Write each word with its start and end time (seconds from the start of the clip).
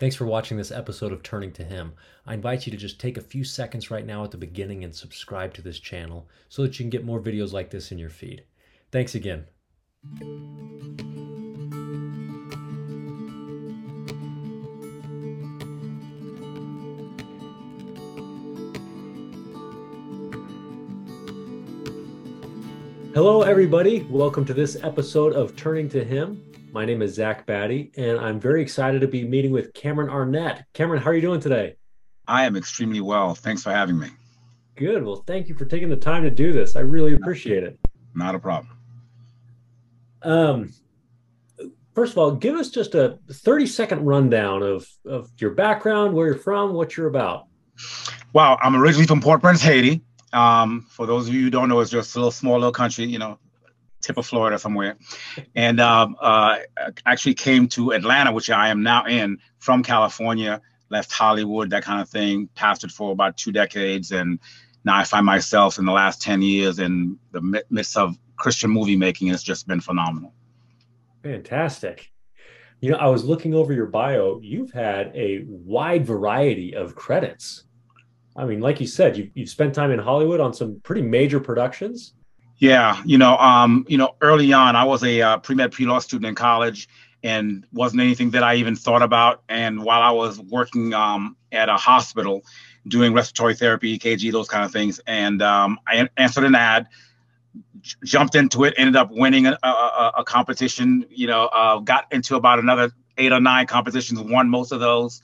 Thanks 0.00 0.16
for 0.16 0.26
watching 0.26 0.56
this 0.56 0.72
episode 0.72 1.12
of 1.12 1.22
Turning 1.22 1.52
to 1.52 1.62
Him. 1.62 1.92
I 2.26 2.34
invite 2.34 2.66
you 2.66 2.72
to 2.72 2.76
just 2.76 2.98
take 2.98 3.16
a 3.16 3.20
few 3.20 3.44
seconds 3.44 3.92
right 3.92 4.04
now 4.04 4.24
at 4.24 4.32
the 4.32 4.36
beginning 4.36 4.82
and 4.82 4.92
subscribe 4.92 5.54
to 5.54 5.62
this 5.62 5.78
channel 5.78 6.28
so 6.48 6.62
that 6.62 6.76
you 6.76 6.82
can 6.82 6.90
get 6.90 7.04
more 7.04 7.20
videos 7.20 7.52
like 7.52 7.70
this 7.70 7.92
in 7.92 7.98
your 7.98 8.10
feed. 8.10 8.42
Thanks 8.90 9.14
again. 9.14 9.46
Hello, 23.14 23.42
everybody. 23.42 24.02
Welcome 24.10 24.44
to 24.46 24.54
this 24.54 24.76
episode 24.82 25.34
of 25.34 25.54
Turning 25.54 25.88
to 25.90 26.02
Him. 26.02 26.42
My 26.74 26.84
name 26.84 27.02
is 27.02 27.14
Zach 27.14 27.46
Batty, 27.46 27.92
and 27.96 28.18
I'm 28.18 28.40
very 28.40 28.60
excited 28.60 29.00
to 29.02 29.06
be 29.06 29.22
meeting 29.22 29.52
with 29.52 29.72
Cameron 29.74 30.10
Arnett. 30.10 30.64
Cameron, 30.72 31.00
how 31.00 31.10
are 31.10 31.14
you 31.14 31.20
doing 31.20 31.38
today? 31.38 31.76
I 32.26 32.46
am 32.46 32.56
extremely 32.56 33.00
well. 33.00 33.36
Thanks 33.36 33.62
for 33.62 33.70
having 33.70 33.96
me. 33.96 34.08
Good. 34.74 35.04
Well, 35.04 35.22
thank 35.24 35.46
you 35.46 35.54
for 35.54 35.66
taking 35.66 35.88
the 35.88 35.94
time 35.94 36.24
to 36.24 36.32
do 36.32 36.52
this. 36.52 36.74
I 36.74 36.80
really 36.80 37.14
appreciate 37.14 37.62
it. 37.62 37.78
Not 38.16 38.34
a 38.34 38.40
problem. 38.40 38.76
Um, 40.22 40.72
first 41.94 42.10
of 42.10 42.18
all, 42.18 42.32
give 42.32 42.56
us 42.56 42.70
just 42.70 42.96
a 42.96 43.20
30 43.30 43.68
second 43.68 44.04
rundown 44.04 44.64
of, 44.64 44.84
of 45.06 45.30
your 45.38 45.52
background, 45.52 46.12
where 46.12 46.26
you're 46.26 46.38
from, 46.38 46.72
what 46.72 46.96
you're 46.96 47.06
about. 47.06 47.46
Well, 48.32 48.58
I'm 48.60 48.74
originally 48.74 49.06
from 49.06 49.20
Port-au-Prince, 49.20 49.62
Haiti. 49.62 50.02
Um, 50.32 50.84
for 50.90 51.06
those 51.06 51.28
of 51.28 51.34
you 51.34 51.42
who 51.42 51.50
don't 51.50 51.68
know, 51.68 51.78
it's 51.78 51.92
just 51.92 52.16
a 52.16 52.18
little 52.18 52.32
small 52.32 52.54
little 52.54 52.72
country, 52.72 53.04
you 53.04 53.20
know, 53.20 53.38
tip 54.04 54.18
of 54.18 54.26
Florida 54.26 54.58
somewhere, 54.58 54.96
and 55.54 55.80
um, 55.80 56.16
uh, 56.20 56.58
actually 57.06 57.34
came 57.34 57.68
to 57.68 57.92
Atlanta, 57.92 58.32
which 58.32 58.50
I 58.50 58.68
am 58.68 58.82
now 58.82 59.06
in 59.06 59.38
from 59.58 59.82
California. 59.82 60.60
Left 60.90 61.10
Hollywood, 61.10 61.70
that 61.70 61.82
kind 61.82 62.00
of 62.00 62.08
thing. 62.08 62.48
Pastored 62.54 62.92
for 62.92 63.10
about 63.10 63.36
two 63.36 63.50
decades, 63.50 64.12
and 64.12 64.38
now 64.84 64.96
I 64.96 65.04
find 65.04 65.24
myself 65.24 65.78
in 65.78 65.86
the 65.86 65.92
last 65.92 66.20
ten 66.20 66.42
years 66.42 66.78
in 66.78 67.18
the 67.32 67.62
midst 67.70 67.96
of 67.96 68.16
Christian 68.36 68.70
movie 68.70 68.96
making. 68.96 69.28
It's 69.28 69.42
just 69.42 69.66
been 69.66 69.80
phenomenal. 69.80 70.32
Fantastic. 71.22 72.12
You 72.80 72.90
know, 72.90 72.98
I 72.98 73.06
was 73.06 73.24
looking 73.24 73.54
over 73.54 73.72
your 73.72 73.86
bio. 73.86 74.40
You've 74.42 74.72
had 74.72 75.10
a 75.14 75.44
wide 75.48 76.04
variety 76.06 76.74
of 76.76 76.94
credits. 76.94 77.64
I 78.36 78.44
mean, 78.44 78.60
like 78.60 78.80
you 78.80 78.86
said, 78.86 79.16
you, 79.16 79.30
you've 79.34 79.48
spent 79.48 79.74
time 79.74 79.90
in 79.90 79.98
Hollywood 79.98 80.40
on 80.40 80.52
some 80.52 80.80
pretty 80.82 81.02
major 81.02 81.40
productions. 81.40 82.14
Yeah, 82.58 83.02
you 83.04 83.18
know, 83.18 83.36
um, 83.36 83.84
you 83.88 83.98
know, 83.98 84.14
early 84.20 84.52
on, 84.52 84.76
I 84.76 84.84
was 84.84 85.02
a 85.02 85.20
uh, 85.20 85.38
pre-med 85.38 85.72
pre-law 85.72 85.98
student 85.98 86.28
in 86.28 86.34
college, 86.34 86.88
and 87.22 87.66
wasn't 87.72 88.02
anything 88.02 88.30
that 88.30 88.42
I 88.42 88.56
even 88.56 88.76
thought 88.76 89.02
about. 89.02 89.42
And 89.48 89.82
while 89.82 90.02
I 90.02 90.10
was 90.10 90.38
working 90.38 90.94
um, 90.94 91.36
at 91.52 91.68
a 91.68 91.76
hospital, 91.76 92.44
doing 92.86 93.12
respiratory 93.12 93.54
therapy, 93.54 93.98
EKG, 93.98 94.30
those 94.30 94.48
kind 94.48 94.64
of 94.64 94.70
things, 94.72 95.00
and 95.06 95.42
um, 95.42 95.78
I 95.86 96.08
answered 96.16 96.44
an 96.44 96.54
ad, 96.54 96.86
j- 97.80 97.96
jumped 98.04 98.34
into 98.34 98.64
it, 98.64 98.74
ended 98.76 98.96
up 98.96 99.10
winning 99.10 99.46
a, 99.46 99.58
a, 99.62 100.12
a 100.18 100.24
competition. 100.24 101.06
You 101.10 101.26
know, 101.26 101.46
uh, 101.46 101.78
got 101.80 102.06
into 102.12 102.36
about 102.36 102.60
another 102.60 102.92
eight 103.18 103.32
or 103.32 103.40
nine 103.40 103.66
competitions, 103.66 104.20
won 104.20 104.48
most 104.48 104.70
of 104.70 104.80
those, 104.80 105.22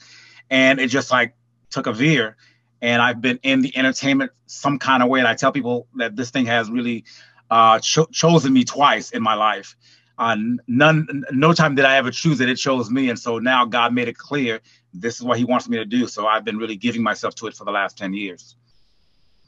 and 0.51 0.81
it 0.81 0.89
just 0.89 1.11
like 1.11 1.35
took 1.71 1.87
a 1.87 1.93
veer 1.93 2.37
and 2.83 3.03
I've 3.03 3.21
been 3.21 3.39
in 3.43 3.61
the 3.61 3.77
entertainment 3.77 4.33
some 4.47 4.79
kind 4.79 5.03
of 5.03 5.09
way. 5.09 5.19
And 5.19 5.29
I 5.29 5.35
tell 5.35 5.53
people 5.53 5.87
that 5.97 6.17
this 6.17 6.31
thing 6.31 6.47
has 6.47 6.71
really 6.71 7.05
uh, 7.51 7.79
cho- 7.81 8.07
chosen 8.07 8.53
me 8.53 8.65
twice 8.65 9.11
in 9.11 9.23
my 9.23 9.35
life. 9.35 9.77
Uh, 10.19 10.37
none, 10.69 11.25
no 11.33 11.53
time 11.55 11.75
did 11.75 11.85
I 11.85 11.97
ever 11.97 12.11
choose 12.11 12.41
it. 12.41 12.49
It 12.51 12.57
chose 12.57 12.91
me, 12.91 13.09
and 13.09 13.19
so 13.19 13.39
now 13.39 13.65
God 13.65 13.95
made 13.95 14.07
it 14.07 14.19
clear 14.19 14.61
this 14.93 15.17
is 15.17 15.23
what 15.23 15.39
He 15.39 15.45
wants 15.45 15.67
me 15.67 15.79
to 15.79 15.85
do. 15.87 16.07
So 16.07 16.27
I've 16.27 16.45
been 16.45 16.59
really 16.59 16.77
giving 16.77 17.03
myself 17.03 17.35
to 17.37 17.47
it 17.47 17.55
for 17.55 17.65
the 17.65 17.71
last 17.71 17.97
ten 17.97 18.13
years. 18.13 18.57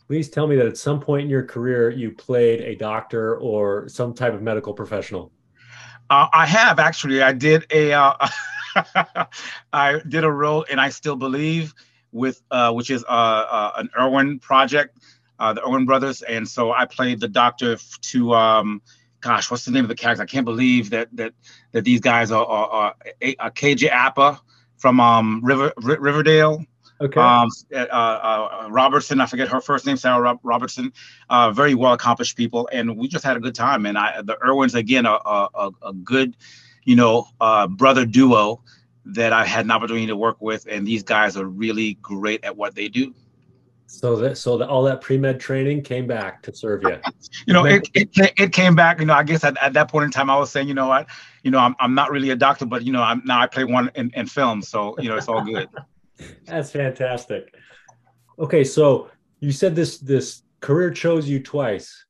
Please 0.06 0.30
tell 0.30 0.46
me 0.46 0.56
that 0.56 0.66
at 0.66 0.78
some 0.78 0.98
point 0.98 1.24
in 1.24 1.30
your 1.30 1.44
career 1.44 1.90
you 1.90 2.12
played 2.12 2.62
a 2.62 2.74
doctor 2.74 3.36
or 3.36 3.86
some 3.88 4.14
type 4.14 4.32
of 4.32 4.40
medical 4.40 4.72
professional. 4.72 5.30
Uh, 6.08 6.28
I 6.32 6.46
have 6.46 6.78
actually. 6.78 7.22
I 7.22 7.32
did 7.32 7.66
a. 7.70 7.92
Uh, 7.92 8.28
I 9.74 10.00
did 10.08 10.24
a 10.24 10.30
role, 10.30 10.64
and 10.70 10.80
I 10.80 10.88
still 10.88 11.16
believe 11.16 11.74
with 12.12 12.42
uh, 12.50 12.72
which 12.72 12.90
is 12.90 13.04
uh, 13.04 13.06
uh, 13.08 13.72
an 13.78 13.90
Erwin 13.98 14.38
project, 14.38 14.98
uh, 15.38 15.52
the 15.52 15.62
Erwin 15.66 15.86
brothers, 15.86 16.22
and 16.22 16.46
so 16.46 16.72
I 16.72 16.84
played 16.86 17.20
the 17.20 17.28
doctor 17.28 17.76
to. 17.76 18.34
Um, 18.34 18.82
gosh, 19.20 19.50
what's 19.50 19.64
the 19.64 19.70
name 19.70 19.84
of 19.84 19.88
the 19.88 19.94
character? 19.94 20.22
I 20.22 20.26
can't 20.26 20.44
believe 20.44 20.90
that 20.90 21.08
that 21.16 21.32
that 21.72 21.84
these 21.84 22.00
guys 22.00 22.30
are, 22.30 22.44
are, 22.44 22.68
are 22.68 22.94
a, 23.22 23.34
a 23.38 23.50
KJ 23.50 23.90
Apa 23.90 24.40
from 24.76 25.00
um, 25.00 25.40
River 25.42 25.72
R- 25.82 26.00
Riverdale. 26.00 26.64
Okay. 27.00 27.20
Um, 27.20 27.48
uh, 27.74 27.76
uh, 27.78 28.68
Robertson, 28.70 29.20
I 29.20 29.26
forget 29.26 29.48
her 29.48 29.60
first 29.60 29.86
name, 29.86 29.96
Sarah 29.96 30.20
Rob- 30.20 30.38
Robertson. 30.44 30.92
Uh, 31.28 31.50
very 31.50 31.74
well 31.74 31.94
accomplished 31.94 32.36
people, 32.36 32.68
and 32.72 32.96
we 32.96 33.08
just 33.08 33.24
had 33.24 33.36
a 33.36 33.40
good 33.40 33.56
time. 33.56 33.86
And 33.86 33.98
I, 33.98 34.22
the 34.22 34.36
Erwins 34.36 34.74
again, 34.74 35.06
a, 35.06 35.18
a, 35.24 35.70
a 35.82 35.92
good, 35.92 36.36
you 36.84 36.94
know, 36.94 37.26
uh, 37.40 37.66
brother 37.66 38.06
duo 38.06 38.62
that 39.04 39.32
I 39.32 39.44
had 39.44 39.64
an 39.64 39.70
opportunity 39.70 40.06
to 40.06 40.16
work 40.16 40.36
with, 40.40 40.66
and 40.70 40.86
these 40.86 41.02
guys 41.02 41.36
are 41.36 41.46
really 41.46 41.94
great 41.94 42.44
at 42.44 42.56
what 42.56 42.74
they 42.74 42.88
do. 42.88 43.14
So 43.86 44.16
that 44.16 44.38
so 44.38 44.56
that 44.56 44.68
all 44.68 44.82
that 44.84 45.02
pre 45.02 45.18
med 45.18 45.38
training 45.38 45.82
came 45.82 46.06
back 46.06 46.42
to 46.44 46.54
serve 46.54 46.82
you. 46.82 46.96
you 47.46 47.52
know, 47.52 47.66
it, 47.66 47.88
it 47.92 48.08
it 48.38 48.52
came 48.52 48.74
back. 48.74 49.00
You 49.00 49.04
know, 49.04 49.12
I 49.12 49.22
guess 49.22 49.44
at, 49.44 49.62
at 49.62 49.74
that 49.74 49.90
point 49.90 50.06
in 50.06 50.10
time, 50.10 50.30
I 50.30 50.36
was 50.36 50.50
saying, 50.50 50.66
you 50.66 50.72
know 50.72 50.88
what, 50.88 51.08
you 51.42 51.50
know, 51.50 51.58
I'm 51.58 51.76
I'm 51.78 51.94
not 51.94 52.10
really 52.10 52.30
a 52.30 52.36
doctor, 52.36 52.64
but 52.64 52.84
you 52.84 52.92
know, 52.92 53.02
I'm 53.02 53.20
now 53.26 53.40
I 53.40 53.46
play 53.46 53.64
one 53.64 53.90
in, 53.94 54.10
in 54.14 54.26
film, 54.26 54.62
so 54.62 54.96
you 54.98 55.10
know, 55.10 55.16
it's 55.16 55.28
all 55.28 55.44
good. 55.44 55.68
That's 56.46 56.70
fantastic. 56.70 57.54
Okay, 58.38 58.64
so 58.64 59.10
you 59.40 59.52
said 59.52 59.76
this 59.76 59.98
this 59.98 60.42
career 60.60 60.90
chose 60.90 61.28
you 61.28 61.42
twice. 61.42 62.06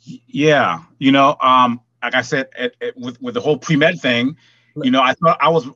Yeah, 0.00 0.84
you 0.98 1.12
know, 1.12 1.36
um, 1.40 1.80
like 2.02 2.14
I 2.14 2.22
said, 2.22 2.48
it, 2.58 2.76
it, 2.80 2.96
with 2.96 3.20
with 3.20 3.34
the 3.34 3.40
whole 3.40 3.58
pre 3.58 3.76
med 3.76 4.00
thing, 4.00 4.36
you 4.76 4.90
know, 4.90 5.02
I 5.02 5.14
thought 5.14 5.38
I 5.40 5.48
was 5.48 5.66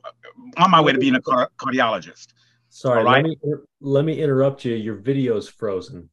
on 0.57 0.71
my 0.71 0.81
way 0.81 0.93
to 0.93 0.99
being 0.99 1.15
a 1.15 1.21
car- 1.21 1.51
cardiologist. 1.57 2.27
Sorry, 2.69 3.03
right? 3.03 3.23
let 3.23 3.23
me 3.23 3.37
let 3.81 4.05
me 4.05 4.21
interrupt 4.21 4.65
you. 4.65 4.75
Your 4.75 4.95
video's 4.95 5.47
frozen. 5.47 6.09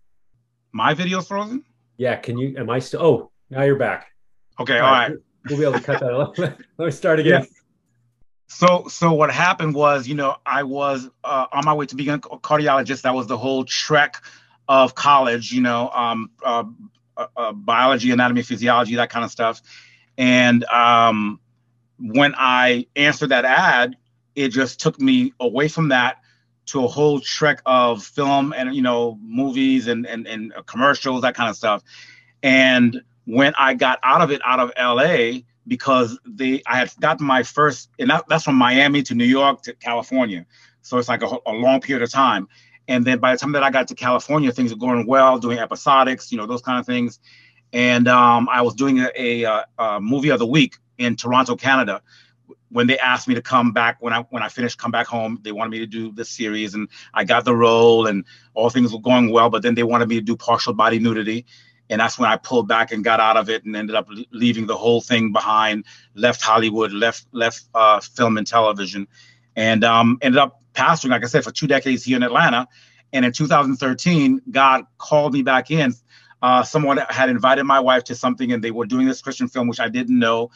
My 0.73 0.95
video's 0.95 1.29
frozen. 1.29 1.65
Yeah, 1.97 2.17
can 2.17 2.39
you? 2.39 2.57
Am 2.57 2.71
I 2.71 2.79
still? 2.79 3.03
Oh, 3.03 3.31
now 3.51 3.63
you're 3.63 3.77
back. 3.77 4.09
Okay, 4.59 4.79
all, 4.79 4.87
all 4.87 4.93
right. 4.93 5.11
right. 5.11 5.19
We'll 5.47 5.59
be 5.59 5.65
able 5.65 5.75
to 5.75 5.81
cut 5.81 6.01
that. 6.01 6.15
off. 6.15 6.39
let 6.39 6.57
me 6.79 6.91
start 6.91 7.21
again. 7.21 7.43
Yeah. 7.43 7.47
So, 8.47 8.87
so 8.89 9.13
what 9.13 9.31
happened 9.31 9.75
was, 9.75 10.09
you 10.09 10.15
know, 10.15 10.37
I 10.47 10.63
was 10.63 11.11
uh, 11.23 11.49
on 11.53 11.67
my 11.67 11.75
way 11.75 11.85
to 11.85 11.95
being 11.95 12.09
a 12.09 12.19
cardiologist. 12.19 13.03
That 13.03 13.15
was 13.15 13.27
the 13.27 13.37
whole 13.37 13.67
trek 13.67 14.17
of 14.69 14.95
college, 14.95 15.53
you 15.53 15.61
know, 15.61 15.91
um, 15.91 16.31
uh, 16.43 16.65
uh, 17.37 17.53
biology, 17.53 18.11
anatomy, 18.11 18.43
physiology, 18.43 18.95
that 18.95 19.11
kind 19.11 19.25
of 19.25 19.31
stuff. 19.31 19.61
And 20.17 20.65
um, 20.65 21.41
when 21.99 22.35
I 22.37 22.87
answered 22.97 23.31
that 23.31 23.45
ad, 23.45 23.97
it 24.35 24.49
just 24.49 24.81
took 24.81 25.01
me 25.01 25.33
away 25.41 25.69
from 25.69 25.89
that 25.89 26.19
to 26.67 26.85
a 26.85 26.89
whole 26.89 27.21
trek 27.21 27.61
of 27.67 28.03
film 28.03 28.55
and 28.57 28.75
you 28.75 28.83
know 28.83 29.19
movies 29.23 29.87
and 29.87 30.07
and, 30.07 30.27
and 30.27 30.53
commercials, 30.67 31.23
that 31.23 31.35
kind 31.35 31.51
of 31.51 31.57
stuff. 31.57 31.83
And 32.43 33.03
when 33.27 33.55
I 33.59 33.75
got 33.75 33.99
out 34.03 34.21
of 34.21 34.31
it, 34.31 34.41
out 34.45 34.61
of 34.61 34.73
LA, 34.79 35.41
because 35.67 36.19
they 36.27 36.63
I 36.67 36.79
had 36.79 36.93
gotten 37.01 37.27
my 37.27 37.43
first, 37.43 37.91
and 37.99 38.11
that, 38.11 38.25
that's 38.29 38.45
from 38.45 38.57
Miami 38.57 39.03
to 39.05 39.15
New 39.15 39.25
York 39.25 39.63
to 39.63 39.75
California, 39.75 40.47
so 40.83 40.99
it's 40.99 41.09
like 41.09 41.23
a, 41.23 41.39
a 41.47 41.53
long 41.53 41.81
period 41.81 42.03
of 42.03 42.11
time. 42.11 42.49
And 42.87 43.05
then 43.05 43.19
by 43.19 43.33
the 43.33 43.39
time 43.39 43.53
that 43.53 43.63
I 43.63 43.71
got 43.71 43.89
to 43.89 43.95
California, 43.95 44.53
things 44.53 44.71
were 44.71 44.79
going 44.79 45.07
well, 45.07 45.39
doing 45.39 45.57
episodics, 45.57 46.31
you 46.31 46.37
know, 46.37 46.47
those 46.47 46.61
kind 46.61 46.79
of 46.79 46.85
things 46.85 47.19
and 47.75 48.07
um, 48.07 48.49
I 48.51 48.63
was 48.63 48.75
doing 48.75 49.01
a, 49.01 49.43
a, 49.43 49.67
a, 49.79 50.01
movie 50.01 50.31
of 50.31 50.39
the 50.39 50.47
week 50.47 50.77
in 50.97 51.17
Toronto, 51.17 51.57
Canada. 51.57 52.01
When 52.71 52.87
they 52.87 52.99
asked 52.99 53.27
me 53.27 53.35
to 53.35 53.43
come 53.43 53.73
back, 53.73 53.97
when 54.01 54.13
I 54.13 54.21
when 54.31 54.43
I 54.43 54.49
finished, 54.49 54.79
come 54.79 54.93
back 54.93 55.09
home, 55.09 55.41
they 55.43 55.53
wanted 55.53 55.71
me 55.71 55.81
to 55.81 55.87
do 55.87 56.13
this 56.13 56.31
series, 56.31 56.75
and 56.75 56.89
I 57.13 57.25
got 57.25 57.45
the 57.45 57.55
role, 57.55 58.07
and 58.07 58.25
all 58.55 58.71
things 58.71 58.93
were 58.93 59.01
going 59.01 59.31
well. 59.31 59.51
But 59.51 59.63
then 59.63 59.75
they 59.75 59.83
wanted 59.83 60.09
me 60.09 60.17
to 60.17 60.21
do 60.21 60.37
partial 60.37 60.73
body 60.73 60.99
nudity, 61.01 61.47
and 61.91 62.01
that's 62.01 62.19
when 62.19 62.31
I 62.31 62.37
pulled 62.37 62.69
back 62.69 62.93
and 62.93 63.03
got 63.03 63.21
out 63.21 63.37
of 63.37 63.51
it, 63.51 63.65
and 63.65 63.75
ended 63.77 63.97
up 63.97 64.09
leaving 64.31 64.67
the 64.67 64.77
whole 64.77 65.01
thing 65.01 65.33
behind. 65.33 65.85
Left 66.15 66.43
Hollywood, 66.43 66.93
left 66.93 67.27
left 67.33 67.65
uh, 67.75 68.01
film 68.01 68.39
and 68.39 68.47
television, 68.47 69.09
and 69.57 69.83
um, 69.83 70.19
ended 70.23 70.39
up 70.39 70.63
pastoring, 70.75 71.11
like 71.11 71.25
I 71.25 71.29
said, 71.29 71.43
for 71.43 71.53
two 71.53 71.67
decades 71.67 72.05
here 72.05 72.17
in 72.17 72.23
Atlanta. 72.23 72.69
And 73.13 73.25
in 73.25 73.33
2013, 73.33 74.43
God 74.51 74.85
called 74.99 75.33
me 75.33 75.43
back 75.43 75.71
in 75.71 75.95
uh, 76.45 76.63
someone 76.63 76.99
had 77.09 77.31
invited 77.31 77.65
my 77.65 77.81
wife 77.81 78.05
to 78.05 78.15
something 78.15 78.53
and 78.53 78.63
they 78.63 78.71
were 78.71 78.85
doing 78.85 79.07
this 79.07 79.23
Christian 79.23 79.49
film, 79.49 79.67
which 79.67 79.81
I 79.81 79.89
didn't 79.89 80.19
know. 80.19 80.51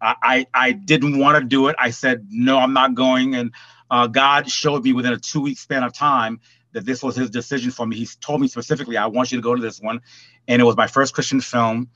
I, 0.00 0.14
I, 0.22 0.46
I 0.54 0.72
didn't 0.72 1.18
want 1.18 1.38
to 1.38 1.44
do 1.44 1.68
it. 1.68 1.76
I 1.78 1.90
said, 1.90 2.26
no, 2.30 2.56
I'm 2.56 2.72
not 2.72 2.94
going. 2.94 3.34
And 3.34 3.52
uh, 3.90 4.06
God 4.06 4.50
showed 4.50 4.84
me 4.84 4.94
within 4.94 5.12
a 5.12 5.18
two 5.18 5.42
week 5.42 5.58
span 5.58 5.82
of 5.82 5.92
time 5.92 6.40
that 6.72 6.86
this 6.86 7.02
was 7.02 7.14
his 7.14 7.28
decision 7.28 7.70
for 7.70 7.86
me. 7.86 7.94
He 7.94 8.08
told 8.22 8.40
me 8.40 8.48
specifically, 8.48 8.96
I 8.96 9.06
want 9.08 9.32
you 9.32 9.36
to 9.36 9.42
go 9.42 9.54
to 9.54 9.60
this 9.60 9.82
one. 9.82 10.00
And 10.48 10.62
it 10.62 10.64
was 10.64 10.78
my 10.78 10.86
first 10.86 11.12
Christian 11.12 11.42
film. 11.42 11.90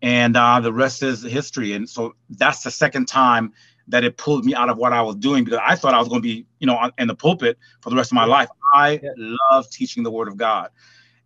And 0.00 0.34
uh, 0.34 0.60
the 0.60 0.72
rest 0.72 1.02
is 1.02 1.22
history. 1.22 1.74
And 1.74 1.86
so 1.86 2.14
that's 2.30 2.62
the 2.62 2.70
second 2.70 3.04
time 3.04 3.52
that 3.88 4.02
it 4.02 4.16
pulled 4.16 4.46
me 4.46 4.54
out 4.54 4.70
of 4.70 4.78
what 4.78 4.94
I 4.94 5.02
was 5.02 5.16
doing 5.16 5.44
because 5.44 5.60
I 5.62 5.76
thought 5.76 5.92
I 5.92 5.98
was 5.98 6.08
going 6.08 6.22
to 6.22 6.26
be, 6.26 6.46
you 6.58 6.66
know, 6.66 6.90
in 6.96 7.06
the 7.06 7.14
pulpit 7.14 7.58
for 7.82 7.90
the 7.90 7.96
rest 7.96 8.12
of 8.12 8.14
my 8.14 8.24
life. 8.24 8.48
I 8.72 8.98
love 9.18 9.68
teaching 9.68 10.02
the 10.02 10.10
Word 10.10 10.28
of 10.28 10.38
God, 10.38 10.70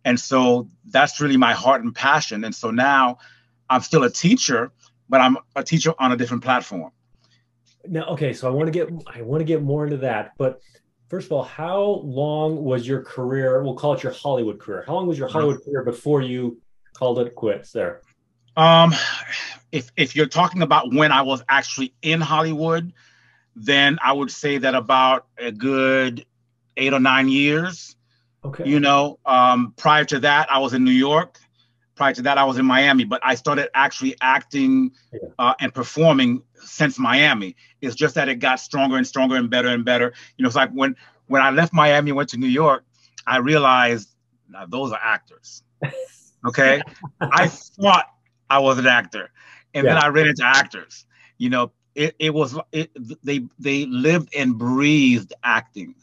and 0.05 0.19
so 0.19 0.69
that's 0.85 1.19
really 1.19 1.37
my 1.37 1.53
heart 1.53 1.83
and 1.83 1.93
passion. 1.93 2.43
And 2.43 2.53
so 2.53 2.71
now 2.71 3.17
I'm 3.69 3.81
still 3.81 4.03
a 4.03 4.09
teacher, 4.09 4.71
but 5.07 5.21
I'm 5.21 5.37
a 5.55 5.63
teacher 5.63 5.93
on 5.99 6.11
a 6.11 6.17
different 6.17 6.43
platform. 6.43 6.91
Now, 7.87 8.05
okay, 8.07 8.33
so 8.33 8.47
I 8.47 8.51
want 8.51 8.67
to 8.67 8.71
get 8.71 8.89
I 9.13 9.21
want 9.21 9.41
to 9.41 9.45
get 9.45 9.61
more 9.61 9.85
into 9.85 9.97
that, 9.97 10.33
but 10.37 10.61
first 11.07 11.27
of 11.27 11.31
all, 11.31 11.43
how 11.43 11.81
long 12.03 12.63
was 12.63 12.87
your 12.87 13.01
career? 13.03 13.63
We'll 13.63 13.75
call 13.75 13.93
it 13.93 14.03
your 14.03 14.11
Hollywood 14.11 14.59
career. 14.59 14.83
How 14.85 14.93
long 14.93 15.07
was 15.07 15.17
your 15.17 15.27
Hollywood 15.27 15.63
career 15.63 15.83
before 15.83 16.21
you 16.21 16.61
called 16.93 17.19
it 17.19 17.35
quits 17.35 17.71
there? 17.71 18.01
Um, 18.57 18.93
if 19.71 19.91
if 19.95 20.15
you're 20.15 20.27
talking 20.27 20.61
about 20.61 20.93
when 20.93 21.11
I 21.11 21.21
was 21.21 21.43
actually 21.47 21.93
in 22.01 22.21
Hollywood, 22.21 22.93
then 23.55 23.97
I 24.03 24.13
would 24.13 24.31
say 24.31 24.57
that 24.57 24.75
about 24.75 25.27
a 25.37 25.51
good 25.51 26.25
eight 26.77 26.93
or 26.93 26.99
nine 26.99 27.27
years. 27.29 27.95
Okay. 28.43 28.67
You 28.67 28.79
know, 28.79 29.19
um, 29.25 29.73
prior 29.77 30.05
to 30.05 30.19
that, 30.21 30.51
I 30.51 30.59
was 30.59 30.73
in 30.73 30.83
New 30.83 30.91
York. 30.91 31.37
Prior 31.95 32.13
to 32.13 32.21
that, 32.21 32.37
I 32.37 32.45
was 32.45 32.57
in 32.57 32.65
Miami, 32.65 33.03
but 33.03 33.19
I 33.23 33.35
started 33.35 33.69
actually 33.73 34.15
acting 34.21 34.91
yeah. 35.11 35.19
uh, 35.37 35.53
and 35.59 35.73
performing 35.73 36.41
since 36.55 36.97
Miami. 36.97 37.57
It's 37.81 37.95
just 37.95 38.15
that 38.15 38.29
it 38.29 38.35
got 38.35 38.61
stronger 38.61 38.95
and 38.95 39.05
stronger 39.05 39.35
and 39.35 39.49
better 39.49 39.67
and 39.67 39.83
better. 39.83 40.13
You 40.37 40.43
know, 40.43 40.47
it's 40.47 40.55
like 40.55 40.71
when 40.71 40.95
when 41.27 41.41
I 41.41 41.49
left 41.49 41.73
Miami 41.73 42.11
and 42.11 42.17
went 42.17 42.29
to 42.29 42.37
New 42.37 42.47
York, 42.47 42.85
I 43.27 43.37
realized 43.37 44.15
now 44.47 44.65
those 44.65 44.91
are 44.91 44.99
actors. 45.01 45.63
Okay, 46.47 46.81
I 47.19 47.49
thought 47.49 48.05
I 48.49 48.59
was 48.59 48.77
an 48.77 48.87
actor, 48.87 49.29
and 49.73 49.85
yeah. 49.85 49.95
then 49.95 50.03
I 50.03 50.07
ran 50.07 50.27
into 50.27 50.45
actors. 50.45 51.05
You 51.37 51.49
know, 51.49 51.73
it, 51.95 52.15
it 52.17 52.33
was 52.33 52.57
it, 52.71 52.91
they 53.23 53.45
they 53.59 53.85
lived 53.87 54.33
and 54.33 54.57
breathed 54.57 55.33
acting. 55.43 55.95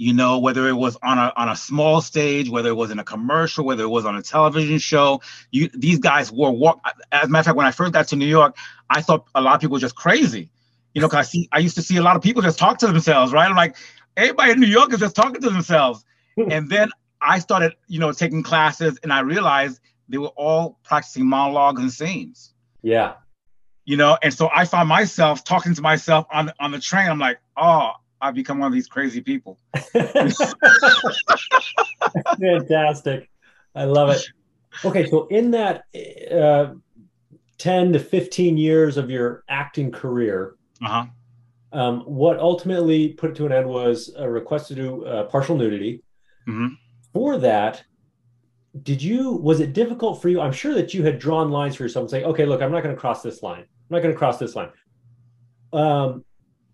You 0.00 0.14
know, 0.14 0.38
whether 0.38 0.66
it 0.66 0.72
was 0.72 0.96
on 1.02 1.18
a 1.18 1.30
on 1.36 1.50
a 1.50 1.56
small 1.56 2.00
stage, 2.00 2.48
whether 2.48 2.70
it 2.70 2.74
was 2.74 2.90
in 2.90 2.98
a 2.98 3.04
commercial, 3.04 3.66
whether 3.66 3.82
it 3.82 3.90
was 3.90 4.06
on 4.06 4.16
a 4.16 4.22
television 4.22 4.78
show, 4.78 5.20
you 5.50 5.68
these 5.74 5.98
guys 5.98 6.32
were 6.32 6.50
walk. 6.50 6.80
As 7.12 7.24
a 7.24 7.28
matter 7.28 7.40
of 7.40 7.44
fact, 7.44 7.56
when 7.58 7.66
I 7.66 7.70
first 7.70 7.92
got 7.92 8.08
to 8.08 8.16
New 8.16 8.24
York, 8.24 8.56
I 8.88 9.02
thought 9.02 9.28
a 9.34 9.42
lot 9.42 9.56
of 9.56 9.60
people 9.60 9.74
were 9.74 9.78
just 9.78 9.96
crazy. 9.96 10.50
You 10.94 11.02
know, 11.02 11.06
because 11.06 11.18
I 11.18 11.28
see 11.28 11.48
I 11.52 11.58
used 11.58 11.74
to 11.74 11.82
see 11.82 11.98
a 11.98 12.02
lot 12.02 12.16
of 12.16 12.22
people 12.22 12.40
just 12.40 12.58
talk 12.58 12.78
to 12.78 12.86
themselves, 12.86 13.34
right? 13.34 13.46
I'm 13.46 13.54
like, 13.54 13.76
everybody 14.16 14.52
in 14.52 14.60
New 14.60 14.68
York 14.68 14.90
is 14.94 15.00
just 15.00 15.14
talking 15.14 15.42
to 15.42 15.50
themselves. 15.50 16.02
Hmm. 16.34 16.50
and 16.50 16.70
then 16.70 16.88
I 17.20 17.38
started, 17.38 17.74
you 17.86 18.00
know, 18.00 18.10
taking 18.12 18.42
classes, 18.42 18.98
and 19.02 19.12
I 19.12 19.20
realized 19.20 19.80
they 20.08 20.16
were 20.16 20.28
all 20.28 20.78
practicing 20.82 21.26
monologues 21.26 21.82
and 21.82 21.92
scenes. 21.92 22.54
Yeah. 22.80 23.16
You 23.84 23.98
know, 23.98 24.16
and 24.22 24.32
so 24.32 24.48
I 24.54 24.64
found 24.64 24.88
myself 24.88 25.44
talking 25.44 25.74
to 25.74 25.82
myself 25.82 26.26
on 26.32 26.52
on 26.58 26.70
the 26.70 26.80
train. 26.80 27.10
I'm 27.10 27.18
like, 27.18 27.38
oh, 27.58 27.90
I've 28.20 28.34
become 28.34 28.58
one 28.58 28.66
of 28.66 28.72
these 28.72 28.86
crazy 28.86 29.20
people. 29.20 29.58
Fantastic. 32.40 33.30
I 33.74 33.84
love 33.84 34.10
it. 34.10 34.26
Okay, 34.84 35.08
so 35.08 35.26
in 35.28 35.50
that 35.52 35.84
uh, 36.30 36.74
10 37.58 37.92
to 37.92 37.98
15 37.98 38.56
years 38.56 38.96
of 38.96 39.10
your 39.10 39.44
acting 39.48 39.90
career, 39.90 40.56
uh-huh. 40.82 41.06
um, 41.72 42.00
what 42.00 42.38
ultimately 42.38 43.08
put 43.14 43.30
it 43.30 43.36
to 43.36 43.46
an 43.46 43.52
end 43.52 43.68
was 43.68 44.12
a 44.16 44.28
request 44.28 44.68
to 44.68 44.74
do 44.74 45.04
uh, 45.04 45.24
partial 45.24 45.56
nudity. 45.56 46.02
Mm-hmm. 46.46 46.74
For 47.12 47.38
that, 47.38 47.82
did 48.82 49.02
you 49.02 49.32
was 49.32 49.60
it 49.60 49.72
difficult 49.72 50.22
for 50.22 50.28
you 50.28 50.40
i'm 50.40 50.52
sure 50.52 50.74
that 50.74 50.94
you 50.94 51.02
had 51.02 51.18
drawn 51.18 51.50
lines 51.50 51.74
for 51.74 51.82
yourself 51.82 52.04
and 52.04 52.10
say 52.10 52.22
okay 52.22 52.46
look 52.46 52.62
i'm 52.62 52.70
not 52.70 52.82
going 52.82 52.94
to 52.94 53.00
cross 53.00 53.20
this 53.22 53.42
line 53.42 53.62
i'm 53.62 53.90
not 53.90 54.00
going 54.00 54.14
to 54.14 54.18
cross 54.18 54.38
this 54.38 54.54
line 54.54 54.70
um, 55.72 56.24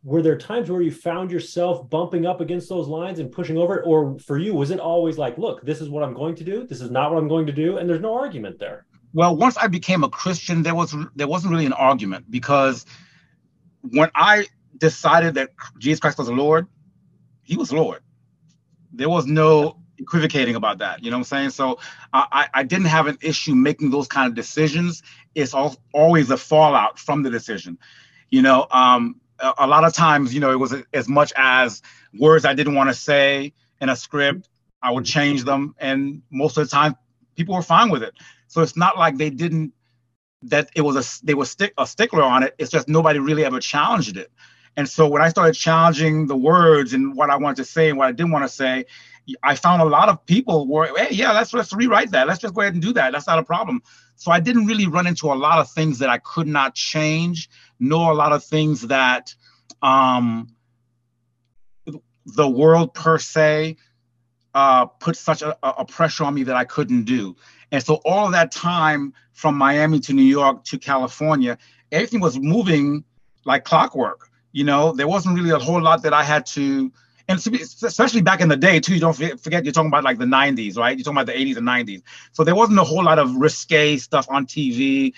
were 0.07 0.23
there 0.23 0.39
times 0.39 0.71
where 0.71 0.81
you 0.81 0.93
found 0.93 1.33
yourself 1.33 1.91
bumping 1.91 2.27
up 2.27 2.41
against 2.41 2.69
those 2.69 2.87
lines 2.87 3.19
and 3.19 3.33
pushing 3.33 3.59
over 3.59 3.79
it 3.79 3.83
or 3.85 4.17
for 4.21 4.39
you 4.39 4.55
was 4.55 4.71
it 4.71 4.79
always 4.79 5.19
like 5.19 5.37
look 5.37 5.61
this 5.67 5.81
is 5.81 5.89
what 5.89 6.05
i'm 6.05 6.15
going 6.15 6.35
to 6.35 6.45
do 6.45 6.67
this 6.67 6.81
is 6.81 6.91
not 6.91 7.13
what 7.13 7.19
i'm 7.19 7.29
going 7.29 7.47
to 7.47 7.53
do 7.53 7.79
and 7.79 7.91
there's 7.91 8.01
no 8.01 8.15
argument 8.15 8.59
there 8.59 8.87
well 9.13 9.37
once 9.37 9.57
i 9.57 9.67
became 9.67 10.05
a 10.05 10.09
christian 10.09 10.63
there 10.63 10.77
was 10.77 10.95
there 11.17 11.27
wasn't 11.27 11.51
really 11.51 11.67
an 11.67 11.73
argument 11.73 12.25
because 12.31 12.87
when 13.83 14.09
i 14.15 14.47
decided 14.79 15.35
that 15.35 15.51
jesus 15.79 15.99
christ 15.99 16.19
was 16.19 16.31
lord 16.31 16.69
he 17.43 17.57
was 17.57 17.73
lord 17.73 18.01
there 18.93 19.09
was 19.09 19.27
no 19.27 19.77
equivocating 19.99 20.55
about 20.57 20.79
that. 20.79 21.03
You 21.03 21.11
know 21.11 21.17
what 21.17 21.21
I'm 21.21 21.25
saying? 21.25 21.51
So 21.51 21.79
I, 22.13 22.49
I 22.53 22.63
didn't 22.63 22.87
have 22.87 23.07
an 23.07 23.19
issue 23.21 23.55
making 23.55 23.91
those 23.91 24.07
kind 24.07 24.29
of 24.29 24.35
decisions. 24.35 25.03
It's 25.35 25.55
all, 25.55 25.77
always 25.93 26.31
a 26.31 26.37
fallout 26.37 26.99
from 26.99 27.23
the 27.23 27.31
decision. 27.31 27.79
You 28.31 28.43
know, 28.43 28.67
um, 28.71 29.21
a, 29.41 29.67
lot 29.67 29.85
of 29.85 29.93
times, 29.93 30.35
you 30.35 30.41
know, 30.41 30.51
it 30.51 30.59
was 30.59 30.75
as 30.93 31.09
much 31.09 31.33
as 31.37 31.83
words 32.19 32.45
I 32.45 32.55
didn't 32.55 32.75
want 32.75 32.91
to 32.91 32.95
say 32.95 33.53
in 33.81 33.89
a 33.89 33.97
script, 33.97 34.49
I 34.83 34.91
would 34.91 35.05
change 35.05 35.45
them. 35.45 35.75
And 35.79 36.23
most 36.31 36.57
of 36.57 36.65
the 36.65 36.71
time, 36.71 36.97
people 37.37 37.55
were 37.55 37.63
fine 37.63 37.91
with 37.91 38.03
it. 38.03 38.15
So 38.49 38.63
it's 38.63 38.77
not 38.77 38.97
like 38.97 39.17
they 39.17 39.31
didn't, 39.31 39.73
that 40.43 40.71
it 40.75 40.83
was 40.83 40.97
a, 40.97 41.27
they 41.27 41.35
were 41.35 41.45
stick, 41.45 41.75
a 41.77 41.87
stickler 41.87 42.23
on 42.23 42.43
it. 42.43 42.55
It's 42.59 42.71
just 42.71 42.89
nobody 42.89 43.19
really 43.19 43.45
ever 43.45 43.61
challenged 43.61 44.17
it. 44.17 44.31
And 44.77 44.89
so 44.89 45.09
when 45.09 45.23
I 45.23 45.31
started 45.31 45.55
challenging 45.55 46.27
the 46.27 46.37
words 46.37 46.93
and 46.93 47.17
what 47.17 47.31
I 47.31 47.37
wanted 47.37 47.57
to 47.57 47.65
say 47.65 47.89
and 47.89 47.99
what 47.99 48.09
I 48.09 48.13
didn't 48.13 48.33
want 48.33 48.45
to 48.45 48.49
say, 48.49 48.85
I 49.43 49.57
found 49.57 49.83
a 49.83 49.87
lot 49.87 50.09
of 50.09 50.25
people 50.27 50.69
were, 50.69 50.87
hey, 50.97 51.09
yeah, 51.11 51.33
let's 51.33 51.53
let's 51.53 51.73
rewrite 51.73 52.13
that. 52.13 52.29
Let's 52.29 52.41
just 52.41 52.55
go 52.55 52.61
ahead 52.61 52.75
and 52.75 52.83
do 52.83 52.93
that. 52.93 53.13
That's 53.13 53.27
not 53.27 53.39
a 53.39 53.43
problem. 53.43 53.83
So 54.17 54.31
I 54.31 54.41
didn't 54.41 54.67
really 54.67 54.87
run 54.87 55.07
into 55.07 55.27
a 55.27 55.35
lot 55.35 55.59
of 55.59 55.71
things 55.71 55.99
that 55.99 56.11
I 56.11 56.19
could 56.19 56.47
not 56.47 56.75
change, 56.75 57.49
nor 57.79 58.13
a 58.13 58.15
lot 58.15 58.33
of 58.33 58.45
things 58.45 58.83
that 58.83 59.35
um, 59.83 60.49
the 62.27 62.49
world 62.49 62.95
per 62.95 63.19
se 63.19 63.77
uh, 64.55 64.87
put 64.87 65.17
such 65.17 65.43
a, 65.43 65.57
a 65.63 65.85
pressure 65.85 66.25
on 66.25 66.35
me 66.35 66.43
that 66.45 66.57
I 66.57 66.65
couldn't 66.65 67.05
do. 67.05 67.37
And 67.73 67.83
so 67.83 68.01
all 68.05 68.31
that 68.31 68.53
time 68.53 69.13
from 69.33 69.57
Miami 69.57 70.01
to 70.01 70.13
New 70.13 70.23
York 70.23 70.65
to 70.65 70.79
California, 70.79 71.59
everything 71.93 72.21
was 72.21 72.39
moving 72.39 73.05
like 73.45 73.65
clockwork. 73.65 74.31
You 74.53 74.65
know, 74.65 74.93
there 74.93 75.09
wasn't 75.09 75.37
really 75.37 75.51
a 75.51 75.59
whole 75.59 75.83
lot 75.83 76.03
that 76.03 76.15
I 76.15 76.25
had 76.25 76.47
to 76.47 76.91
and 77.29 77.39
especially 77.39 78.23
back 78.23 78.41
in 78.41 78.49
the 78.49 78.57
day 78.57 78.79
too. 78.79 78.95
You 78.95 79.01
don't 79.01 79.15
forget 79.15 79.65
you're 79.65 79.73
talking 79.73 79.89
about 79.89 80.05
like 80.05 80.19
the 80.19 80.25
90s, 80.25 80.77
right? 80.77 80.97
You're 80.97 81.05
talking 81.05 81.19
about 81.19 81.27
the 81.27 81.33
80s 81.33 81.57
and 81.57 81.67
90s. 81.67 82.03
So 82.33 82.45
there 82.45 82.55
wasn't 82.55 82.79
a 82.79 82.85
whole 82.85 83.03
lot 83.03 83.19
of 83.19 83.35
risque 83.35 83.97
stuff 83.97 84.27
on 84.31 84.47
TV. 84.47 85.13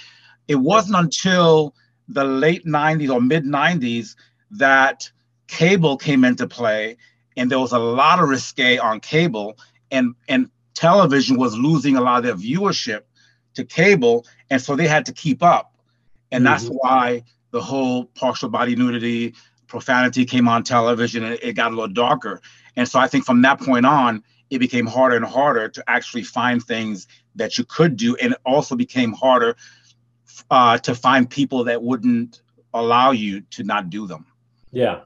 It 0.46 0.56
wasn't 0.56 0.96
until 0.96 1.74
the 2.08 2.24
late 2.24 2.64
90s 2.64 3.12
or 3.12 3.20
mid 3.20 3.44
90s 3.44 4.16
that 4.52 5.10
cable 5.46 5.96
came 5.96 6.24
into 6.24 6.46
play, 6.46 6.96
and 7.36 7.50
there 7.50 7.58
was 7.58 7.72
a 7.72 7.78
lot 7.78 8.20
of 8.20 8.28
risque 8.28 8.78
on 8.78 9.00
cable, 9.00 9.58
and 9.90 10.14
and 10.28 10.50
television 10.74 11.36
was 11.36 11.56
losing 11.56 11.96
a 11.96 12.00
lot 12.00 12.18
of 12.18 12.24
their 12.24 12.34
viewership 12.34 13.02
to 13.54 13.64
cable, 13.64 14.26
and 14.50 14.60
so 14.60 14.76
they 14.76 14.88
had 14.88 15.06
to 15.06 15.12
keep 15.12 15.42
up, 15.42 15.74
and 16.32 16.44
mm-hmm. 16.44 16.52
that's 16.52 16.66
why 16.66 17.22
the 17.50 17.60
whole 17.60 18.04
partial 18.04 18.48
body 18.48 18.76
nudity, 18.76 19.34
profanity 19.66 20.24
came 20.24 20.48
on 20.48 20.62
television 20.62 21.24
and 21.24 21.38
it 21.42 21.54
got 21.54 21.68
a 21.68 21.74
little 21.74 21.88
darker. 21.88 22.40
And 22.76 22.88
so 22.88 22.98
I 22.98 23.08
think 23.08 23.24
from 23.24 23.42
that 23.42 23.60
point 23.60 23.86
on, 23.86 24.22
it 24.50 24.58
became 24.58 24.86
harder 24.86 25.16
and 25.16 25.24
harder 25.24 25.68
to 25.68 25.84
actually 25.88 26.22
find 26.22 26.62
things 26.62 27.06
that 27.36 27.58
you 27.58 27.64
could 27.64 27.96
do. 27.96 28.16
And 28.16 28.32
it 28.32 28.38
also 28.44 28.76
became 28.76 29.12
harder 29.12 29.56
uh, 30.50 30.78
to 30.78 30.94
find 30.94 31.28
people 31.28 31.64
that 31.64 31.82
wouldn't 31.82 32.42
allow 32.74 33.10
you 33.10 33.40
to 33.42 33.64
not 33.64 33.90
do 33.90 34.06
them. 34.06 34.26
Yeah. 34.70 35.00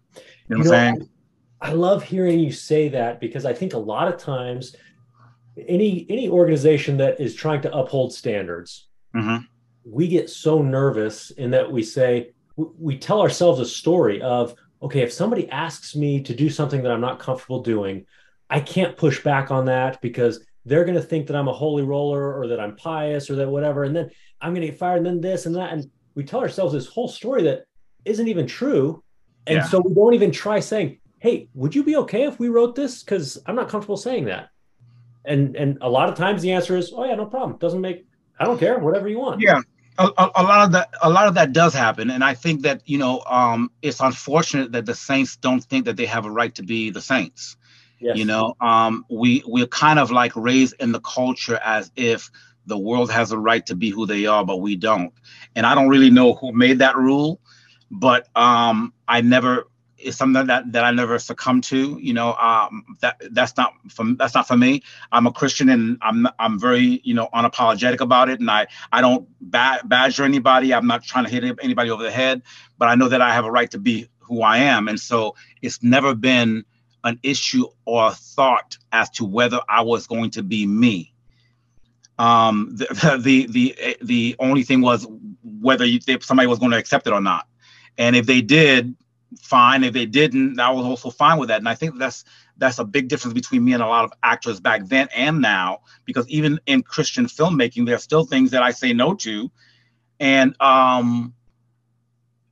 You 0.48 0.56
know, 0.56 0.58
what 0.58 0.58
I'm 0.58 0.64
saying? 0.64 1.08
I, 1.60 1.70
I 1.70 1.72
love 1.72 2.02
hearing 2.02 2.40
you 2.40 2.52
say 2.52 2.88
that 2.88 3.20
because 3.20 3.46
I 3.46 3.52
think 3.52 3.74
a 3.74 3.78
lot 3.78 4.08
of 4.08 4.18
times 4.18 4.74
any 5.56 6.06
any 6.08 6.28
organization 6.28 6.96
that 6.98 7.20
is 7.20 7.34
trying 7.34 7.60
to 7.62 7.76
uphold 7.76 8.12
standards, 8.12 8.88
mm-hmm. 9.14 9.44
we 9.84 10.08
get 10.08 10.30
so 10.30 10.62
nervous 10.62 11.30
in 11.30 11.50
that 11.50 11.70
we 11.70 11.82
say, 11.82 12.32
we 12.56 12.98
tell 12.98 13.20
ourselves 13.20 13.60
a 13.60 13.66
story 13.66 14.20
of 14.22 14.54
okay 14.82 15.00
if 15.00 15.12
somebody 15.12 15.48
asks 15.50 15.94
me 15.94 16.20
to 16.22 16.34
do 16.34 16.50
something 16.50 16.82
that 16.82 16.92
i'm 16.92 17.00
not 17.00 17.18
comfortable 17.18 17.62
doing 17.62 18.04
i 18.50 18.60
can't 18.60 18.96
push 18.96 19.22
back 19.22 19.50
on 19.50 19.66
that 19.66 20.00
because 20.02 20.44
they're 20.64 20.84
going 20.84 20.96
to 20.96 21.02
think 21.02 21.26
that 21.26 21.36
i'm 21.36 21.48
a 21.48 21.52
holy 21.52 21.82
roller 21.82 22.34
or 22.38 22.48
that 22.48 22.60
i'm 22.60 22.76
pious 22.76 23.30
or 23.30 23.36
that 23.36 23.48
whatever 23.48 23.84
and 23.84 23.94
then 23.94 24.10
i'm 24.42 24.52
going 24.52 24.62
to 24.62 24.68
get 24.68 24.78
fired 24.78 24.98
and 24.98 25.06
then 25.06 25.20
this 25.20 25.46
and 25.46 25.54
that. 25.54 25.72
And 25.72 25.90
we 26.14 26.24
tell 26.24 26.40
ourselves 26.40 26.74
this 26.74 26.86
whole 26.86 27.08
story 27.08 27.44
that 27.44 27.64
isn't 28.04 28.28
even 28.28 28.46
true. 28.46 29.02
And 29.46 29.56
yeah. 29.56 29.64
so 29.64 29.80
we 29.80 29.94
don't 29.94 30.14
even 30.14 30.30
try 30.30 30.60
saying 30.60 30.98
hey 31.18 31.48
would 31.54 31.74
you 31.74 31.84
be 31.84 31.96
okay 31.96 32.24
if 32.24 32.38
we 32.38 32.48
wrote 32.48 32.74
this? 32.74 33.02
Because 33.02 33.38
i'm 33.46 33.54
not 33.54 33.68
comfortable 33.68 33.96
saying 33.96 34.26
that. 34.26 34.50
And 35.24 35.56
and 35.56 35.78
a 35.80 35.88
lot 35.88 36.08
of 36.08 36.16
times 36.16 36.42
the 36.42 36.52
answer 36.52 36.76
is 36.76 36.92
oh 36.94 37.04
yeah 37.04 37.14
no 37.14 37.26
problem. 37.26 37.58
Doesn't 37.58 37.80
make 37.80 38.06
i 38.38 38.44
don't 38.44 38.58
care. 38.58 38.78
Whatever 38.78 39.08
you 39.08 39.18
want. 39.18 39.40
Yeah. 39.40 39.60
A, 39.98 40.08
a, 40.36 40.42
lot 40.42 40.64
of 40.64 40.72
that 40.72 40.88
a 41.02 41.10
lot 41.10 41.28
of 41.28 41.34
that 41.34 41.52
does 41.52 41.74
happen. 41.74 42.10
And 42.10 42.24
i 42.24 42.34
think 42.34 42.62
that 42.62 42.82
you 42.86 42.98
know 42.98 43.22
um, 43.26 43.70
it's 43.82 44.00
unfortunate 44.00 44.72
that 44.72 44.86
the 44.86 44.94
saints 44.94 45.36
don't 45.36 45.62
think 45.62 45.84
that 45.84 45.96
they 45.96 46.06
have 46.06 46.24
a 46.24 46.30
right 46.30 46.54
to 46.56 46.62
be 46.62 46.90
the 46.90 47.00
saints. 47.00 47.56
Yes. 48.00 48.16
you 48.18 48.24
know 48.24 48.56
um, 48.60 49.04
we 49.08 49.44
we're 49.46 49.68
kind 49.68 50.00
of 50.00 50.10
like 50.10 50.34
raised 50.34 50.74
in 50.80 50.90
the 50.90 50.98
culture 51.00 51.60
as 51.62 51.92
if 51.94 52.32
the 52.66 52.78
world 52.78 53.10
has 53.10 53.32
a 53.32 53.38
right 53.38 53.66
to 53.66 53.76
be 53.76 53.90
who 53.90 54.06
they 54.06 54.26
are 54.26 54.44
but 54.44 54.58
we 54.58 54.76
don't 54.76 55.12
and 55.56 55.66
i 55.66 55.74
don't 55.74 55.88
really 55.88 56.10
know 56.10 56.34
who 56.34 56.52
made 56.52 56.80
that 56.80 56.96
rule 56.96 57.40
but 57.92 58.28
um, 58.36 58.94
I 59.08 59.22
never 59.22 59.68
it's 59.98 60.16
something 60.18 60.46
that 60.48 60.72
that 60.74 60.84
I 60.84 60.92
never 60.92 61.18
succumbed 61.18 61.64
to. 61.66 61.98
You 62.00 62.14
know, 62.14 62.34
um, 62.34 62.84
that 63.02 63.22
that's 63.32 63.56
not 63.58 63.74
from 63.90 64.16
that's 64.18 64.36
not 64.36 64.48
for 64.48 64.56
me. 64.58 64.84
I'm 65.12 65.26
a 65.26 65.32
Christian 65.32 65.70
and 65.70 65.98
I'm 66.02 66.28
I'm 66.38 66.60
very 66.60 67.02
you 67.04 67.14
know 67.14 67.30
unapologetic 67.34 68.00
about 68.02 68.30
it, 68.30 68.40
and 68.40 68.50
I 68.50 68.68
I 68.92 69.02
don't 69.02 69.28
ba- 69.42 69.82
badger 69.86 70.24
anybody. 70.24 70.74
I'm 70.74 70.88
not 70.88 71.04
trying 71.04 71.26
to 71.26 71.32
hit 71.32 71.44
anybody 71.62 71.90
over 71.90 72.04
the 72.04 72.12
head, 72.12 72.42
but 72.78 72.88
I 72.90 72.96
know 72.96 73.08
that 73.10 73.22
I 73.22 73.34
have 73.34 73.46
a 73.46 73.52
right 73.52 73.72
to 73.72 73.80
be 73.80 74.08
who 74.20 74.42
I 74.42 74.58
am, 74.58 74.88
and 74.88 75.00
so 75.00 75.36
it's 75.62 75.82
never 75.82 76.14
been 76.14 76.64
an 77.04 77.20
issue 77.24 77.66
or 77.86 78.08
a 78.08 78.12
thought 78.12 78.78
as 78.92 79.10
to 79.12 79.26
whether 79.26 79.60
I 79.70 79.82
was 79.82 80.08
going 80.08 80.32
to 80.32 80.44
be 80.44 80.66
me. 80.68 81.11
Um, 82.18 82.68
the 82.76 83.18
the 83.20 83.46
the, 83.46 83.96
the 84.02 84.36
only 84.38 84.62
thing 84.62 84.80
was 84.80 85.06
whether 85.42 85.84
you, 85.84 86.00
somebody 86.20 86.46
was 86.46 86.58
going 86.58 86.72
to 86.72 86.78
accept 86.78 87.06
it 87.06 87.12
or 87.12 87.20
not, 87.20 87.46
and 87.98 88.16
if 88.16 88.26
they 88.26 88.40
did, 88.40 88.94
fine. 89.40 89.84
If 89.84 89.92
they 89.92 90.06
didn't, 90.06 90.58
I 90.60 90.70
was 90.70 90.84
also 90.84 91.10
fine 91.10 91.38
with 91.38 91.48
that. 91.48 91.58
And 91.58 91.68
I 91.68 91.74
think 91.74 91.98
that's 91.98 92.24
that's 92.56 92.78
a 92.78 92.84
big 92.84 93.08
difference 93.08 93.34
between 93.34 93.64
me 93.64 93.72
and 93.72 93.82
a 93.82 93.86
lot 93.86 94.04
of 94.04 94.12
actors 94.22 94.60
back 94.60 94.86
then 94.86 95.08
and 95.14 95.40
now, 95.40 95.80
because 96.04 96.28
even 96.28 96.60
in 96.66 96.82
Christian 96.82 97.26
filmmaking, 97.26 97.86
there 97.86 97.94
are 97.94 97.98
still 97.98 98.24
things 98.24 98.50
that 98.50 98.62
I 98.62 98.70
say 98.70 98.92
no 98.92 99.14
to. 99.14 99.50
And 100.20 100.54
um, 100.60 101.34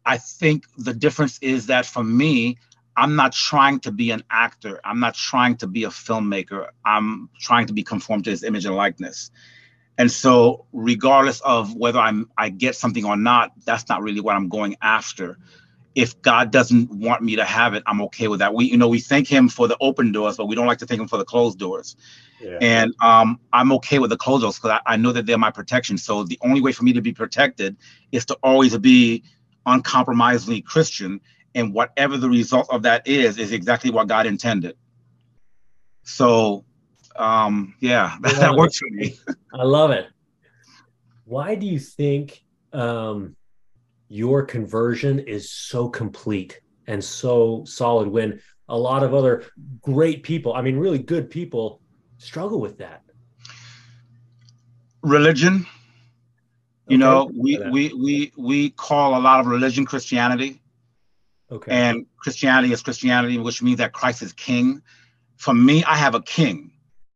I 0.05 0.19
think 0.19 0.65
the 0.77 0.95
difference 0.95 1.39
is 1.41 1.67
that 1.67 1.87
for 1.87 2.03
me, 2.03 2.59
I'm 3.01 3.17
not 3.17 3.33
trying 3.33 3.81
to 3.81 3.93
be 3.93 4.11
an 4.11 4.23
actor. 4.31 4.81
I'm 4.85 5.01
not 5.01 5.15
trying 5.15 5.57
to 5.57 5.67
be 5.67 5.85
a 5.85 5.89
filmmaker. 5.89 6.69
I'm 6.85 7.31
trying 7.41 7.67
to 7.67 7.73
be 7.73 7.83
conformed 7.83 8.25
to 8.25 8.31
his 8.31 8.45
image 8.45 8.67
and 8.67 8.77
likeness. 8.77 9.31
And 9.99 10.11
so, 10.11 10.67
regardless 10.73 11.41
of 11.41 11.75
whether 11.75 11.99
I'm 11.99 12.31
I 12.39 12.51
get 12.51 12.77
something 12.77 13.05
or 13.05 13.17
not, 13.17 13.53
that's 13.65 13.89
not 13.89 14.03
really 14.03 14.21
what 14.21 14.37
I'm 14.37 14.49
going 14.49 14.77
after 14.83 15.39
if 15.95 16.21
God 16.23 16.53
doesn't 16.53 16.91
want 16.91 17.23
me 17.23 17.37
to 17.37 17.45
have 17.45 17.75
it, 17.75 17.83
I'm 17.87 18.01
okay 18.03 18.29
with 18.29 18.39
that. 18.39 18.55
We, 18.55 18.67
you 18.67 18.77
know, 18.77 18.89
we 18.89 19.01
thank 19.01 19.29
Him 19.29 19.49
for 19.49 19.67
the 19.67 19.77
open 19.81 20.13
doors, 20.13 20.37
but 20.37 20.47
we 20.47 20.55
don't 20.55 20.67
like 20.67 20.79
to 20.79 20.87
thank 20.87 21.01
Him 21.01 21.09
for 21.09 21.17
the 21.17 21.25
closed 21.25 21.59
doors. 21.59 21.97
Yeah. 22.41 22.59
And 22.61 22.95
um, 23.01 23.41
I'm 23.53 23.73
okay 23.73 23.99
with 23.99 24.11
the 24.11 24.17
closed 24.17 24.43
doors 24.43 24.57
because 24.57 24.81
I, 24.87 24.95
I, 24.95 24.97
know 24.97 25.13
that 25.13 25.27
they're 25.27 25.37
my 25.37 25.51
protection. 25.51 25.99
So 25.99 26.25
the 26.25 26.39
only 26.43 26.61
way 26.61 26.73
for 26.73 26.85
me 26.85 26.93
to 26.93 27.03
be 27.03 27.13
protected 27.13 27.77
is 28.13 28.25
to 28.27 28.39
always 28.43 28.77
be 28.79 29.25
uncompromisingly 29.67 30.63
Christian, 30.63 31.21
and 31.55 31.75
whatever 31.75 32.17
the 32.17 32.29
result 32.29 32.69
of 32.71 32.83
that 32.83 33.07
is, 33.07 33.39
is 33.39 33.53
exactly 33.53 33.91
what 33.91 34.09
God 34.09 34.27
intended. 34.27 34.77
So, 36.03 36.65
um, 37.17 37.75
yeah, 37.81 38.17
that, 38.23 38.37
that 38.37 38.55
works 38.55 38.79
for 38.79 38.89
me. 38.91 39.19
I 39.55 39.65
love 39.65 39.91
it. 39.91 40.07
Why 41.25 41.55
do 41.55 41.67
you 41.67 41.79
think? 41.79 42.43
Um, 42.73 43.37
your 44.11 44.43
conversion 44.43 45.21
is 45.21 45.51
so 45.51 45.89
complete 45.89 46.61
and 46.89 47.03
so 47.03 47.65
solid 47.65 48.09
when 48.09 48.41
a 48.69 48.77
lot 48.77 49.05
of 49.05 49.15
other 49.15 49.45
great 49.81 50.25
people, 50.25 50.53
I 50.53 50.63
mean, 50.63 50.77
really 50.77 50.99
good 50.99 51.31
people, 51.31 51.81
struggle 52.19 52.61
with 52.61 52.77
that? 52.79 53.03
Religion. 55.03 55.65
You 56.89 56.97
okay. 56.97 56.99
know, 56.99 57.31
we, 57.33 57.59
we 57.71 57.95
we 57.95 58.33
we 58.37 58.71
call 58.71 59.17
a 59.17 59.21
lot 59.21 59.39
of 59.39 59.47
religion 59.47 59.87
Christianity. 59.87 60.61
Okay. 61.51 61.73
And 61.73 62.07
Christianity 62.17 62.73
is 62.73 62.83
Christianity, 62.83 63.39
which 63.39 63.63
means 63.63 63.79
that 63.79 63.93
Christ 63.93 64.23
is 64.23 64.33
king. 64.33 64.83
For 65.37 65.55
me, 65.55 65.83
I 65.85 65.97
have 65.97 66.15
a 66.15 66.23
king, 66.23 66.71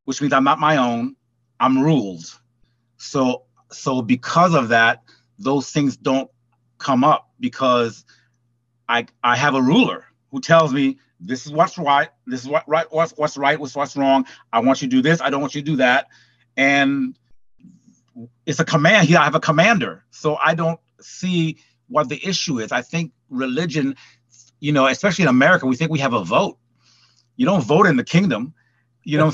which 0.04 0.20
means 0.20 0.32
I'm 0.32 0.44
not 0.44 0.58
my 0.58 0.76
own. 0.76 1.16
I'm 1.60 1.80
ruled. 1.80 2.24
So 2.96 3.44
so 3.70 4.02
because 4.02 4.54
of 4.54 4.68
that, 4.68 5.02
those 5.38 5.70
things 5.70 5.96
don't 5.96 6.30
come 6.78 7.04
up 7.04 7.30
because 7.40 8.04
I 8.88 9.06
I 9.22 9.36
have 9.36 9.54
a 9.54 9.62
ruler 9.62 10.04
who 10.30 10.40
tells 10.40 10.72
me 10.72 10.98
this 11.20 11.46
is 11.46 11.52
what's 11.52 11.78
right, 11.78 12.08
this 12.26 12.42
is 12.42 12.48
what 12.48 12.68
right, 12.68 12.86
what's 12.90 13.12
what's 13.16 13.36
right, 13.36 13.58
what's 13.58 13.74
what's 13.74 13.96
wrong. 13.96 14.26
I 14.52 14.60
want 14.60 14.82
you 14.82 14.88
to 14.88 14.96
do 14.96 15.02
this, 15.02 15.20
I 15.20 15.30
don't 15.30 15.40
want 15.40 15.54
you 15.54 15.62
to 15.62 15.70
do 15.70 15.76
that, 15.76 16.08
and 16.56 17.16
it's 18.46 18.60
a 18.60 18.64
command. 18.64 19.08
Here 19.08 19.18
I 19.18 19.24
have 19.24 19.34
a 19.34 19.40
commander, 19.40 20.04
so 20.10 20.36
I 20.36 20.54
don't 20.54 20.80
see 21.00 21.58
what 21.88 22.08
the 22.08 22.24
issue 22.26 22.58
is. 22.60 22.72
I 22.72 22.82
think 22.82 23.12
religion, 23.28 23.96
you 24.64 24.72
know, 24.72 24.86
especially 24.86 25.24
in 25.24 25.28
America, 25.28 25.66
we 25.66 25.76
think 25.76 25.90
we 25.90 25.98
have 25.98 26.14
a 26.14 26.24
vote. 26.24 26.56
You 27.36 27.44
don't 27.44 27.62
vote 27.62 27.86
in 27.86 27.98
the 27.98 28.04
kingdom. 28.04 28.54
You 29.02 29.18
know 29.18 29.30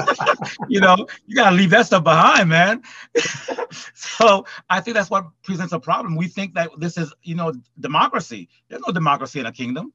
you 0.68 0.80
know, 0.80 1.06
you 1.26 1.34
gotta 1.34 1.56
leave 1.56 1.70
that 1.70 1.86
stuff 1.86 2.04
behind, 2.04 2.50
man. 2.50 2.82
so 3.94 4.44
I 4.68 4.82
think 4.82 4.94
that's 4.94 5.08
what 5.08 5.24
presents 5.42 5.72
a 5.72 5.80
problem. 5.80 6.16
We 6.16 6.28
think 6.28 6.52
that 6.52 6.68
this 6.76 6.98
is, 6.98 7.14
you 7.22 7.34
know, 7.34 7.54
democracy. 7.80 8.50
There's 8.68 8.82
no 8.86 8.92
democracy 8.92 9.40
in 9.40 9.46
a 9.46 9.52
kingdom, 9.52 9.94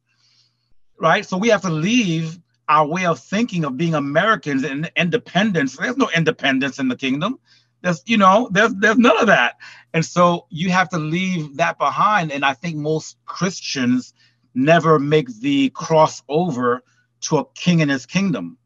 right? 1.00 1.24
So 1.24 1.38
we 1.38 1.50
have 1.50 1.62
to 1.62 1.70
leave 1.70 2.40
our 2.68 2.88
way 2.88 3.06
of 3.06 3.20
thinking 3.20 3.66
of 3.66 3.78
being 3.78 3.94
Americans 3.94 4.64
and 4.64 4.92
independence. 4.96 5.78
There's 5.78 5.98
no 5.98 6.10
independence 6.16 6.80
in 6.80 6.88
the 6.88 6.96
kingdom. 6.96 7.38
There's, 7.84 8.02
you 8.08 8.18
know, 8.18 8.50
there's 8.52 8.74
there's 8.74 8.98
none 8.98 9.20
of 9.20 9.28
that. 9.28 9.58
And 9.94 10.04
so 10.04 10.48
you 10.50 10.72
have 10.72 10.90
to 10.90 10.98
leave 10.98 11.58
that 11.58 11.78
behind. 11.78 12.32
And 12.32 12.44
I 12.44 12.54
think 12.54 12.78
most 12.78 13.18
Christians 13.28 14.16
never 14.56 15.00
make 15.00 15.28
the 15.40 15.70
crossover 15.72 16.80
to 17.22 17.38
a 17.38 17.46
king 17.56 17.80
in 17.80 17.90
his 17.90 18.06
kingdom 18.06 18.58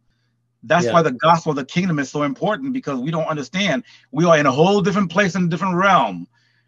that's 0.63 0.85
yeah. 0.85 0.93
why 0.93 1.01
the 1.01 1.11
gospel 1.11 1.51
of 1.51 1.55
the 1.55 1.65
kingdom 1.65 1.99
is 1.99 2.09
so 2.09 2.23
important 2.23 2.73
because 2.73 2.99
we 2.99 3.11
don't 3.11 3.25
understand. 3.25 3.83
We 4.11 4.25
are 4.25 4.37
in 4.37 4.45
a 4.45 4.51
whole 4.51 4.81
different 4.81 5.11
place 5.11 5.35
in 5.35 5.45
a 5.45 5.47
different 5.47 5.75
realm. 5.75 6.27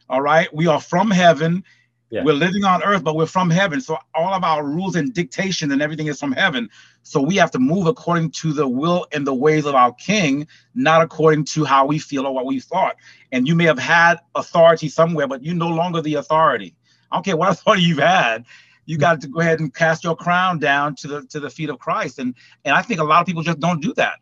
All 0.10 0.22
right. 0.22 0.52
We 0.54 0.68
are 0.68 0.80
from 0.80 1.12
heaven. 1.12 1.64
Yeah. 2.10 2.24
We're 2.24 2.34
living 2.34 2.64
on 2.64 2.82
earth, 2.84 3.04
but 3.04 3.16
we're 3.16 3.28
from 3.28 3.52
heaven. 3.52 3.82
So 3.82 3.98
all 4.16 4.34
of 4.34 4.44
our 4.44 4.66
rules 4.66 4.96
and 4.96 5.14
dictation 5.14 5.72
and 5.72 5.82
everything 5.82 6.08
is 6.08 6.20
from 6.20 6.32
heaven. 6.32 6.70
So 7.04 7.22
we 7.22 7.36
have 7.36 7.52
to 7.52 7.60
move 7.60 7.86
according 7.86 8.32
to 8.32 8.54
the 8.54 8.68
will 8.68 9.06
and 9.12 9.28
the 9.28 9.34
ways 9.34 9.66
of 9.66 9.76
our 9.76 9.94
king, 9.94 10.48
not 10.74 11.02
according 11.02 11.46
to 11.46 11.66
how 11.66 11.86
we 11.86 12.00
feel 12.00 12.26
or 12.26 12.34
what 12.34 12.46
we 12.46 12.60
thought. 12.60 12.96
And 13.32 13.48
you 13.48 13.54
may 13.54 13.66
have 13.66 13.78
had 13.78 14.20
authority 14.34 14.90
somewhere, 14.90 15.28
but 15.28 15.44
you're 15.44 15.54
no 15.54 15.70
longer 15.70 16.02
the 16.02 16.16
authority. 16.16 16.76
I 17.12 17.18
don't 17.18 17.26
care 17.26 17.38
what 17.38 17.50
authority 17.52 17.84
you've 17.84 18.00
had 18.00 18.46
you 18.90 18.98
got 18.98 19.22
to 19.22 19.28
go 19.28 19.40
ahead 19.40 19.60
and 19.60 19.72
cast 19.72 20.04
your 20.04 20.16
crown 20.16 20.58
down 20.58 20.96
to 20.96 21.08
the 21.08 21.22
to 21.28 21.40
the 21.40 21.50
feet 21.52 21.70
of 21.70 21.78
Christ. 21.78 22.18
And 22.18 22.34
and 22.66 22.74
I 22.74 22.82
think 22.82 23.00
a 23.00 23.04
lot 23.04 23.22
of 23.22 23.28
people 23.28 23.44
just 23.44 23.60
don't 23.60 23.84
do 23.84 23.94
that. 23.94 24.18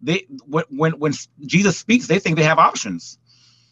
They 0.00 0.26
when 0.46 0.92
when 0.98 1.12
Jesus 1.44 1.76
speaks, 1.76 2.06
they 2.06 2.18
think 2.18 2.38
they 2.38 2.42
have 2.44 2.58
options. 2.58 3.18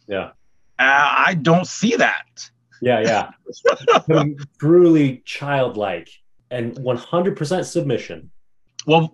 Yeah. 0.06 0.32
Uh, 0.78 1.08
I 1.28 1.38
don't 1.40 1.66
see 1.66 1.96
that. 1.96 2.50
Yeah, 2.82 3.30
yeah. 4.10 4.24
truly 4.58 5.22
childlike 5.24 6.10
and 6.50 6.74
100% 6.74 7.64
submission. 7.64 8.30
Well, 8.86 9.10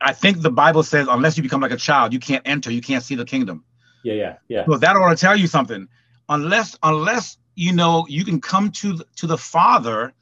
I 0.00 0.12
think 0.14 0.40
the 0.40 0.50
Bible 0.50 0.82
says 0.82 1.08
unless 1.10 1.36
you 1.36 1.42
become 1.42 1.60
like 1.60 1.72
a 1.72 1.76
child, 1.76 2.14
you 2.14 2.20
can't 2.20 2.42
enter, 2.46 2.72
you 2.72 2.80
can't 2.80 3.04
see 3.04 3.16
the 3.16 3.26
kingdom. 3.26 3.64
Yeah, 4.02 4.14
yeah, 4.14 4.34
yeah. 4.48 4.64
So 4.64 4.78
that 4.78 4.96
ought 4.96 5.10
to 5.10 5.16
tell 5.16 5.36
you 5.36 5.46
something. 5.46 5.86
Unless 6.30 6.78
unless 6.82 7.36
you 7.54 7.74
know 7.74 8.06
you 8.08 8.24
can 8.24 8.40
come 8.40 8.70
to 8.80 8.98
to 9.16 9.26
the 9.26 9.36
Father 9.36 10.14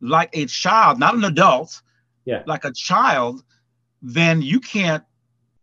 like 0.00 0.30
a 0.34 0.46
child, 0.46 0.98
not 0.98 1.14
an 1.14 1.24
adult, 1.24 1.82
yeah, 2.24 2.42
like 2.46 2.64
a 2.64 2.72
child, 2.72 3.42
then 4.02 4.42
you 4.42 4.60
can't 4.60 5.04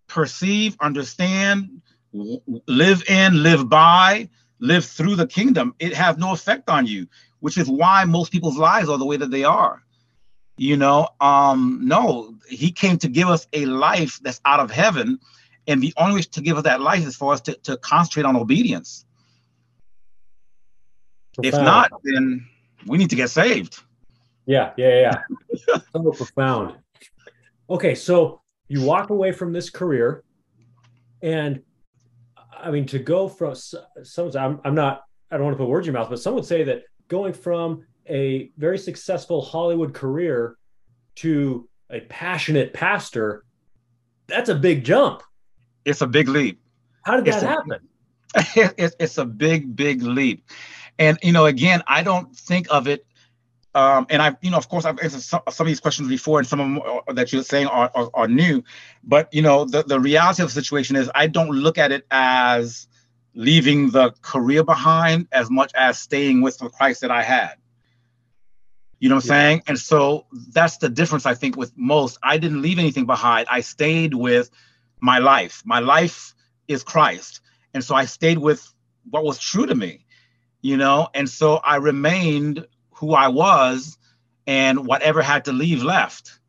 perceive, 0.07 0.75
understand, 0.79 1.81
w- 2.13 2.41
live 2.67 3.03
in, 3.09 3.43
live 3.43 3.69
by, 3.69 4.29
live 4.59 4.85
through 4.85 5.15
the 5.15 5.27
kingdom. 5.27 5.75
It 5.79 5.93
has 5.93 6.17
no 6.17 6.33
effect 6.33 6.69
on 6.69 6.85
you, 6.85 7.07
which 7.39 7.57
is 7.57 7.67
why 7.67 8.05
most 8.05 8.31
people's 8.31 8.57
lives 8.57 8.89
are 8.89 8.97
the 8.97 9.05
way 9.05 9.17
that 9.17 9.31
they 9.31 9.43
are. 9.43 9.83
You 10.57 10.75
know, 10.75 11.07
um, 11.21 11.81
no, 11.83 12.35
he 12.49 12.71
came 12.71 12.97
to 12.99 13.07
give 13.07 13.27
us 13.27 13.47
a 13.53 13.65
life 13.65 14.19
that's 14.23 14.41
out 14.43 14.59
of 14.59 14.71
heaven. 14.71 15.19
And 15.67 15.83
the 15.83 15.93
only 15.97 16.15
way 16.15 16.21
to 16.21 16.41
give 16.41 16.57
us 16.57 16.63
that 16.63 16.81
life 16.81 17.05
is 17.05 17.15
for 17.15 17.33
us 17.33 17.41
to, 17.41 17.53
to 17.63 17.77
concentrate 17.77 18.25
on 18.25 18.35
obedience. 18.35 19.05
Profound. 21.35 21.53
If 21.53 21.61
not, 21.61 21.91
then 22.03 22.47
we 22.87 22.97
need 22.97 23.11
to 23.11 23.15
get 23.15 23.29
saved. 23.29 23.79
Yeah, 24.47 24.71
yeah, 24.77 25.11
yeah. 25.67 25.77
so 25.93 26.11
profound. 26.11 26.77
Okay, 27.69 27.93
so 27.93 28.41
you 28.69 28.81
walk 28.81 29.09
away 29.09 29.33
from 29.33 29.51
this 29.51 29.69
career, 29.69 30.23
and 31.21 31.61
I 32.51 32.71
mean 32.71 32.85
to 32.87 32.99
go 32.99 33.27
from 33.27 33.53
some. 33.55 34.31
I'm, 34.35 34.61
I'm 34.63 34.73
not. 34.73 35.03
I 35.29 35.35
don't 35.35 35.45
want 35.45 35.57
to 35.57 35.63
put 35.63 35.69
words 35.69 35.85
in 35.85 35.93
your 35.93 36.01
mouth, 36.01 36.09
but 36.09 36.19
some 36.19 36.33
would 36.35 36.45
say 36.45 36.63
that 36.63 36.83
going 37.09 37.33
from 37.33 37.85
a 38.09 38.49
very 38.57 38.77
successful 38.77 39.41
Hollywood 39.41 39.93
career 39.93 40.55
to 41.15 41.67
a 41.89 41.99
passionate 41.99 42.73
pastor, 42.73 43.43
that's 44.27 44.47
a 44.47 44.55
big 44.55 44.85
jump. 44.85 45.23
It's 45.83 45.99
a 45.99 46.07
big 46.07 46.29
leap. 46.29 46.61
How 47.03 47.17
did 47.17 47.25
that 47.25 47.33
it's 47.33 47.43
happen? 47.43 48.79
A, 48.79 49.03
it's 49.03 49.17
a 49.17 49.25
big, 49.25 49.75
big 49.75 50.03
leap. 50.03 50.45
And, 50.99 51.17
you 51.21 51.31
know, 51.31 51.45
again, 51.45 51.83
I 51.87 52.03
don't 52.03 52.33
think 52.35 52.67
of 52.69 52.87
it 52.87 53.05
um, 53.77 54.07
and 54.09 54.23
I've, 54.23 54.37
you 54.41 54.49
know, 54.49 54.57
of 54.57 54.67
course, 54.69 54.85
I've 54.85 54.97
answered 54.99 55.21
some, 55.21 55.41
some, 55.51 55.67
of 55.67 55.69
these 55.69 55.79
questions 55.79 56.09
before, 56.09 56.39
and 56.39 56.47
some 56.47 56.59
of 56.59 56.65
them 56.65 56.81
are, 57.07 57.13
that 57.13 57.31
you're 57.31 57.43
saying 57.43 57.67
are, 57.67 57.91
are, 57.93 58.09
are, 58.15 58.27
new. 58.27 58.63
But 59.03 59.31
you 59.31 59.43
know, 59.43 59.65
the, 59.65 59.83
the 59.83 59.99
reality 59.99 60.41
of 60.41 60.49
the 60.49 60.53
situation 60.59 60.95
is, 60.95 61.11
I 61.13 61.27
don't 61.27 61.51
look 61.51 61.77
at 61.77 61.91
it 61.91 62.07
as 62.09 62.87
leaving 63.35 63.91
the 63.91 64.15
career 64.23 64.63
behind 64.63 65.27
as 65.31 65.51
much 65.51 65.71
as 65.75 65.99
staying 65.99 66.41
with 66.41 66.57
the 66.57 66.69
Christ 66.69 67.01
that 67.01 67.11
I 67.11 67.21
had. 67.21 67.53
You 68.99 69.09
know 69.09 69.15
what 69.15 69.25
I'm 69.25 69.27
yeah. 69.27 69.41
saying? 69.41 69.63
And 69.67 69.77
so 69.77 70.25
that's 70.49 70.77
the 70.77 70.89
difference, 70.89 71.27
I 71.27 71.35
think, 71.35 71.55
with 71.55 71.71
most. 71.77 72.17
I 72.23 72.39
didn't 72.39 72.63
leave 72.63 72.79
anything 72.79 73.05
behind. 73.05 73.47
I 73.47 73.61
stayed 73.61 74.15
with 74.15 74.49
my 75.01 75.19
life. 75.19 75.61
My 75.65 75.77
life 75.77 76.33
is 76.67 76.83
Christ. 76.83 77.41
And 77.75 77.83
so 77.83 77.93
I 77.93 78.05
stayed 78.05 78.39
with 78.39 78.73
what 79.07 79.23
was 79.23 79.37
true 79.37 79.67
to 79.67 79.75
me, 79.75 80.07
you 80.61 80.77
know? 80.77 81.09
And 81.13 81.29
so 81.29 81.57
I 81.57 81.75
remained 81.75 82.65
who 82.97 83.13
I 83.13 83.27
was, 83.27 83.97
and 84.45 84.85
whatever 84.85 85.21
had 85.21 85.45
to 85.45 85.51
leave 85.51 85.83
left, 85.83 86.39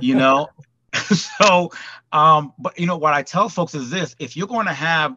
you 0.00 0.14
know? 0.22 0.48
so, 0.94 1.72
um, 2.12 2.52
but 2.58 2.78
you 2.78 2.86
know, 2.86 2.96
what 2.96 3.14
I 3.14 3.22
tell 3.22 3.48
folks 3.48 3.74
is 3.74 3.90
this 3.90 4.14
if 4.18 4.36
you're 4.36 4.46
going 4.46 4.66
to 4.66 4.72
have 4.72 5.16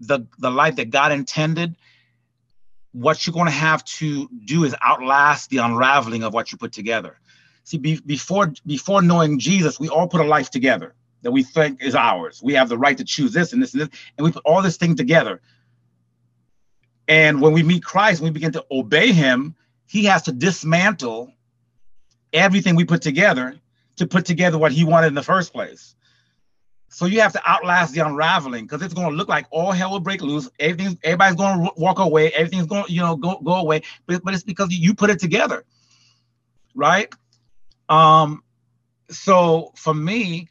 the, 0.00 0.26
the 0.38 0.50
life 0.50 0.76
that 0.76 0.90
God 0.90 1.12
intended, 1.12 1.76
what 2.92 3.26
you're 3.26 3.34
going 3.34 3.46
to 3.46 3.52
have 3.52 3.84
to 3.84 4.28
do 4.44 4.64
is 4.64 4.74
outlast 4.82 5.50
the 5.50 5.58
unraveling 5.58 6.22
of 6.22 6.32
what 6.32 6.52
you 6.52 6.58
put 6.58 6.72
together. 6.72 7.18
See, 7.64 7.78
be, 7.78 8.00
before 8.04 8.52
before 8.66 9.02
knowing 9.02 9.38
Jesus, 9.38 9.80
we 9.80 9.88
all 9.88 10.06
put 10.06 10.20
a 10.20 10.24
life 10.24 10.50
together 10.50 10.94
that 11.22 11.30
we 11.30 11.42
think 11.42 11.82
is 11.82 11.94
ours. 11.94 12.40
We 12.42 12.54
have 12.54 12.68
the 12.68 12.78
right 12.78 12.96
to 12.98 13.04
choose 13.04 13.32
this 13.32 13.52
and 13.52 13.62
this 13.62 13.72
and 13.72 13.82
this, 13.82 13.88
and 14.16 14.24
we 14.24 14.30
put 14.30 14.42
all 14.44 14.62
this 14.62 14.76
thing 14.76 14.94
together. 14.94 15.40
And 17.08 17.40
when 17.40 17.52
we 17.52 17.62
meet 17.62 17.84
Christ, 17.84 18.22
we 18.22 18.30
begin 18.30 18.52
to 18.52 18.64
obey 18.70 19.12
Him. 19.12 19.54
He 19.86 20.04
has 20.04 20.22
to 20.22 20.32
dismantle 20.32 21.32
everything 22.32 22.74
we 22.76 22.84
put 22.84 23.02
together 23.02 23.56
to 23.96 24.06
put 24.06 24.24
together 24.24 24.58
what 24.58 24.72
He 24.72 24.84
wanted 24.84 25.08
in 25.08 25.14
the 25.14 25.22
first 25.22 25.52
place. 25.52 25.94
So 26.88 27.06
you 27.06 27.20
have 27.22 27.32
to 27.32 27.42
outlast 27.44 27.92
the 27.92 28.06
unraveling 28.06 28.66
because 28.66 28.80
it's 28.80 28.94
going 28.94 29.10
to 29.10 29.16
look 29.16 29.28
like 29.28 29.46
all 29.50 29.72
hell 29.72 29.90
will 29.90 30.00
break 30.00 30.22
loose. 30.22 30.48
Everything, 30.60 30.96
everybody's 31.02 31.34
going 31.34 31.64
to 31.64 31.72
walk 31.76 31.98
away. 31.98 32.30
Everything's 32.30 32.66
going, 32.66 32.84
you 32.88 33.00
know, 33.00 33.16
go 33.16 33.40
go 33.42 33.54
away. 33.54 33.82
But 34.06 34.22
but 34.22 34.32
it's 34.32 34.44
because 34.44 34.72
you 34.72 34.94
put 34.94 35.10
it 35.10 35.18
together, 35.18 35.64
right? 36.72 37.12
Um, 37.88 38.44
so 39.10 39.72
for 39.74 39.92
me, 39.92 40.48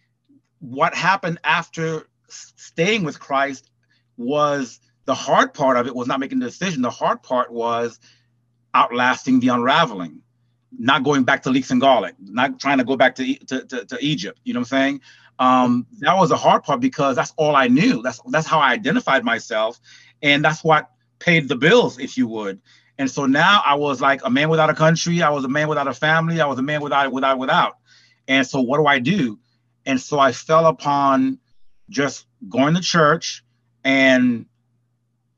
what 0.60 0.94
happened 0.94 1.40
after 1.46 2.08
staying 2.28 3.06
with 3.06 3.22
Christ 3.22 3.70
was 4.18 4.82
the 5.06 5.16
hard 5.16 5.54
part 5.54 5.78
of 5.78 5.88
it 5.88 5.96
was 5.96 6.08
not 6.08 6.20
making 6.20 6.40
the 6.40 6.46
decision. 6.46 6.82
The 6.82 6.90
hard 6.90 7.24
part 7.24 7.52
was 7.52 8.00
outlasting 8.74 9.40
the 9.40 9.50
unraveling, 9.50 10.22
not 10.78 11.04
going 11.04 11.24
back 11.24 11.44
to 11.44 11.50
leeks 11.50 11.72
and 11.72 11.82
garlic, 11.82 12.16
not 12.20 12.60
trying 12.60 12.78
to 12.80 12.84
go 12.84 12.96
back 12.96 13.16
to, 13.16 13.36
to, 13.46 13.66
to, 13.66 13.86
to 13.86 13.98
Egypt. 14.02 14.40
You 14.44 14.54
know 14.54 14.62
what 14.62 14.72
I'm 14.72 14.80
saying? 14.80 15.02
um, 15.40 15.88
that 16.00 16.16
was 16.16 16.30
the 16.30 16.38
hard 16.38 16.64
part 16.64 16.80
because 16.80 17.16
that's 17.16 17.34
all 17.38 17.56
I 17.56 17.68
knew. 17.68 18.02
That's 18.02 18.20
that's 18.28 18.48
how 18.48 18.60
I 18.60 18.72
identified 18.72 19.24
myself, 19.24 19.80
and 20.22 20.44
that's 20.44 20.64
what 20.64 20.90
paid 21.20 21.50
the 21.50 21.56
bills, 21.56 22.00
if 22.00 22.18
you 22.18 22.28
would. 22.28 22.62
And 22.98 23.10
so 23.10 23.26
now 23.26 23.62
I 23.66 23.76
was 23.76 24.02
like 24.02 24.24
a 24.24 24.30
man 24.30 24.50
without 24.50 24.70
a 24.70 24.76
country. 24.76 25.22
I 25.22 25.30
was 25.30 25.44
a 25.44 25.50
man 25.50 25.68
without 25.68 25.88
a 25.88 25.94
family. 25.94 26.40
I 26.40 26.46
was 26.46 26.60
a 26.60 26.64
man 26.64 26.82
without 26.82 27.12
without 27.12 27.40
without. 27.40 27.78
And 28.28 28.46
so 28.46 28.62
what 28.62 28.78
do 28.78 28.86
I 28.86 29.00
do? 29.00 29.40
And 29.86 30.00
so 30.00 30.20
I 30.20 30.32
fell 30.32 30.66
upon 30.68 31.40
just 31.90 32.26
going 32.48 32.76
to 32.76 32.82
church 32.82 33.44
and 33.84 34.46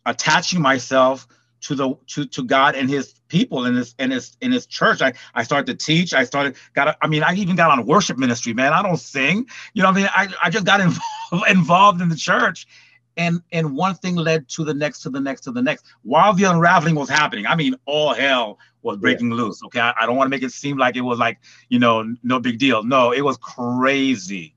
attaching 0.05 0.61
myself 0.61 1.27
to 1.61 1.75
the 1.75 1.95
to, 2.07 2.25
to 2.25 2.43
God 2.43 2.75
and 2.75 2.89
his 2.89 3.15
people 3.27 3.65
in 3.65 3.75
his 3.75 3.95
in 3.97 4.11
his 4.11 4.37
in 4.41 4.51
his 4.51 4.65
church. 4.65 5.01
I, 5.01 5.13
I 5.33 5.43
started 5.43 5.65
to 5.67 5.85
teach. 5.85 6.13
I 6.13 6.23
started 6.23 6.55
got 6.73 6.95
I 7.01 7.07
mean 7.07 7.23
I 7.23 7.33
even 7.35 7.55
got 7.55 7.71
on 7.71 7.85
worship 7.85 8.17
ministry, 8.17 8.53
man. 8.53 8.73
I 8.73 8.81
don't 8.81 8.97
sing. 8.97 9.47
You 9.73 9.83
know 9.83 9.89
I 9.89 9.93
mean? 9.93 10.09
I, 10.15 10.27
I 10.43 10.49
just 10.49 10.65
got 10.65 10.79
involved 11.31 11.49
involved 11.49 12.01
in 12.01 12.09
the 12.09 12.15
church. 12.15 12.67
And 13.17 13.41
and 13.51 13.75
one 13.75 13.95
thing 13.95 14.15
led 14.15 14.47
to 14.49 14.63
the 14.63 14.73
next 14.73 14.99
to 15.01 15.09
the 15.09 15.21
next 15.21 15.41
to 15.41 15.51
the 15.51 15.61
next 15.61 15.85
while 16.03 16.33
the 16.33 16.43
unraveling 16.43 16.95
was 16.95 17.09
happening. 17.09 17.47
I 17.47 17.55
mean, 17.55 17.75
all 17.85 18.13
hell 18.13 18.59
was 18.81 18.97
breaking 18.97 19.29
yeah. 19.29 19.37
loose. 19.37 19.63
Okay. 19.63 19.79
I, 19.79 19.93
I 20.01 20.05
don't 20.05 20.17
want 20.17 20.27
to 20.27 20.29
make 20.29 20.43
it 20.43 20.51
seem 20.51 20.77
like 20.77 20.95
it 20.95 21.01
was 21.01 21.17
like, 21.17 21.39
you 21.69 21.79
know, 21.79 22.15
no 22.23 22.39
big 22.39 22.59
deal. 22.59 22.83
No, 22.83 23.11
it 23.11 23.21
was 23.21 23.37
crazy. 23.37 24.53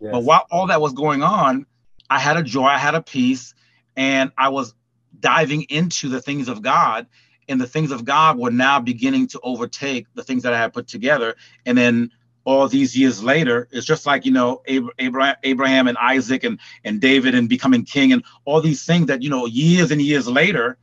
Yes. 0.00 0.12
But 0.12 0.24
while 0.24 0.46
all 0.50 0.66
that 0.66 0.80
was 0.80 0.94
going 0.94 1.22
on, 1.22 1.66
I 2.08 2.18
had 2.18 2.36
a 2.36 2.42
joy, 2.42 2.64
I 2.64 2.78
had 2.78 2.94
a 2.94 3.02
peace, 3.02 3.54
and 3.96 4.32
I 4.36 4.48
was 4.48 4.74
diving 5.20 5.62
into 5.62 6.08
the 6.08 6.20
things 6.20 6.48
of 6.48 6.62
God, 6.62 7.06
and 7.48 7.60
the 7.60 7.66
things 7.66 7.90
of 7.90 8.04
God 8.04 8.38
were 8.38 8.50
now 8.50 8.80
beginning 8.80 9.26
to 9.28 9.40
overtake 9.42 10.06
the 10.14 10.24
things 10.24 10.42
that 10.44 10.52
I 10.52 10.58
had 10.58 10.72
put 10.72 10.86
together. 10.86 11.36
And 11.66 11.76
then 11.76 12.10
all 12.44 12.68
these 12.68 12.96
years 12.96 13.22
later, 13.22 13.68
it's 13.70 13.86
just 13.86 14.06
like 14.06 14.24
you 14.24 14.32
know 14.32 14.62
Abraham, 14.98 15.36
Abraham 15.42 15.88
and 15.88 15.98
Isaac 15.98 16.44
and 16.44 16.58
and 16.84 17.00
David 17.00 17.34
and 17.34 17.48
becoming 17.48 17.84
king 17.84 18.12
and 18.12 18.24
all 18.44 18.60
these 18.60 18.84
things 18.84 19.06
that 19.06 19.22
you 19.22 19.30
know 19.30 19.46
years 19.46 19.90
and 19.90 20.00
years 20.00 20.26
later, 20.26 20.78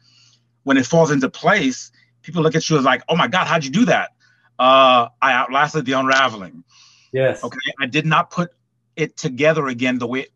when 0.63 0.77
it 0.77 0.85
falls 0.85 1.11
into 1.11 1.29
place, 1.29 1.91
people 2.21 2.43
look 2.43 2.55
at 2.55 2.69
you 2.69 2.77
as 2.77 2.83
like, 2.83 3.03
oh 3.09 3.15
my 3.15 3.27
God, 3.27 3.47
how'd 3.47 3.63
you 3.63 3.71
do 3.71 3.85
that? 3.85 4.11
Uh, 4.59 5.07
I 5.21 5.33
outlasted 5.33 5.85
the 5.85 5.93
unraveling. 5.93 6.63
Yes. 7.11 7.43
Okay. 7.43 7.57
I 7.79 7.85
did 7.85 8.05
not 8.05 8.31
put 8.31 8.51
it 8.95 9.15
together 9.15 9.67
again 9.67 9.99
the 9.99 10.07
way 10.07 10.27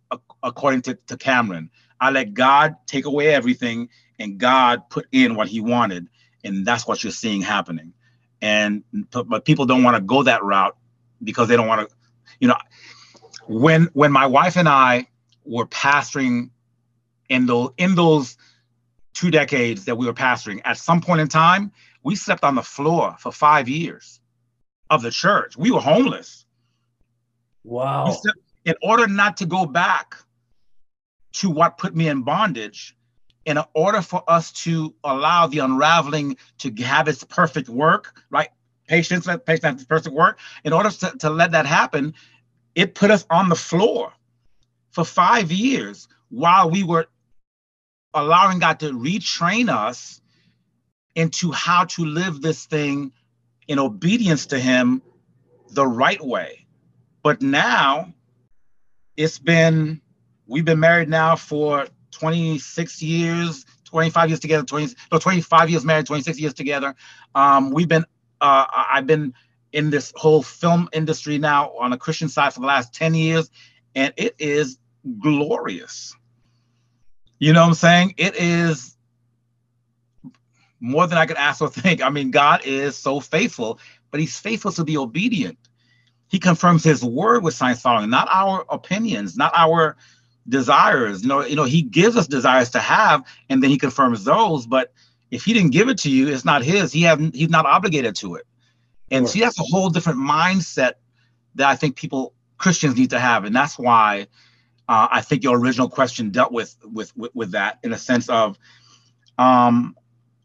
according 0.44 0.84
to, 0.84 0.96
to 1.08 1.18
Cameron. 1.18 1.70
I 2.02 2.10
let 2.10 2.34
God 2.34 2.76
take 2.88 3.06
away 3.06 3.28
everything 3.28 3.90
and 4.20 4.40
God 4.40 4.90
put 4.90 5.08
in 5.12 5.36
what 5.36 5.48
he 5.48 5.62
wanted. 5.62 6.08
And 6.44 6.66
that's 6.66 6.88
what 6.88 7.04
you're 7.04 7.12
seeing 7.12 7.42
happening. 7.42 7.94
And 8.42 8.84
but 9.12 9.46
people 9.46 9.68
don't 9.68 9.84
want 9.84 9.96
to 9.96 10.02
go 10.02 10.24
that 10.24 10.44
route 10.44 10.76
because 11.24 11.48
they 11.48 11.56
don't 11.56 11.68
want 11.68 11.88
to, 11.88 11.96
you 12.40 12.48
know, 12.48 12.58
when 13.48 13.90
when 13.94 14.12
my 14.12 14.26
wife 14.26 14.58
and 14.58 14.68
I 14.68 15.08
were 15.46 15.68
pastoring 15.68 16.50
in 17.30 17.46
those 17.46 17.70
in 17.78 17.94
those 17.94 18.36
two 19.14 19.30
decades 19.30 19.86
that 19.86 19.96
we 19.96 20.08
were 20.08 20.14
pastoring, 20.14 20.60
at 20.66 20.78
some 20.78 21.02
point 21.02 21.22
in 21.22 21.28
time, 21.28 21.72
we 22.02 22.16
slept 22.16 22.44
on 22.44 22.56
the 22.56 22.64
floor 22.64 23.16
for 23.20 23.32
five 23.32 23.70
years 23.70 24.20
of 24.90 25.04
the 25.04 25.12
church. 25.12 25.56
We 25.56 25.70
were 25.70 25.80
homeless. 25.80 26.48
Wow. 27.64 28.12
In 28.66 28.74
order 28.82 29.08
not 29.08 29.38
to 29.38 29.46
go 29.46 29.68
back 29.68 30.16
to 31.34 31.50
what 31.50 31.78
put 31.78 31.96
me 31.96 32.08
in 32.08 32.24
bondage 32.24 32.96
in 33.46 33.58
order 33.74 34.02
for 34.02 34.24
us 34.28 34.52
to 34.52 34.94
allow 35.04 35.48
the 35.48 35.60
unraveling 35.60 36.38
to 36.60 36.72
have 36.84 37.08
its 37.08 37.24
perfect 37.24 37.70
work, 37.70 38.22
right? 38.30 38.50
Patience, 38.88 39.26
let 39.26 39.46
patience 39.46 39.82
has 39.82 39.86
perfect 39.86 40.16
work. 40.16 40.40
In 40.64 40.74
order 40.74 40.90
to, 40.90 41.18
to 41.20 41.30
let 41.30 41.52
that 41.52 41.66
happen, 41.66 42.14
it 42.76 42.94
put 42.94 43.10
us 43.10 43.26
on 43.30 43.50
the 43.50 43.56
floor 43.56 44.14
for 44.92 45.04
five 45.04 45.52
years 45.52 46.08
while 46.30 46.70
we 46.70 46.84
were 46.84 47.08
allowing 48.14 48.60
God 48.60 48.80
to 48.82 48.92
retrain 48.92 49.70
us 49.70 50.22
into 51.16 51.52
how 51.52 51.86
to 51.86 52.06
live 52.06 52.42
this 52.42 52.66
thing 52.66 53.12
in 53.68 53.80
obedience 53.80 54.48
to 54.48 54.60
Him 54.60 55.02
the 55.70 55.88
right 55.88 56.24
way. 56.24 56.66
But 57.24 57.42
now 57.42 58.14
it's 59.16 59.40
been 59.40 60.02
we've 60.52 60.66
been 60.66 60.80
married 60.80 61.10
now 61.10 61.36
for 61.36 61.88
26 62.12 63.02
years, 63.02 63.66
25 63.86 64.30
years 64.30 64.40
together, 64.40 64.66
20, 64.66 64.96
no, 65.12 65.18
25 65.18 65.70
years 65.70 65.86
married, 65.86 66.06
26 66.06 66.40
years 66.40 66.54
together. 66.54 66.94
Um, 67.34 67.72
we've 67.72 67.88
been, 67.88 68.06
uh, 68.42 68.66
I've 68.70 69.08
been 69.08 69.34
in 69.72 69.90
this 69.90 70.12
whole 70.16 70.44
film 70.44 70.90
industry 70.92 71.38
now 71.38 71.72
on 71.78 71.94
a 71.94 71.98
Christian 71.98 72.28
side 72.28 72.54
for 72.54 72.60
the 72.60 72.66
last 72.66 72.94
10 72.94 73.14
years, 73.16 73.50
and 73.96 74.14
it 74.18 74.36
is 74.40 74.78
glorious. 75.20 76.14
You 77.40 77.54
know 77.54 77.62
what 77.62 77.70
I'm 77.70 77.74
saying? 77.74 78.16
It 78.18 78.36
is 78.36 78.98
more 80.82 81.08
than 81.08 81.18
I 81.18 81.26
could 81.26 81.38
ask 81.38 81.62
or 81.62 81.70
think. 81.70 82.02
I 82.02 82.10
mean, 82.10 82.30
God 82.30 82.66
is 82.66 82.98
so 82.98 83.22
faithful, 83.22 83.80
but 84.12 84.20
He's 84.20 84.38
faithful 84.38 84.74
to 84.74 84.84
be 84.84 84.98
obedient. 84.98 85.58
He 86.28 86.40
confirms 86.40 86.84
His 86.84 87.04
word 87.04 87.42
with 87.42 87.54
signs 87.54 87.82
following, 87.82 88.10
not 88.10 88.28
our 88.30 88.66
opinions, 88.70 89.38
not 89.38 89.54
our 89.56 89.96
desires. 90.48 91.22
You 91.22 91.30
know, 91.30 91.46
you 91.46 91.56
know, 91.56 91.64
he 91.64 91.82
gives 91.82 92.18
us 92.18 92.28
desires 92.28 92.70
to 92.72 92.80
have, 92.80 93.24
and 93.50 93.62
then 93.62 93.70
he 93.70 93.78
confirms 93.78 94.24
those. 94.24 94.66
But 94.66 94.94
if 95.30 95.46
he 95.46 95.54
didn't 95.54 95.72
give 95.72 95.90
it 95.90 95.98
to 96.00 96.10
you, 96.10 96.28
it's 96.28 96.46
not 96.46 96.64
his. 96.64 96.92
He 96.92 97.04
have 97.04 97.20
he's 97.34 97.50
not 97.50 97.66
obligated 97.66 98.16
to 98.18 98.36
it. 98.36 98.46
And 99.10 99.26
sure. 99.26 99.32
see, 99.32 99.40
that's 99.42 99.60
a 99.60 99.64
whole 99.64 99.90
different 99.90 100.20
mindset 100.20 100.94
that 101.56 101.68
I 101.68 101.76
think 101.76 101.96
people 101.96 102.34
Christians 102.58 102.96
need 102.96 103.10
to 103.10 103.20
have, 103.20 103.46
and 103.46 103.56
that's 103.56 103.78
why 103.78 104.28
uh, 104.88 105.08
I 105.10 105.22
think 105.22 105.44
your 105.44 105.58
original 105.58 105.90
question 105.90 106.32
dealt 106.32 106.52
with, 106.52 106.76
with 106.84 107.16
with 107.16 107.34
with 107.34 107.52
that 107.52 107.80
in 107.84 107.94
a 107.94 107.98
sense 107.98 108.28
of, 108.30 108.58
um, 109.38 109.96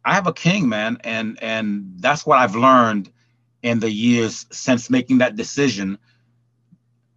I 0.04 0.14
have 0.14 0.28
a 0.28 0.32
king, 0.32 0.68
man, 0.68 0.98
and 1.02 1.38
and 1.42 1.94
that's 1.98 2.24
what 2.24 2.38
I've 2.38 2.54
learned 2.54 3.10
in 3.62 3.80
the 3.80 3.90
years 3.90 4.46
since 4.52 4.88
making 4.88 5.18
that 5.18 5.34
decision. 5.34 5.98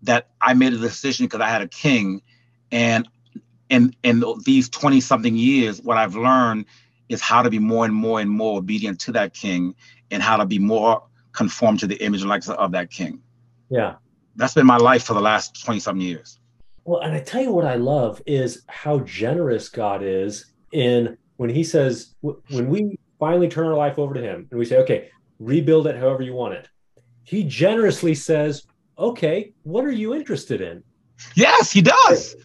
That 0.03 0.29
I 0.41 0.53
made 0.53 0.73
a 0.73 0.77
decision 0.77 1.25
because 1.25 1.41
I 1.41 1.49
had 1.49 1.61
a 1.61 1.67
king, 1.67 2.21
and 2.71 3.07
in 3.69 3.95
in 4.03 4.23
these 4.45 4.69
20 4.69 4.99
something 5.01 5.35
years, 5.35 5.81
what 5.81 5.97
I've 5.97 6.15
learned 6.15 6.65
is 7.07 7.21
how 7.21 7.41
to 7.41 7.49
be 7.49 7.59
more 7.59 7.85
and 7.85 7.93
more 7.93 8.19
and 8.19 8.29
more 8.29 8.57
obedient 8.57 8.99
to 9.01 9.11
that 9.13 9.33
king 9.33 9.75
and 10.11 10.21
how 10.21 10.37
to 10.37 10.45
be 10.45 10.59
more 10.59 11.03
conformed 11.31 11.79
to 11.79 11.87
the 11.87 11.95
image 12.03 12.21
and 12.21 12.29
likeness 12.29 12.55
of 12.57 12.71
that 12.71 12.91
king. 12.91 13.19
Yeah. 13.69 13.95
That's 14.35 14.53
been 14.53 14.65
my 14.65 14.77
life 14.77 15.03
for 15.03 15.13
the 15.13 15.21
last 15.21 15.63
20 15.63 15.79
something 15.79 16.01
years. 16.01 16.39
Well, 16.85 17.01
and 17.01 17.13
I 17.13 17.19
tell 17.19 17.41
you 17.41 17.51
what 17.51 17.65
I 17.65 17.75
love 17.75 18.21
is 18.25 18.63
how 18.67 18.99
generous 18.99 19.69
God 19.69 20.01
is 20.03 20.45
in 20.71 21.17
when 21.37 21.49
he 21.49 21.63
says 21.63 22.15
when 22.21 22.67
we 22.69 22.99
finally 23.19 23.47
turn 23.47 23.67
our 23.67 23.75
life 23.75 23.99
over 23.99 24.13
to 24.13 24.21
him 24.21 24.47
and 24.49 24.59
we 24.59 24.65
say, 24.65 24.77
okay, 24.77 25.09
rebuild 25.39 25.87
it 25.87 25.95
however 25.95 26.23
you 26.23 26.33
want 26.33 26.53
it. 26.53 26.67
He 27.23 27.43
generously 27.43 28.15
says, 28.15 28.65
okay, 28.97 29.53
what 29.63 29.85
are 29.85 29.91
you 29.91 30.15
interested 30.15 30.61
in? 30.61 30.83
Yes, 31.35 31.71
he 31.71 31.81
does. 31.81 32.35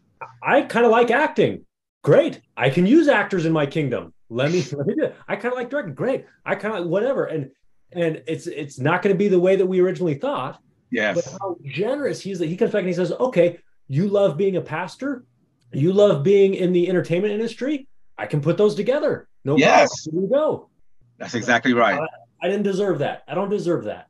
I 0.43 0.63
kind 0.63 0.85
of 0.85 0.93
like 0.93 1.11
acting. 1.11 1.65
Great. 2.03 2.41
I 2.57 2.71
can 2.71 2.87
use 2.87 3.09
actors 3.09 3.47
in 3.47 3.53
my 3.53 3.67
kingdom. 3.67 4.13
Let 4.29 4.53
me, 4.53 4.63
let 4.73 4.87
me 4.87 4.95
do 4.95 5.05
it. 5.05 5.17
I 5.27 5.37
kind 5.37 5.53
of 5.53 5.59
like 5.59 5.71
directing. 5.71 5.95
Great. 5.95 6.27
I 6.45 6.55
kind 6.55 6.75
of 6.75 6.81
like 6.81 6.91
whatever. 6.91 7.25
And 7.25 7.51
and 7.93 8.23
it's 8.27 8.47
it's 8.47 8.79
not 8.79 9.03
going 9.03 9.15
to 9.15 9.19
be 9.19 9.29
the 9.29 9.39
way 9.39 9.57
that 9.57 9.67
we 9.67 9.81
originally 9.81 10.15
thought. 10.15 10.61
Yes. 10.91 11.15
But 11.15 11.39
how 11.41 11.57
generous 11.65 12.21
he's 12.21 12.41
like 12.41 12.49
he 12.49 12.57
comes 12.57 12.73
back 12.73 12.81
and 12.81 12.89
he 12.89 12.95
says, 12.95 13.13
Okay, 13.13 13.59
you 13.89 14.09
love 14.09 14.37
being 14.37 14.57
a 14.57 14.61
pastor, 14.61 15.25
you 15.73 15.93
love 15.93 16.23
being 16.23 16.55
in 16.55 16.73
the 16.73 16.89
entertainment 16.89 17.33
industry. 17.33 17.89
I 18.17 18.27
can 18.27 18.41
put 18.41 18.57
those 18.57 18.75
together. 18.75 19.29
No 19.45 19.57
yes. 19.57 20.05
Here 20.05 20.21
we 20.21 20.29
go. 20.29 20.69
That's 21.19 21.35
exactly 21.35 21.73
right. 21.73 22.01
I, 22.01 22.47
I 22.47 22.49
didn't 22.49 22.65
deserve 22.65 22.99
that. 23.01 23.25
I 23.27 23.35
don't 23.35 23.51
deserve 23.51 23.85
that. 23.85 24.09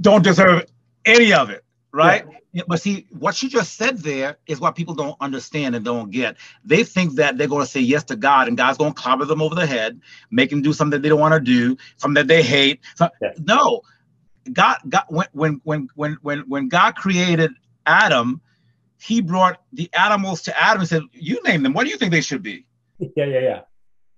Don't 0.00 0.22
deserve 0.22 0.64
any 1.04 1.32
of 1.32 1.50
it 1.50 1.64
right? 1.92 2.24
Yeah. 2.52 2.62
But 2.66 2.80
see, 2.80 3.06
what 3.10 3.34
she 3.34 3.48
just 3.48 3.76
said 3.76 3.98
there 3.98 4.38
is 4.46 4.60
what 4.60 4.74
people 4.74 4.94
don't 4.94 5.16
understand 5.20 5.74
and 5.74 5.84
don't 5.84 6.10
get. 6.10 6.36
They 6.64 6.84
think 6.84 7.14
that 7.14 7.38
they're 7.38 7.48
going 7.48 7.64
to 7.64 7.70
say 7.70 7.80
yes 7.80 8.04
to 8.04 8.16
God, 8.16 8.48
and 8.48 8.56
God's 8.56 8.78
going 8.78 8.92
to 8.92 9.00
clobber 9.00 9.24
them 9.24 9.42
over 9.42 9.54
the 9.54 9.66
head, 9.66 10.00
make 10.30 10.50
them 10.50 10.62
do 10.62 10.72
something 10.72 10.90
that 10.92 11.02
they 11.02 11.08
don't 11.08 11.20
want 11.20 11.34
to 11.34 11.40
do, 11.40 11.76
something 11.96 12.14
that 12.14 12.28
they 12.28 12.42
hate. 12.42 12.80
So, 12.96 13.08
yeah. 13.20 13.30
No, 13.38 13.82
God, 14.52 14.78
God, 14.88 15.04
when 15.08 15.26
when 15.32 15.60
when 15.64 15.88
when 15.94 16.16
when 16.22 16.40
when 16.40 16.68
God 16.68 16.96
created 16.96 17.52
Adam, 17.86 18.40
He 19.00 19.20
brought 19.20 19.60
the 19.72 19.90
animals 19.92 20.42
to 20.42 20.60
Adam 20.60 20.80
and 20.80 20.88
said, 20.88 21.02
"You 21.12 21.42
name 21.44 21.62
them. 21.62 21.72
What 21.72 21.84
do 21.84 21.90
you 21.90 21.96
think 21.96 22.12
they 22.12 22.20
should 22.20 22.42
be?" 22.42 22.66
Yeah, 23.16 23.24
yeah, 23.24 23.40
yeah. 23.40 23.60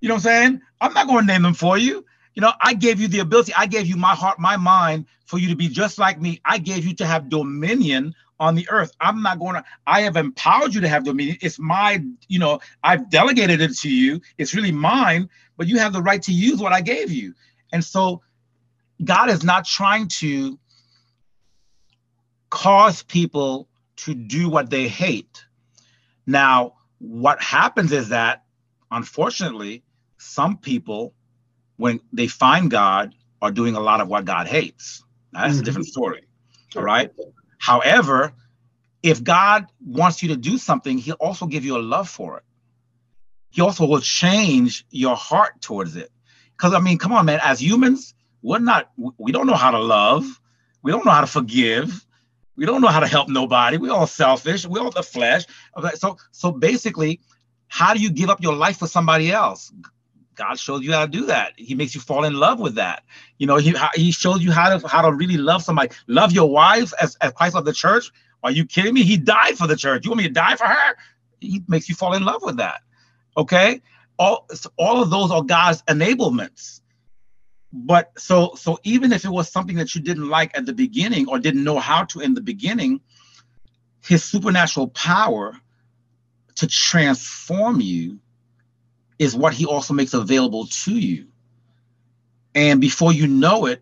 You 0.00 0.08
know 0.08 0.14
what 0.14 0.26
I'm 0.26 0.52
saying? 0.52 0.60
I'm 0.80 0.92
not 0.94 1.06
going 1.06 1.26
to 1.26 1.32
name 1.32 1.42
them 1.42 1.54
for 1.54 1.78
you. 1.78 2.04
You 2.34 2.42
know, 2.42 2.52
I 2.60 2.74
gave 2.74 3.00
you 3.00 3.08
the 3.08 3.18
ability, 3.20 3.52
I 3.56 3.66
gave 3.66 3.86
you 3.86 3.96
my 3.96 4.14
heart, 4.14 4.38
my 4.38 4.56
mind 4.56 5.06
for 5.26 5.38
you 5.38 5.48
to 5.48 5.56
be 5.56 5.68
just 5.68 5.98
like 5.98 6.20
me. 6.20 6.40
I 6.44 6.58
gave 6.58 6.86
you 6.86 6.94
to 6.96 7.06
have 7.06 7.28
dominion 7.28 8.14
on 8.40 8.54
the 8.54 8.68
earth. 8.70 8.92
I'm 9.00 9.22
not 9.22 9.38
going 9.38 9.54
to, 9.54 9.64
I 9.86 10.02
have 10.02 10.16
empowered 10.16 10.74
you 10.74 10.80
to 10.80 10.88
have 10.88 11.04
dominion. 11.04 11.36
It's 11.40 11.58
my, 11.58 12.02
you 12.28 12.38
know, 12.38 12.60
I've 12.82 13.10
delegated 13.10 13.60
it 13.60 13.76
to 13.78 13.90
you. 13.90 14.20
It's 14.38 14.54
really 14.54 14.72
mine, 14.72 15.28
but 15.56 15.68
you 15.68 15.78
have 15.78 15.92
the 15.92 16.02
right 16.02 16.22
to 16.22 16.32
use 16.32 16.58
what 16.58 16.72
I 16.72 16.80
gave 16.80 17.10
you. 17.10 17.34
And 17.72 17.84
so 17.84 18.22
God 19.04 19.30
is 19.30 19.44
not 19.44 19.64
trying 19.64 20.08
to 20.08 20.58
cause 22.50 23.02
people 23.02 23.68
to 23.96 24.14
do 24.14 24.48
what 24.48 24.70
they 24.70 24.88
hate. 24.88 25.44
Now, 26.26 26.74
what 26.98 27.42
happens 27.42 27.92
is 27.92 28.10
that, 28.10 28.44
unfortunately, 28.90 29.82
some 30.18 30.56
people 30.56 31.14
when 31.82 32.00
they 32.12 32.28
find 32.28 32.70
God 32.70 33.12
are 33.40 33.50
doing 33.50 33.74
a 33.74 33.80
lot 33.80 34.00
of 34.00 34.06
what 34.06 34.24
God 34.24 34.46
hates. 34.46 35.02
Now, 35.32 35.40
that's 35.40 35.54
mm-hmm. 35.54 35.62
a 35.62 35.64
different 35.64 35.88
story. 35.88 36.22
All 36.76 36.82
right. 36.82 37.10
However, 37.58 38.32
if 39.02 39.24
God 39.24 39.66
wants 39.84 40.22
you 40.22 40.28
to 40.28 40.36
do 40.36 40.58
something, 40.58 40.96
he'll 40.96 41.16
also 41.16 41.46
give 41.46 41.64
you 41.64 41.76
a 41.76 41.82
love 41.82 42.08
for 42.08 42.38
it. 42.38 42.44
He 43.50 43.62
also 43.62 43.84
will 43.84 44.00
change 44.00 44.86
your 44.90 45.16
heart 45.16 45.60
towards 45.60 45.96
it. 45.96 46.10
Because 46.56 46.72
I 46.72 46.78
mean, 46.78 46.98
come 46.98 47.12
on, 47.12 47.26
man, 47.26 47.40
as 47.42 47.60
humans, 47.60 48.14
we're 48.42 48.60
not, 48.60 48.88
we 49.18 49.32
don't 49.32 49.48
know 49.48 49.56
how 49.56 49.72
to 49.72 49.80
love. 49.80 50.24
We 50.82 50.92
don't 50.92 51.04
know 51.04 51.10
how 51.10 51.22
to 51.22 51.26
forgive. 51.26 52.06
We 52.54 52.64
don't 52.64 52.80
know 52.80 52.88
how 52.88 53.00
to 53.00 53.08
help 53.08 53.28
nobody. 53.28 53.76
We're 53.76 53.92
all 53.92 54.06
selfish. 54.06 54.64
We're 54.66 54.82
all 54.82 54.92
the 54.92 55.02
flesh. 55.02 55.46
So, 55.94 56.16
so 56.30 56.52
basically, 56.52 57.18
how 57.66 57.92
do 57.92 58.00
you 58.00 58.10
give 58.10 58.30
up 58.30 58.40
your 58.40 58.54
life 58.54 58.78
for 58.78 58.86
somebody 58.86 59.32
else? 59.32 59.72
God 60.34 60.58
shows 60.58 60.82
you 60.82 60.92
how 60.92 61.04
to 61.04 61.10
do 61.10 61.26
that. 61.26 61.52
He 61.56 61.74
makes 61.74 61.94
you 61.94 62.00
fall 62.00 62.24
in 62.24 62.34
love 62.34 62.60
with 62.60 62.76
that. 62.76 63.04
You 63.38 63.46
know, 63.46 63.56
he 63.56 63.74
he 63.94 64.12
shows 64.12 64.42
you 64.42 64.52
how 64.52 64.76
to 64.76 64.86
how 64.86 65.02
to 65.02 65.12
really 65.12 65.36
love 65.36 65.62
somebody. 65.62 65.90
Love 66.06 66.32
your 66.32 66.50
wife 66.50 66.92
as, 67.00 67.16
as 67.16 67.32
Christ 67.32 67.54
loved 67.54 67.66
the 67.66 67.72
church. 67.72 68.10
Are 68.42 68.50
you 68.50 68.64
kidding 68.64 68.94
me? 68.94 69.02
He 69.02 69.16
died 69.16 69.56
for 69.56 69.66
the 69.66 69.76
church. 69.76 70.04
You 70.04 70.10
want 70.10 70.22
me 70.22 70.28
to 70.28 70.34
die 70.34 70.56
for 70.56 70.66
her? 70.66 70.96
He 71.40 71.62
makes 71.68 71.88
you 71.88 71.94
fall 71.94 72.14
in 72.14 72.24
love 72.24 72.42
with 72.42 72.56
that. 72.56 72.80
Okay. 73.36 73.82
All 74.18 74.48
all 74.76 75.02
of 75.02 75.10
those 75.10 75.30
are 75.30 75.42
God's 75.42 75.82
enablements. 75.82 76.80
But 77.72 78.12
so 78.18 78.54
so 78.54 78.78
even 78.84 79.12
if 79.12 79.24
it 79.24 79.30
was 79.30 79.50
something 79.50 79.76
that 79.76 79.94
you 79.94 80.00
didn't 80.00 80.28
like 80.28 80.56
at 80.56 80.66
the 80.66 80.72
beginning 80.72 81.28
or 81.28 81.38
didn't 81.38 81.64
know 81.64 81.78
how 81.78 82.04
to 82.04 82.20
in 82.20 82.34
the 82.34 82.40
beginning, 82.40 83.00
his 84.04 84.24
supernatural 84.24 84.88
power 84.88 85.56
to 86.56 86.66
transform 86.66 87.80
you 87.80 88.18
is 89.22 89.36
what 89.36 89.54
he 89.54 89.64
also 89.64 89.94
makes 89.94 90.14
available 90.14 90.66
to 90.66 90.98
you. 90.98 91.28
And 92.56 92.80
before 92.80 93.12
you 93.12 93.28
know 93.28 93.66
it, 93.66 93.80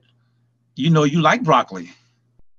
you 0.76 0.90
know 0.90 1.04
you 1.04 1.22
like 1.22 1.42
broccoli. 1.42 1.90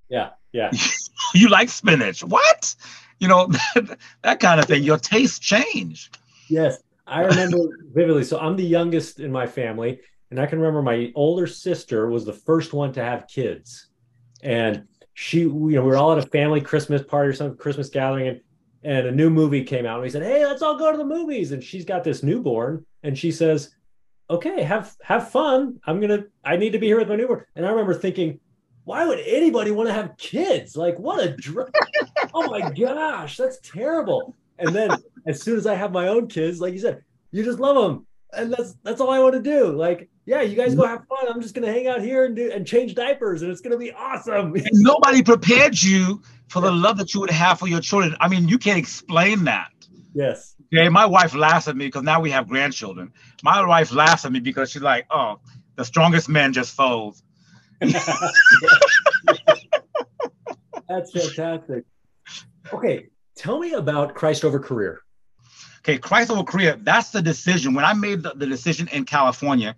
Yeah, 0.09 0.31
yeah. 0.51 0.71
you 1.35 1.47
like 1.49 1.69
spinach. 1.69 2.23
What? 2.23 2.75
You 3.19 3.27
know, 3.27 3.47
that, 3.75 3.99
that 4.23 4.39
kind 4.39 4.59
of 4.59 4.65
thing. 4.65 4.83
Your 4.83 4.97
tastes 4.97 5.37
change. 5.37 6.11
Yes. 6.49 6.79
I 7.05 7.21
remember 7.21 7.57
vividly. 7.93 8.23
So 8.23 8.39
I'm 8.39 8.55
the 8.55 8.63
youngest 8.63 9.19
in 9.19 9.31
my 9.31 9.45
family, 9.45 10.01
and 10.31 10.39
I 10.39 10.47
can 10.47 10.59
remember 10.59 10.81
my 10.81 11.11
older 11.13 11.45
sister 11.45 12.09
was 12.09 12.25
the 12.25 12.33
first 12.33 12.73
one 12.73 12.93
to 12.93 13.03
have 13.03 13.27
kids. 13.27 13.87
And 14.41 14.87
she, 15.13 15.41
you 15.41 15.49
know, 15.49 15.51
we 15.51 15.77
were 15.77 15.97
all 15.97 16.13
at 16.13 16.17
a 16.17 16.27
family 16.27 16.61
Christmas 16.61 17.03
party 17.03 17.29
or 17.29 17.33
some 17.33 17.55
Christmas 17.57 17.89
gathering, 17.89 18.27
and 18.27 18.41
and 18.83 19.07
a 19.07 19.11
new 19.11 19.29
movie 19.29 19.63
came 19.63 19.85
out 19.85 19.95
and 19.95 20.03
we 20.03 20.09
said 20.09 20.23
hey 20.23 20.45
let's 20.45 20.61
all 20.61 20.77
go 20.77 20.91
to 20.91 20.97
the 20.97 21.05
movies. 21.05 21.51
And 21.51 21.63
she's 21.63 21.85
got 21.85 22.03
this 22.03 22.23
newborn 22.23 22.85
and 23.03 23.17
she 23.17 23.31
says 23.31 23.75
okay 24.29 24.63
have 24.63 24.95
have 25.01 25.29
fun. 25.29 25.79
I'm 25.85 25.99
gonna 25.99 26.25
i 26.43 26.57
need 26.57 26.71
to 26.71 26.79
be 26.79 26.87
here 26.87 26.97
with 26.97 27.09
my 27.09 27.15
newborn. 27.15 27.45
And 27.55 27.65
i 27.65 27.69
remember 27.69 27.93
thinking 27.93 28.39
why 28.83 29.05
would 29.05 29.19
anybody 29.19 29.71
want 29.71 29.89
to 29.89 29.93
have 29.93 30.17
kids? 30.17 30.75
Like 30.75 30.97
what 30.97 31.23
a 31.23 31.35
dr- 31.35 31.71
oh 32.33 32.49
my 32.49 32.69
gosh 32.71 33.37
that's 33.37 33.59
terrible. 33.63 34.35
And 34.57 34.75
then 34.75 34.91
as 35.27 35.41
soon 35.41 35.57
as 35.57 35.67
i 35.67 35.75
have 35.75 35.91
my 35.91 36.07
own 36.07 36.27
kids 36.27 36.59
like 36.59 36.73
you 36.73 36.79
said 36.79 37.03
you 37.31 37.43
just 37.43 37.59
love 37.59 37.75
them 37.75 38.05
and 38.33 38.51
that's 38.51 38.75
that's 38.83 39.01
all 39.01 39.11
i 39.11 39.19
want 39.19 39.33
to 39.33 39.41
do. 39.41 39.71
Like 39.71 40.09
yeah, 40.25 40.41
you 40.41 40.55
guys 40.55 40.75
go 40.75 40.83
mm-hmm. 40.83 40.91
have 40.91 41.07
fun. 41.07 41.27
I'm 41.27 41.41
just 41.41 41.55
gonna 41.55 41.71
hang 41.71 41.87
out 41.87 42.01
here 42.01 42.25
and 42.25 42.35
do 42.35 42.51
and 42.51 42.65
change 42.65 42.95
diapers, 42.95 43.41
and 43.41 43.51
it's 43.51 43.61
gonna 43.61 43.77
be 43.77 43.91
awesome. 43.91 44.53
Nobody 44.73 45.23
prepared 45.23 45.81
you 45.81 46.21
for 46.47 46.61
the 46.61 46.71
love 46.71 46.97
that 46.97 47.13
you 47.13 47.21
would 47.21 47.31
have 47.31 47.59
for 47.59 47.67
your 47.67 47.81
children. 47.81 48.15
I 48.19 48.27
mean, 48.27 48.47
you 48.47 48.57
can't 48.57 48.77
explain 48.77 49.45
that. 49.45 49.71
Yes. 50.13 50.55
Okay, 50.73 50.89
my 50.89 51.05
wife 51.05 51.33
laughs 51.33 51.67
at 51.67 51.75
me 51.75 51.87
because 51.87 52.03
now 52.03 52.21
we 52.21 52.31
have 52.31 52.47
grandchildren. 52.47 53.11
My 53.43 53.65
wife 53.65 53.93
laughs 53.93 54.25
at 54.25 54.31
me 54.31 54.39
because 54.39 54.71
she's 54.71 54.81
like, 54.81 55.05
"Oh, 55.09 55.39
the 55.75 55.83
strongest 55.83 56.29
man 56.29 56.53
just 56.53 56.75
fold." 56.75 57.21
That's 60.87 61.11
fantastic. 61.11 61.85
Okay, 62.71 63.07
tell 63.35 63.59
me 63.59 63.73
about 63.73 64.13
Christ 64.13 64.45
over 64.45 64.59
career. 64.59 65.01
Okay, 65.79 65.97
Christ 65.97 66.29
over 66.29 66.43
career. 66.43 66.77
That's 66.79 67.09
the 67.09 67.21
decision. 67.21 67.73
When 67.73 67.85
I 67.85 67.93
made 67.93 68.23
the, 68.23 68.33
the 68.35 68.45
decision 68.45 68.87
in 68.89 69.05
California, 69.05 69.75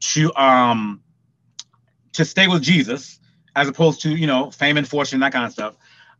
to 0.00 0.34
um 0.36 1.02
to 2.12 2.24
stay 2.24 2.48
with 2.48 2.62
Jesus 2.62 3.20
as 3.56 3.68
opposed 3.68 4.00
to 4.02 4.10
you 4.10 4.26
know 4.26 4.50
fame 4.50 4.76
and 4.76 4.88
fortune 4.88 5.20
that 5.20 5.32
kind 5.32 5.44
of 5.44 5.52
stuff. 5.52 5.76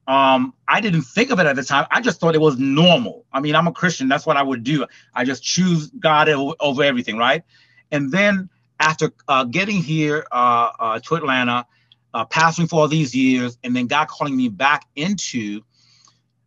Um, 0.07 0.55
I 0.67 0.81
didn't 0.81 1.03
think 1.03 1.31
of 1.31 1.39
it 1.39 1.47
at 1.47 1.55
the 1.55 1.63
time. 1.63 1.87
I 1.91 2.01
just 2.01 2.19
thought 2.19 2.35
it 2.35 2.41
was 2.41 2.59
normal. 2.59 3.27
I 3.31 3.41
mean, 3.41 3.55
I'm 3.55 3.67
a 3.67 3.73
Christian. 3.73 4.09
That's 4.09 4.25
what 4.25 4.39
I 4.39 4.43
would 4.43 4.65
do. 4.65 4.87
I 5.15 5.25
just 5.27 5.43
choose 5.43 5.91
God 5.91 6.31
over 6.31 6.83
everything, 6.83 7.19
right? 7.19 7.43
And 7.91 8.11
then 8.11 8.49
after 8.81 9.13
uh, 9.29 9.45
getting 9.45 9.83
here 9.83 10.27
uh, 10.33 10.71
uh, 10.79 11.01
to 11.01 11.17
Atlanta, 11.17 11.67
uh, 12.15 12.25
pastoring 12.25 12.71
for 12.71 12.81
all 12.81 12.89
these 12.89 13.15
years, 13.15 13.59
and 13.63 13.77
then 13.77 13.87
God 13.87 14.09
calling 14.09 14.35
me 14.35 14.49
back 14.49 14.87
into 14.97 15.61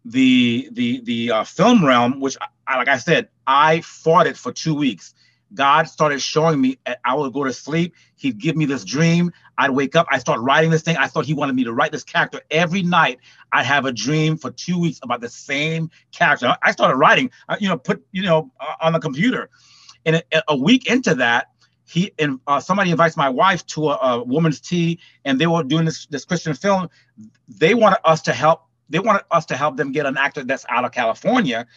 the 0.05 0.67
the 0.71 1.01
the 1.03 1.31
uh, 1.31 1.43
film 1.43 1.85
realm, 1.85 2.19
which, 2.19 2.37
I, 2.67 2.77
like 2.77 2.87
I 2.87 2.97
said, 2.97 3.29
I 3.45 3.81
fought 3.81 4.25
it 4.25 4.37
for 4.37 4.51
two 4.51 4.73
weeks. 4.73 5.13
God 5.53 5.87
started 5.87 6.21
showing 6.21 6.61
me 6.61 6.77
I 7.03 7.15
would 7.15 7.33
go 7.33 7.43
to 7.43 7.53
sleep. 7.53 7.95
He'd 8.15 8.37
give 8.37 8.55
me 8.55 8.65
this 8.65 8.85
dream. 8.85 9.31
I'd 9.57 9.71
wake 9.71 9.95
up. 9.95 10.07
I 10.09 10.19
start 10.19 10.39
writing 10.39 10.71
this 10.71 10.81
thing. 10.81 10.97
I 10.97 11.07
thought 11.07 11.25
he 11.25 11.33
wanted 11.33 11.55
me 11.55 11.63
to 11.65 11.73
write 11.73 11.91
this 11.91 12.03
character 12.03 12.41
every 12.49 12.83
night. 12.83 13.19
I'd 13.51 13.65
have 13.65 13.85
a 13.85 13.91
dream 13.91 14.37
for 14.37 14.51
two 14.51 14.79
weeks 14.79 14.99
about 15.03 15.21
the 15.21 15.29
same 15.29 15.89
character. 16.11 16.55
I 16.63 16.71
started 16.71 16.95
writing, 16.95 17.31
uh, 17.49 17.57
you 17.59 17.67
know, 17.67 17.77
put, 17.77 18.03
you 18.11 18.23
know, 18.23 18.51
uh, 18.59 18.75
on 18.81 18.93
the 18.93 18.99
computer. 18.99 19.49
And 20.05 20.23
a, 20.31 20.43
a 20.47 20.55
week 20.55 20.89
into 20.89 21.15
that, 21.15 21.47
he 21.91 22.13
and 22.17 22.39
uh, 22.47 22.59
somebody 22.61 22.91
invites 22.91 23.17
my 23.17 23.27
wife 23.27 23.65
to 23.67 23.89
a, 23.89 23.95
a, 23.95 24.23
woman's 24.23 24.61
tea, 24.61 24.99
and 25.25 25.39
they 25.39 25.47
were 25.47 25.61
doing 25.61 25.83
this, 25.83 26.05
this 26.05 26.23
Christian 26.23 26.53
film. 26.53 26.89
They 27.49 27.73
wanted 27.73 27.99
us 28.05 28.21
to 28.23 28.33
help. 28.33 28.63
They 28.89 28.99
wanted 28.99 29.23
us 29.29 29.45
to 29.47 29.57
help 29.57 29.75
them 29.75 29.91
get 29.91 30.05
an 30.05 30.17
actor 30.17 30.43
that's 30.43 30.65
out 30.69 30.85
of 30.85 30.93
California. 30.93 31.67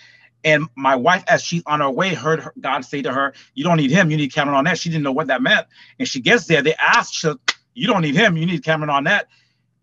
And 0.45 0.69
my 0.77 0.95
wife, 0.95 1.25
as 1.27 1.43
she's 1.43 1.63
on 1.67 1.81
her 1.81 1.91
way, 1.91 2.13
heard 2.15 2.41
her, 2.41 2.53
God 2.61 2.85
say 2.85 3.01
to 3.03 3.13
her, 3.13 3.33
"You 3.55 3.65
don't 3.65 3.79
need 3.79 3.91
him. 3.91 4.11
You 4.11 4.17
need 4.17 4.33
Cameron 4.33 4.57
on 4.57 4.65
that. 4.65 4.79
She 4.79 4.91
didn't 4.91 5.03
know 5.03 5.13
what 5.13 5.29
that 5.29 5.43
meant, 5.43 5.67
and 5.99 6.07
she 6.07 6.21
gets 6.21 6.47
there. 6.47 6.63
They 6.63 6.75
asked 6.75 7.23
her, 7.23 7.37
"You 7.73 7.87
don't 7.87 8.03
need 8.03 8.15
him. 8.15 8.37
You 8.37 8.47
need 8.47 8.63
Cameron 8.63 8.91
on 8.91 9.05
that. 9.05 9.29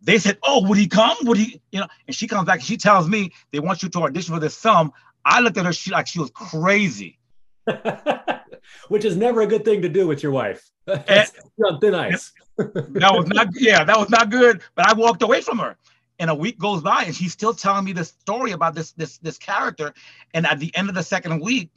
They 0.04 0.20
said, 0.20 0.38
"Oh, 0.44 0.68
would 0.68 0.78
he 0.78 0.88
come? 0.88 1.18
Would 1.24 1.38
he?" 1.38 1.62
You 1.72 1.80
know, 1.82 1.88
and 2.08 2.16
she 2.16 2.28
comes 2.28 2.46
back 2.46 2.60
and 2.60 2.66
she 2.66 2.78
tells 2.78 3.10
me 3.10 3.32
they 3.52 3.60
want 3.60 3.82
you 3.82 3.90
to 3.90 4.04
audition 4.04 4.36
for 4.36 4.40
this 4.40 4.56
film. 4.56 4.92
I 5.26 5.40
looked 5.40 5.58
at 5.58 5.66
her, 5.66 5.74
she 5.74 5.92
like 5.92 6.08
she 6.08 6.20
was 6.20 6.32
crazy. 6.32 7.20
Which 8.90 9.06
is 9.06 9.18
never 9.18 9.42
a 9.42 9.48
good 9.48 9.66
thing 9.66 9.82
to 9.82 9.90
do 9.90 10.08
with 10.08 10.24
your 10.24 10.32
wife. 10.32 10.70
That's 10.86 11.34
on 11.66 11.80
thin 11.80 11.96
ice. 11.96 12.34
that 12.58 13.14
was 13.14 13.28
not 13.28 13.48
yeah, 13.56 13.84
that 13.84 13.98
was 13.98 14.10
not 14.10 14.30
good. 14.30 14.62
But 14.76 14.88
I 14.88 14.94
walked 14.94 15.24
away 15.24 15.42
from 15.42 15.60
her. 15.60 15.78
And 16.22 16.30
a 16.30 16.36
week 16.36 16.60
goes 16.60 16.84
by 16.84 17.04
and 17.04 17.16
she's 17.16 17.34
still 17.34 17.54
telling 17.54 17.84
me 17.84 17.94
this 17.94 18.10
story 18.10 18.52
about 18.52 18.76
this 18.76 18.92
this 18.92 19.18
this 19.18 19.40
character. 19.40 19.92
And 20.36 20.46
at 20.46 20.60
the 20.60 20.74
end 20.76 20.88
of 20.88 20.96
the 20.96 21.04
second 21.04 21.42
week, 21.42 21.72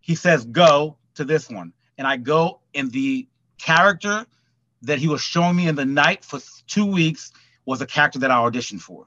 he 0.00 0.14
says, 0.14 0.44
go 0.44 0.98
to 1.14 1.24
this 1.24 1.48
one. 1.48 1.72
And 1.96 2.06
I 2.06 2.18
go 2.18 2.60
and 2.74 2.92
the 2.92 3.26
character 3.58 4.26
that 4.82 4.98
he 4.98 5.08
was 5.08 5.22
showing 5.22 5.56
me 5.56 5.66
in 5.66 5.76
the 5.76 5.86
night 5.86 6.24
for 6.26 6.40
two 6.66 6.84
weeks 6.84 7.32
was 7.64 7.80
a 7.80 7.86
character 7.86 8.18
that 8.18 8.30
I 8.30 8.36
auditioned 8.36 8.82
for. 8.82 9.06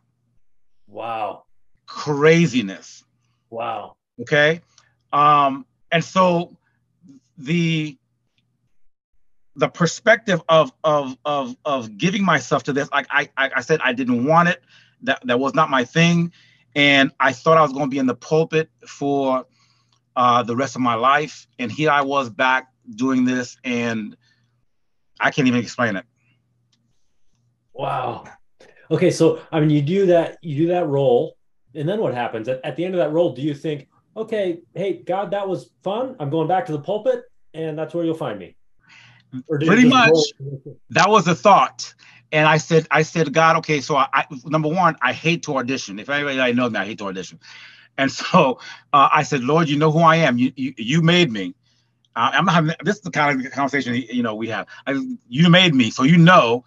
Wow. 0.88 1.44
Craziness. 1.86 3.04
Wow. 3.52 3.96
Okay. 4.22 4.62
Um, 5.12 5.68
and 5.92 6.04
so 6.04 6.58
the 7.38 7.96
the 9.56 9.68
perspective 9.68 10.42
of 10.50 10.72
of 10.84 11.18
of 11.26 11.56
of 11.66 11.98
giving 11.98 12.24
myself 12.24 12.64
to 12.64 12.74
this, 12.74 12.90
like 12.92 13.08
I 13.10 13.30
I 13.38 13.62
said, 13.62 13.80
I 13.84 13.94
didn't 13.94 14.26
want 14.26 14.50
it. 14.50 14.64
That 15.02 15.26
that 15.26 15.40
was 15.40 15.54
not 15.54 15.70
my 15.70 15.84
thing, 15.84 16.32
and 16.76 17.12
I 17.20 17.34
thought 17.34 17.58
I 17.58 17.62
was 17.62 17.74
going 17.74 17.86
to 17.86 17.90
be 17.90 18.00
in 18.00 18.08
the 18.08 18.16
pulpit 18.16 18.70
for 18.88 19.46
uh, 20.16 20.44
the 20.44 20.56
rest 20.56 20.76
of 20.76 20.82
my 20.82 20.96
life. 20.96 21.48
And 21.60 21.72
here 21.72 21.92
I 21.92 22.02
was 22.02 22.30
back 22.30 22.70
doing 22.96 23.26
this, 23.26 23.58
and 23.64 24.16
I 25.20 25.32
can't 25.32 25.48
even 25.48 25.60
explain 25.60 25.96
it. 25.96 26.06
Wow. 27.74 28.26
Okay, 28.92 29.12
so 29.12 29.40
I 29.52 29.60
mean, 29.60 29.70
you 29.70 29.82
do 29.82 30.06
that, 30.08 30.38
you 30.42 30.56
do 30.56 30.68
that 30.68 30.88
role, 30.88 31.38
and 31.76 31.88
then 31.88 32.00
what 32.00 32.14
happens 32.14 32.48
at, 32.48 32.64
at 32.64 32.76
the 32.76 32.86
end 32.86 32.96
of 32.96 33.00
that 33.00 33.12
role? 33.12 33.34
Do 33.34 33.42
you 33.42 33.54
think, 33.54 33.88
okay, 34.16 34.60
hey, 34.76 34.94
God, 35.04 35.32
that 35.32 35.48
was 35.48 35.70
fun. 35.84 36.16
I'm 36.20 36.30
going 36.30 36.48
back 36.48 36.66
to 36.68 36.72
the 36.72 36.80
pulpit, 36.80 37.24
and 37.54 37.78
that's 37.78 37.94
where 37.94 38.06
you'll 38.06 38.14
find 38.14 38.40
me. 38.40 38.56
Pretty 39.50 39.88
much, 39.88 40.16
that 40.92 41.10
was 41.10 41.28
a 41.28 41.36
thought. 41.36 41.94
And 42.32 42.48
I 42.48 42.58
said, 42.58 42.88
I 42.90 43.04
said, 43.04 43.32
God, 43.32 43.58
okay, 43.58 43.80
so 43.80 43.96
I, 43.96 44.08
I 44.12 44.26
number 44.46 44.68
one, 44.68 44.96
I 45.02 45.14
hate 45.14 45.44
to 45.44 45.58
audition. 45.58 46.00
If 46.00 46.10
anybody 46.10 46.54
knows 46.54 46.72
me, 46.72 46.80
I 46.80 46.86
hate 46.86 46.98
to 46.98 47.06
audition. 47.06 47.40
And 47.98 48.12
so 48.22 48.60
uh, 48.92 49.10
I 49.12 49.24
said, 49.24 49.44
Lord, 49.44 49.70
you 49.70 49.78
know 49.78 49.92
who 49.92 50.00
I 50.00 50.18
am. 50.18 50.38
You 50.38 50.52
you, 50.56 50.74
you 50.78 51.02
made 51.02 51.32
me. 51.32 51.56
Uh, 52.16 52.30
I'm 52.34 52.48
having 52.48 52.76
this 52.84 52.98
is 52.98 53.02
the 53.02 53.12
kind 53.12 53.44
of 53.44 53.52
conversation 53.52 53.96
you 53.96 54.24
know 54.24 54.36
we 54.36 54.50
have. 54.50 54.68
I, 54.86 55.00
you 55.28 55.50
made 55.50 55.74
me, 55.74 55.90
so 55.90 56.04
you 56.04 56.18
know 56.18 56.66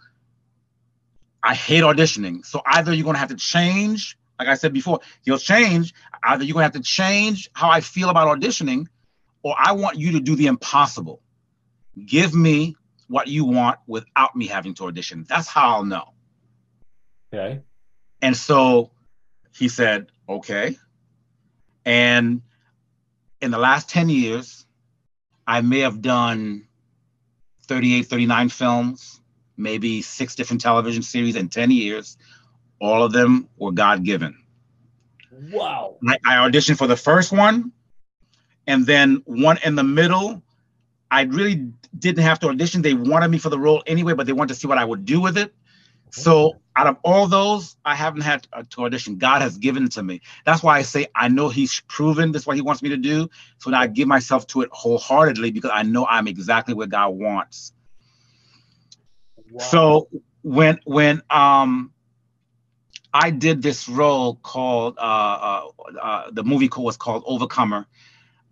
I 1.42 1.54
hate 1.54 1.82
auditioning. 1.82 2.44
So 2.44 2.62
either 2.66 2.92
you're 2.92 3.04
gonna 3.04 3.18
have 3.18 3.28
to 3.28 3.36
change, 3.36 4.18
like 4.38 4.48
I 4.48 4.54
said 4.54 4.72
before, 4.72 5.00
you'll 5.24 5.38
change. 5.38 5.94
Either 6.22 6.44
you're 6.44 6.54
gonna 6.54 6.64
have 6.64 6.72
to 6.72 6.80
change 6.80 7.48
how 7.52 7.70
I 7.70 7.80
feel 7.80 8.08
about 8.08 8.36
auditioning, 8.38 8.86
or 9.42 9.54
I 9.58 9.72
want 9.72 9.98
you 9.98 10.12
to 10.12 10.20
do 10.20 10.34
the 10.34 10.46
impossible. 10.46 11.22
Give 12.04 12.34
me 12.34 12.76
what 13.08 13.28
you 13.28 13.44
want 13.44 13.78
without 13.86 14.36
me 14.36 14.46
having 14.46 14.74
to 14.74 14.86
audition. 14.86 15.24
That's 15.28 15.48
how 15.48 15.76
I'll 15.76 15.84
know. 15.84 16.12
Okay. 17.32 17.60
And 18.22 18.36
so 18.36 18.90
he 19.56 19.68
said, 19.68 20.06
okay. 20.28 20.76
And 21.84 22.42
in 23.40 23.50
the 23.50 23.58
last 23.58 23.88
10 23.88 24.08
years, 24.08 24.66
I 25.46 25.60
may 25.60 25.80
have 25.80 26.02
done 26.02 26.66
38, 27.66 28.02
39 28.06 28.48
films, 28.48 29.20
maybe 29.56 30.02
six 30.02 30.34
different 30.34 30.60
television 30.60 31.02
series 31.02 31.36
in 31.36 31.48
10 31.48 31.70
years. 31.70 32.16
All 32.80 33.02
of 33.02 33.12
them 33.12 33.48
were 33.56 33.72
God 33.72 34.04
given. 34.04 34.36
Wow. 35.50 35.96
I, 36.06 36.18
I, 36.26 36.34
auditioned 36.48 36.78
for 36.78 36.86
the 36.86 36.96
first 36.96 37.32
one, 37.32 37.72
and 38.66 38.86
then 38.86 39.22
one 39.24 39.58
in 39.64 39.74
the 39.74 39.84
middle. 39.84 40.42
I 41.10 41.22
really 41.22 41.70
didn't 41.98 42.22
have 42.22 42.38
to 42.40 42.48
audition. 42.48 42.82
They 42.82 42.94
wanted 42.94 43.28
me 43.28 43.38
for 43.38 43.48
the 43.48 43.58
role 43.58 43.82
anyway, 43.86 44.14
but 44.14 44.26
they 44.26 44.32
wanted 44.32 44.54
to 44.54 44.60
see 44.60 44.66
what 44.66 44.78
I 44.78 44.84
would 44.84 45.04
do 45.04 45.20
with 45.20 45.38
it. 45.38 45.54
So 46.10 46.54
out 46.74 46.86
of 46.86 46.96
all 47.04 47.26
those, 47.26 47.76
I 47.84 47.94
haven't 47.94 48.22
had 48.22 48.46
to 48.70 48.84
audition. 48.84 49.18
God 49.18 49.42
has 49.42 49.58
given 49.58 49.88
to 49.90 50.02
me. 50.02 50.20
That's 50.44 50.62
why 50.62 50.78
I 50.78 50.82
say 50.82 51.08
I 51.14 51.28
know 51.28 51.48
He's 51.48 51.80
proven 51.80 52.32
this 52.32 52.46
what 52.46 52.56
He 52.56 52.62
wants 52.62 52.82
me 52.82 52.90
to 52.90 52.96
do. 52.96 53.28
So 53.58 53.70
now 53.70 53.80
I 53.80 53.86
give 53.86 54.08
myself 54.08 54.46
to 54.48 54.62
it 54.62 54.70
wholeheartedly 54.72 55.50
because 55.50 55.70
I 55.72 55.82
know 55.82 56.06
I'm 56.06 56.26
exactly 56.26 56.74
what 56.74 56.88
God 56.88 57.10
wants. 57.10 57.72
Wow. 59.50 59.64
So 59.64 60.08
when 60.42 60.80
when 60.84 61.22
um 61.30 61.92
I 63.12 63.30
did 63.30 63.62
this 63.62 63.88
role 63.88 64.36
called 64.36 64.98
uh, 64.98 65.00
uh, 65.00 65.68
uh 66.00 66.30
the 66.30 66.44
movie 66.44 66.68
called 66.68 66.84
was 66.84 66.96
called 66.96 67.24
Overcomer, 67.26 67.86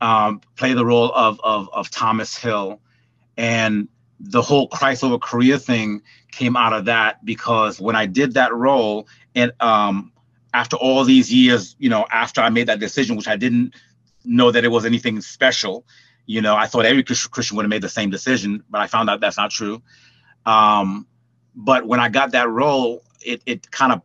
um, 0.05 0.43
play 0.57 0.75
the 0.75 0.85
role 0.85 1.11
of 1.14 1.40
of 1.43 1.71
of 1.73 1.90
Thomas 1.90 2.37
Hill, 2.37 2.79
and 3.38 3.88
the 4.21 4.43
whole 4.43 4.69
Christ 4.69 5.03
over 5.03 5.19
career 5.19 5.57
thing 5.57 6.03
came 6.31 6.57
out 6.57 6.75
of 6.75 6.85
that 6.85 7.25
because 7.25 7.81
when 7.81 7.97
I 7.97 8.05
did 8.05 8.35
that 8.35 8.53
role 8.53 9.09
and 9.35 9.53
um 9.61 10.12
after 10.53 10.77
all 10.77 11.05
these 11.05 11.33
years, 11.33 11.75
you 11.79 11.88
know, 11.88 12.07
after 12.12 12.43
I 12.43 12.51
made 12.51 12.69
that 12.69 12.81
decision, 12.81 13.17
which 13.17 13.27
I 13.27 13.37
didn't 13.37 13.75
know 14.25 14.51
that 14.51 14.62
it 14.62 14.69
was 14.69 14.85
anything 14.85 15.21
special, 15.23 15.87
you 16.27 16.43
know, 16.43 16.55
I 16.55 16.67
thought 16.67 16.85
every 16.85 17.03
Christian 17.03 17.57
would 17.57 17.64
have 17.64 17.71
made 17.71 17.83
the 17.83 17.88
same 17.88 18.11
decision, 18.11 18.62
but 18.69 18.83
I 18.83 18.87
found 18.87 19.09
out 19.09 19.21
that's 19.21 19.38
not 19.38 19.51
true. 19.51 19.83
Um, 20.45 21.07
but 21.57 21.87
when 21.87 21.99
I 21.99 22.11
got 22.11 22.33
that 22.33 22.51
role, 22.51 23.03
it 23.25 23.43
it 23.47 23.71
kind 23.71 23.90
of 23.90 24.03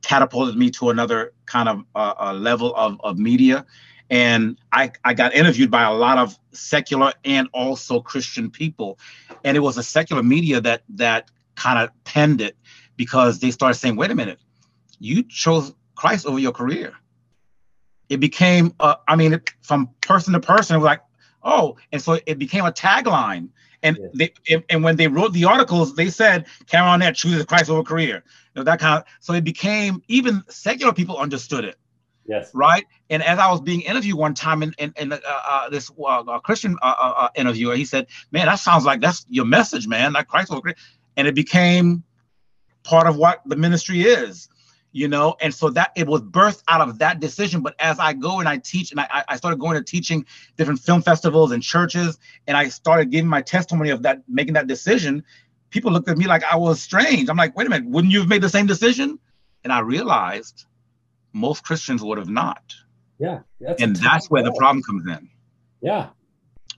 catapulted 0.00 0.56
me 0.56 0.70
to 0.70 0.88
another 0.88 1.34
kind 1.44 1.68
of 1.68 1.84
uh, 1.94 2.32
level 2.32 2.74
of 2.74 2.98
of 3.04 3.18
media 3.18 3.66
and 4.10 4.58
I, 4.72 4.92
I 5.04 5.14
got 5.14 5.34
interviewed 5.34 5.70
by 5.70 5.82
a 5.84 5.92
lot 5.92 6.18
of 6.18 6.38
secular 6.52 7.12
and 7.24 7.48
also 7.52 8.00
Christian 8.00 8.50
people, 8.50 8.98
and 9.42 9.56
it 9.56 9.60
was 9.60 9.78
a 9.78 9.82
secular 9.82 10.22
media 10.22 10.60
that 10.60 10.82
that 10.90 11.30
kind 11.54 11.78
of 11.78 11.90
penned 12.04 12.40
it 12.40 12.56
because 12.96 13.40
they 13.40 13.50
started 13.50 13.78
saying, 13.78 13.96
"Wait 13.96 14.10
a 14.10 14.14
minute, 14.14 14.38
you 14.98 15.22
chose 15.22 15.72
Christ 15.94 16.26
over 16.26 16.38
your 16.38 16.52
career." 16.52 16.94
It 18.10 18.18
became, 18.18 18.74
uh, 18.80 18.96
I 19.08 19.16
mean, 19.16 19.32
it, 19.32 19.50
from 19.62 19.88
person 20.02 20.34
to 20.34 20.40
person, 20.40 20.76
it 20.76 20.80
was 20.80 20.84
like, 20.84 21.00
"Oh," 21.42 21.76
and 21.90 22.02
so 22.02 22.18
it 22.26 22.38
became 22.38 22.66
a 22.66 22.72
tagline. 22.72 23.48
And 23.82 23.98
yeah. 24.14 24.28
they 24.48 24.64
and 24.70 24.82
when 24.82 24.96
they 24.96 25.08
wrote 25.08 25.32
the 25.32 25.44
articles, 25.44 25.94
they 25.94 26.08
said 26.08 26.46
Cameron 26.66 26.92
Arnett 26.92 27.16
chooses 27.16 27.44
Christ 27.44 27.70
over 27.70 27.82
career. 27.82 28.22
You 28.54 28.60
know, 28.60 28.64
that 28.64 28.80
kind 28.80 28.98
of 28.98 29.04
so 29.20 29.32
it 29.32 29.44
became 29.44 30.02
even 30.08 30.42
secular 30.48 30.92
people 30.92 31.18
understood 31.18 31.64
it 31.64 31.78
Yes. 32.26 32.50
Right. 32.54 32.86
And 33.10 33.22
as 33.22 33.38
I 33.38 33.50
was 33.50 33.60
being 33.60 33.82
interviewed 33.82 34.16
one 34.16 34.34
time 34.34 34.62
in, 34.62 34.74
in, 34.78 34.94
in 34.96 35.12
uh, 35.12 35.18
uh, 35.26 35.68
this 35.68 35.90
uh, 36.02 36.38
Christian 36.40 36.76
uh, 36.80 36.94
uh, 36.98 37.12
uh, 37.16 37.28
interviewer, 37.34 37.76
he 37.76 37.84
said, 37.84 38.06
"Man, 38.32 38.46
that 38.46 38.56
sounds 38.56 38.84
like 38.84 39.00
that's 39.00 39.26
your 39.28 39.44
message, 39.44 39.86
man. 39.86 40.14
Like 40.14 40.28
Christ 40.28 40.50
was 40.50 40.60
great," 40.60 40.76
and 41.16 41.28
it 41.28 41.34
became 41.34 42.02
part 42.82 43.06
of 43.06 43.16
what 43.16 43.42
the 43.44 43.56
ministry 43.56 44.02
is, 44.02 44.48
you 44.92 45.06
know. 45.06 45.36
And 45.42 45.52
so 45.52 45.68
that 45.70 45.92
it 45.96 46.06
was 46.06 46.22
birthed 46.22 46.62
out 46.68 46.80
of 46.80 46.98
that 46.98 47.20
decision. 47.20 47.62
But 47.62 47.74
as 47.78 47.98
I 47.98 48.14
go 48.14 48.40
and 48.40 48.48
I 48.48 48.56
teach, 48.56 48.90
and 48.90 49.00
I, 49.00 49.24
I 49.28 49.36
started 49.36 49.60
going 49.60 49.76
to 49.76 49.82
teaching 49.82 50.24
different 50.56 50.80
film 50.80 51.02
festivals 51.02 51.52
and 51.52 51.62
churches, 51.62 52.18
and 52.46 52.56
I 52.56 52.68
started 52.68 53.10
giving 53.10 53.28
my 53.28 53.42
testimony 53.42 53.90
of 53.90 54.02
that, 54.02 54.22
making 54.28 54.54
that 54.54 54.66
decision. 54.66 55.24
People 55.68 55.92
looked 55.92 56.08
at 56.08 56.16
me 56.16 56.26
like 56.26 56.44
I 56.44 56.56
was 56.56 56.80
strange. 56.80 57.28
I'm 57.28 57.36
like, 57.36 57.54
wait 57.56 57.66
a 57.66 57.70
minute, 57.70 57.90
wouldn't 57.90 58.12
you 58.12 58.20
have 58.20 58.28
made 58.28 58.42
the 58.42 58.48
same 58.48 58.66
decision? 58.66 59.18
And 59.64 59.72
I 59.72 59.80
realized 59.80 60.66
most 61.34 61.64
Christians 61.64 62.02
would 62.02 62.16
have 62.16 62.30
not. 62.30 62.62
Yeah. 63.18 63.40
That's 63.60 63.82
and 63.82 63.96
that's 63.96 64.30
where 64.30 64.42
the 64.42 64.52
problem 64.52 64.82
comes 64.82 65.06
in. 65.06 65.28
Yeah. 65.82 66.08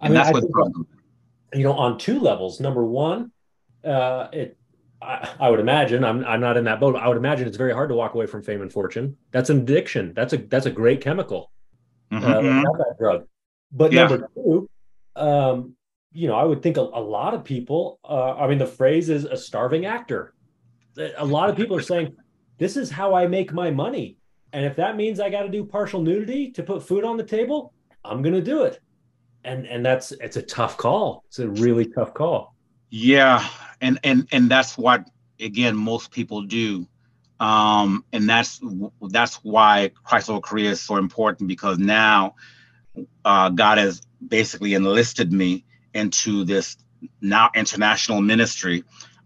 I 0.01 0.07
and 0.07 0.15
mean, 0.15 0.15
that's 0.15 0.31
I 0.31 0.33
where 0.33 0.43
the 0.43 0.49
problem 0.49 0.73
comes 0.73 0.87
in. 1.53 1.61
You 1.61 1.65
know, 1.65 1.75
on 1.75 1.99
two 1.99 2.19
levels. 2.19 2.59
Number 2.59 2.85
one, 2.85 3.31
uh, 3.85 4.29
it 4.33 4.59
I, 5.01 5.29
I, 5.39 5.51
would 5.51 5.61
imagine 5.61 6.05
I'm 6.05 6.25
I'm 6.25 6.41
not 6.41 6.57
in 6.57 6.65
that 6.65 6.81
boat. 6.81 6.97
I 6.97 7.09
would 7.09 7.17
imagine 7.17 7.47
it's 7.47 7.57
very 7.57 7.73
hard 7.73 7.91
to 7.91 7.95
walk 7.95 8.15
away 8.15 8.27
from 8.27 8.43
fame 8.43 8.63
and 8.63 8.73
fortune. 8.73 9.17
That's 9.31 9.51
an 9.51 9.61
addiction. 9.61 10.13
That's 10.15 10.33
a 10.33 10.39
that's 10.39 10.67
a 10.67 10.71
great 10.71 11.01
chemical. 11.01 11.53
Mm-hmm. 12.11 12.25
Uh, 12.25 12.35
mm-hmm. 12.35 12.63
not 12.63 12.79
that 12.79 12.97
drug. 12.99 13.27
But 13.73 13.93
yeah. 13.93 14.07
number 14.07 14.29
two, 14.35 14.71
um, 15.15 15.75
you 16.13 16.29
know, 16.29 16.35
I 16.35 16.45
would 16.45 16.63
think 16.63 16.77
a, 16.77 16.81
a 16.81 17.03
lot 17.03 17.35
of 17.35 17.45
people. 17.45 18.01
Uh, 18.05 18.35
I 18.35 18.49
mean, 18.49 18.59
the 18.59 18.67
phrase 18.67 19.09
is 19.09 19.25
a 19.25 19.37
starving 19.37 19.87
actor. 19.87 20.35
A 21.19 21.25
lot 21.25 21.51
of 21.51 21.57
people 21.57 21.77
are 21.77 21.83
saying, 21.83 22.17
"This 22.59 22.77
is 22.77 22.91
how 22.91 23.15
I 23.15 23.27
make 23.27 23.53
my 23.53 23.71
money." 23.71 24.17
And 24.57 24.65
if 24.65 24.75
that 24.77 24.97
means 24.97 25.21
I 25.21 25.29
got 25.29 25.43
to 25.43 25.51
do 25.51 25.67
partial 25.67 26.01
nudity 26.01 26.51
to 26.53 26.63
put 26.63 26.83
food 26.83 27.05
on 27.05 27.19
the 27.19 27.23
table, 27.23 27.75
I'm 28.03 28.23
going 28.23 28.35
to 28.35 28.41
do 28.41 28.63
it. 28.63 28.81
And 29.45 29.67
and 29.67 29.85
that's 29.85 30.13
it's 30.13 30.39
a 30.39 30.43
tough 30.43 30.79
call. 30.79 31.25
It's 31.29 31.39
a 31.41 31.47
really 31.47 31.85
tough 31.85 32.15
call. 32.15 32.55
Yeah, 32.89 33.47
and 33.83 33.99
and 34.03 34.27
and 34.33 34.51
that's 34.51 34.79
what 34.79 35.11
again 35.39 35.77
most 35.77 36.11
people 36.11 36.41
do. 36.41 36.89
Um, 37.39 38.03
and 38.15 38.27
that's 38.27 38.59
that's 39.11 39.35
why 39.45 39.91
Christ 40.05 40.31
over 40.31 40.41
career 40.41 40.71
is 40.71 40.81
so 40.81 40.97
important 40.97 41.49
because 41.49 41.77
now 41.77 42.37
uh, 43.27 43.51
God 43.51 43.77
has 43.77 44.01
basically 44.27 44.73
enlisted 44.73 45.35
me 45.35 45.67
into 45.93 46.45
this 46.45 46.79
now 47.21 47.51
international 47.55 48.23
ministry 48.23 48.85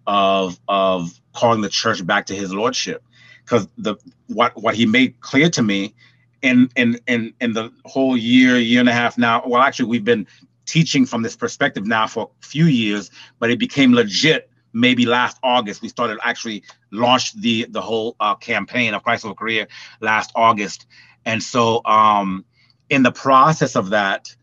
of 0.09 0.59
of 0.67 1.13
calling 1.33 1.61
the 1.61 1.69
church 1.69 2.05
back 2.05 2.27
to 2.27 2.35
His 2.35 2.53
lordship 2.53 3.05
because 3.51 3.69
the 3.77 3.97
what 4.29 4.57
what 4.63 4.75
he 4.75 4.87
made 4.87 5.21
clear 5.21 5.51
to 5.51 5.63
me 5.63 5.93
in 6.41 6.71
in 6.77 7.01
in 7.07 7.35
in 7.41 7.53
the 7.53 7.73
whole 7.85 8.17
year 8.17 8.57
year 8.57 8.81
and 8.81 8.89
a 8.89 8.93
half 8.93 9.19
now 9.19 9.43
well 9.45 9.61
actually 9.61 9.89
we've 9.89 10.05
been 10.05 10.27
teaching 10.67 11.05
from 11.05 11.23
this 11.23 11.37
perspective 11.37 11.85
now 11.85 12.07
for 12.07 12.31
a 12.43 12.47
few 12.47 12.67
years 12.67 13.11
but 13.41 13.51
it 13.51 13.59
became 13.59 13.93
legit 13.93 14.51
maybe 14.73 15.07
last 15.07 15.39
August. 15.43 15.83
We 15.83 15.89
started 15.89 16.19
actually 16.23 16.63
launched 16.91 17.41
the 17.41 17.67
the 17.69 17.81
whole 17.81 18.17
uh, 18.21 18.35
campaign 18.37 18.95
of 18.95 19.03
Christ 19.03 19.25
over 19.25 19.35
career 19.35 19.67
last 20.01 20.33
August, 20.35 20.87
and 21.25 21.43
so 21.43 21.85
um, 21.85 22.45
in 22.89 23.03
the 23.03 23.13
process 23.13 23.77
of 23.77 23.91
that, 23.91 24.35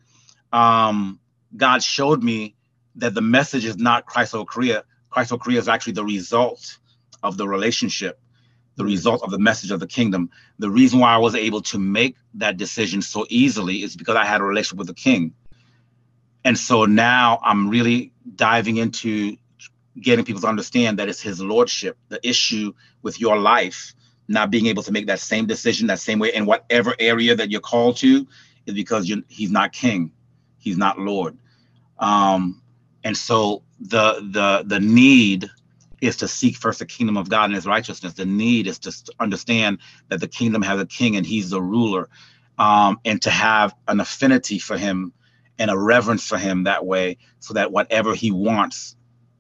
um, 0.52 1.20
God 1.56 1.84
showed 1.84 2.24
me 2.24 2.56
that 2.96 3.14
the 3.14 3.22
message 3.22 3.66
is 3.66 3.78
not 3.78 4.06
Christ 4.06 4.34
over 4.34 4.46
career. 4.46 4.84
Christ 5.10 5.32
over 5.32 5.44
career 5.44 5.60
is 5.60 5.68
actually 5.68 5.94
the 5.94 6.06
result 6.06 6.78
of 7.24 7.38
the 7.38 7.48
relationship, 7.48 8.20
the 8.78 8.86
result 8.86 9.24
of 9.24 9.32
the 9.32 9.40
message 9.40 9.72
of 9.72 9.80
the 9.80 9.88
kingdom. 9.88 10.30
The 10.60 10.70
reason 10.70 11.00
why 11.00 11.14
I 11.14 11.18
was 11.18 11.36
able 11.36 11.62
to 11.64 11.80
make 11.80 12.16
that 12.36 12.58
decision 12.58 13.02
so 13.02 13.26
easily 13.30 13.84
is 13.84 13.96
because 13.96 14.16
I 14.16 14.24
had 14.24 14.40
a 14.40 14.44
relationship 14.44 14.78
with 14.78 14.88
the 14.88 14.94
King. 14.94 15.34
And 16.46 16.58
so 16.58 16.86
now 16.86 17.40
I'm 17.44 17.70
really 17.70 18.14
diving 18.36 18.78
into 18.78 19.36
getting 20.00 20.24
people 20.24 20.42
to 20.42 20.48
understand 20.48 21.00
that 21.00 21.10
it's 21.10 21.22
his 21.22 21.42
lordship. 21.42 21.98
The 22.10 22.26
issue 22.28 22.74
with 23.02 23.20
your 23.20 23.38
life 23.38 23.94
not 24.28 24.52
being 24.52 24.68
able 24.68 24.84
to 24.84 24.92
make 24.92 25.08
that 25.08 25.20
same 25.20 25.46
decision 25.46 25.88
that 25.88 26.00
same 26.00 26.20
way 26.20 26.34
in 26.34 26.46
whatever 26.46 26.96
area 27.00 27.36
that 27.36 27.50
you're 27.50 27.62
called 27.62 27.98
to 27.98 28.28
is 28.66 28.74
because 28.74 29.12
he's 29.30 29.52
not 29.52 29.74
king, 29.74 30.12
he's 30.60 30.78
not 30.78 31.00
lord. 31.00 31.38
Um, 31.98 32.62
and 33.04 33.18
so 33.18 33.64
the 33.80 34.16
the 34.32 34.64
the 34.66 34.80
need 34.80 35.50
is 36.02 36.18
to 36.18 36.28
seek 36.28 36.56
first 36.58 36.80
the 36.80 36.86
kingdom 36.86 37.18
of 37.18 37.30
God 37.30 37.46
and 37.46 37.56
his 37.56 37.66
righteousness. 37.66 38.14
The 38.14 38.26
need 38.26 38.68
is 38.68 38.80
to 38.80 38.94
understand 39.20 39.80
that 40.10 40.20
the 40.20 40.28
kingdom 40.28 40.62
has 40.62 40.80
a 40.80 40.86
king 40.86 41.16
and 41.16 41.26
he's 41.26 41.50
the 41.50 41.62
ruler. 41.62 42.10
Um, 42.60 43.00
and 43.06 43.22
to 43.22 43.30
have 43.30 43.76
an 43.88 44.00
affinity 44.00 44.58
for 44.58 44.78
him 44.78 45.14
and 45.60 45.70
a 45.70 45.78
reverence 45.78 46.28
for 46.28 46.38
him 46.38 46.64
that 46.64 46.86
way, 46.86 47.18
so 47.40 47.54
that 47.54 47.72
whatever 47.72 48.16
he 48.16 48.32
wants 48.32 48.96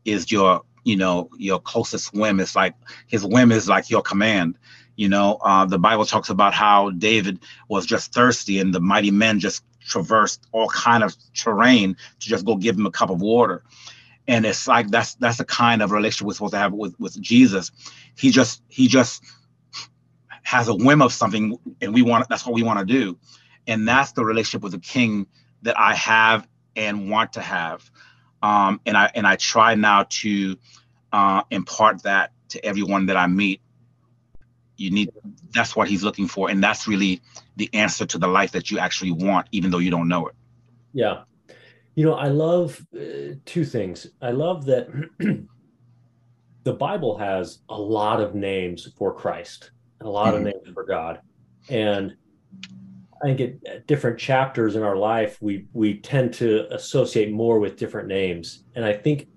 is 0.06 0.32
your 0.32 0.62
you 0.88 0.96
know 0.96 1.30
your 1.38 1.60
closest 1.60 2.14
whim 2.14 2.40
it's 2.40 2.56
like 2.56 2.74
his 3.08 3.26
whim 3.26 3.52
is 3.52 3.68
like 3.68 3.90
your 3.90 4.02
command 4.02 4.58
you 4.96 5.10
know 5.10 5.38
uh, 5.44 5.66
the 5.66 5.78
bible 5.78 6.06
talks 6.06 6.30
about 6.30 6.54
how 6.54 6.90
david 6.92 7.40
was 7.68 7.86
just 7.86 8.14
thirsty 8.14 8.60
and 8.60 8.74
the 8.74 8.80
mighty 8.80 9.12
men 9.12 9.38
just 9.38 9.64
traversed 9.82 10.48
all 10.54 10.70
kind 10.70 11.04
of 11.04 11.16
terrain 11.34 11.96
to 12.20 12.30
just 12.30 12.46
go 12.46 12.56
give 12.56 12.78
him 12.78 12.86
a 12.86 12.92
cup 12.92 13.10
of 13.10 13.22
water 13.22 13.64
and 14.28 14.46
it's 14.46 14.68
like 14.68 14.90
that's 14.90 15.16
that's 15.16 15.38
the 15.38 15.46
kind 15.46 15.82
of 15.82 15.92
relationship 15.92 16.28
we're 16.28 16.34
supposed 16.34 16.54
to 16.54 16.60
have 16.60 16.74
with 16.74 17.00
with 17.00 17.20
jesus. 17.22 17.72
He 18.16 18.32
just 18.32 18.62
he 18.68 18.88
just 18.88 19.24
has 20.44 20.68
a 20.68 20.76
whim 20.76 21.02
of 21.02 21.12
something 21.14 21.58
and 21.82 21.94
we 21.94 22.02
want 22.02 22.28
that's 22.30 22.46
what 22.46 22.56
we 22.56 22.64
want 22.64 22.80
to 22.80 22.86
do. 22.86 23.18
And 23.68 23.88
that's 23.88 24.14
the 24.14 24.24
relationship 24.24 24.64
with 24.64 24.72
the 24.72 24.80
king 24.80 25.28
that 25.64 25.78
i 25.78 25.94
have 25.96 26.48
and 26.78 27.10
want 27.10 27.34
to 27.34 27.42
have. 27.42 27.90
Um, 28.42 28.80
and 28.86 28.96
I 28.96 29.12
and 29.16 29.28
I 29.28 29.36
try 29.36 29.76
now 29.76 30.06
to 30.10 30.58
uh, 31.12 31.42
impart 31.50 32.04
that 32.04 32.32
to 32.50 32.64
everyone 32.64 33.08
that 33.08 33.18
I 33.18 33.28
meet. 33.28 33.62
You 34.78 34.92
need 34.92 35.12
that's 35.52 35.76
what 35.76 35.88
he's 35.88 36.04
looking 36.04 36.28
for, 36.28 36.50
and 36.50 36.64
that's 36.64 36.88
really 36.88 37.22
the 37.56 37.70
answer 37.74 38.06
to 38.06 38.18
the 38.20 38.28
life 38.28 38.52
that 38.52 38.70
you 38.70 38.78
actually 38.78 39.12
want, 39.12 39.48
even 39.52 39.72
though 39.72 39.80
you 39.80 39.90
don't 39.90 40.08
know 40.08 40.28
it. 40.28 40.36
Yeah, 40.94 41.24
you 41.98 42.06
know, 42.06 42.14
I 42.14 42.28
love 42.28 42.86
uh, 42.96 43.34
two 43.46 43.66
things. 43.66 44.06
I 44.22 44.30
love 44.30 44.66
that 44.66 44.88
the 46.64 46.74
Bible 46.74 47.18
has 47.18 47.64
a 47.70 47.78
lot 47.78 48.22
of 48.22 48.36
names 48.36 48.94
for 48.96 49.12
Christ 49.12 49.72
and 50.00 50.08
a 50.08 50.12
lot 50.12 50.36
mm-hmm. 50.36 50.46
of 50.48 50.54
names 50.54 50.74
for 50.76 50.84
God, 50.84 51.22
and 51.70 52.16
I 53.24 53.34
think 53.34 53.64
at 53.66 53.88
different 53.88 54.20
chapters 54.20 54.76
in 54.76 54.84
our 54.84 54.96
life, 54.96 55.40
we 55.42 55.66
we 55.74 55.98
tend 56.00 56.36
to 56.36 56.72
associate 56.72 57.32
more 57.32 57.58
with 57.58 57.78
different 57.78 58.08
names, 58.08 58.64
and 58.76 58.86
I 58.86 58.94
think 58.94 59.28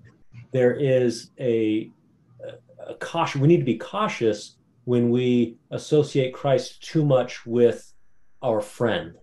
there 0.51 0.75
is 0.75 1.31
a, 1.39 1.89
a 2.87 2.93
caution. 2.93 3.41
We 3.41 3.47
need 3.47 3.57
to 3.57 3.65
be 3.65 3.79
cautious 3.79 4.57
when 4.83 5.09
we 5.09 5.57
associate 5.71 6.31
Christ 6.31 6.83
too 6.83 7.03
much 7.03 7.43
with 7.43 7.91
our 8.43 8.61
friend. 8.61 9.15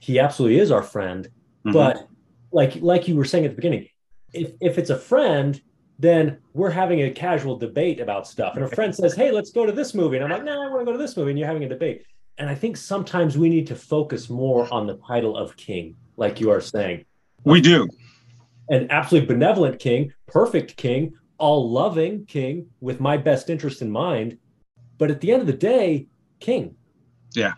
He 0.00 0.18
absolutely 0.18 0.58
is 0.58 0.72
our 0.72 0.82
friend, 0.82 1.28
mm-hmm. 1.64 1.74
but 1.74 2.08
like 2.52 2.76
like 2.76 3.08
you 3.08 3.16
were 3.16 3.24
saying 3.24 3.44
at 3.44 3.52
the 3.52 3.56
beginning, 3.56 3.88
if 4.32 4.52
if 4.60 4.78
it's 4.78 4.90
a 4.90 4.98
friend, 4.98 5.60
then 5.98 6.38
we're 6.52 6.70
having 6.70 7.02
a 7.02 7.10
casual 7.10 7.56
debate 7.56 8.00
about 8.00 8.26
stuff, 8.26 8.56
and 8.56 8.64
a 8.64 8.68
friend 8.68 8.94
says, 8.94 9.14
"Hey, 9.14 9.30
let's 9.30 9.50
go 9.50 9.66
to 9.66 9.72
this 9.72 9.94
movie," 9.94 10.16
and 10.16 10.24
I'm 10.24 10.30
like, 10.30 10.44
"No, 10.44 10.54
nah, 10.54 10.66
I 10.66 10.70
want 10.70 10.82
to 10.82 10.84
go 10.84 10.92
to 10.92 10.98
this 10.98 11.16
movie," 11.16 11.30
and 11.30 11.38
you're 11.38 11.48
having 11.48 11.64
a 11.64 11.68
debate 11.68 12.04
and 12.38 12.48
I 12.48 12.54
think 12.54 12.76
sometimes 12.76 13.36
we 13.36 13.48
need 13.48 13.66
to 13.68 13.76
focus 13.76 14.30
more 14.30 14.72
on 14.72 14.86
the 14.86 14.96
title 15.06 15.36
of 15.36 15.56
king, 15.56 15.96
like 16.16 16.40
you 16.40 16.50
are 16.50 16.60
saying. 16.60 17.04
We 17.44 17.60
do. 17.60 17.88
An 18.68 18.86
absolutely 18.90 19.34
benevolent 19.34 19.78
king, 19.78 20.12
perfect 20.26 20.76
king, 20.76 21.14
all 21.38 21.70
loving 21.70 22.24
king 22.26 22.66
with 22.80 23.00
my 23.00 23.16
best 23.16 23.50
interest 23.50 23.82
in 23.82 23.90
mind. 23.90 24.38
But 24.98 25.10
at 25.10 25.20
the 25.20 25.32
end 25.32 25.42
of 25.42 25.46
the 25.46 25.52
day, 25.52 26.08
king. 26.40 26.76
Yeah. 27.34 27.54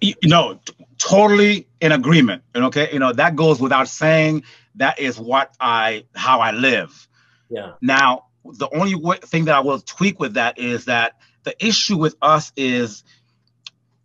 You 0.00 0.14
know, 0.24 0.60
totally 0.98 1.68
in 1.80 1.92
agreement. 1.92 2.42
And 2.54 2.64
okay, 2.66 2.90
you 2.92 2.98
know, 2.98 3.12
that 3.12 3.36
goes 3.36 3.60
without 3.60 3.88
saying. 3.88 4.44
That 4.76 5.00
is 5.00 5.18
what 5.18 5.54
I 5.58 6.04
how 6.14 6.40
I 6.40 6.52
live. 6.52 7.08
Yeah. 7.50 7.72
Now, 7.80 8.26
the 8.44 8.68
only 8.74 9.18
thing 9.18 9.46
that 9.46 9.56
I 9.56 9.60
will 9.60 9.80
tweak 9.80 10.20
with 10.20 10.34
that 10.34 10.58
is 10.58 10.84
that 10.84 11.16
the 11.42 11.54
issue 11.64 11.96
with 11.96 12.14
us 12.22 12.52
is 12.56 13.04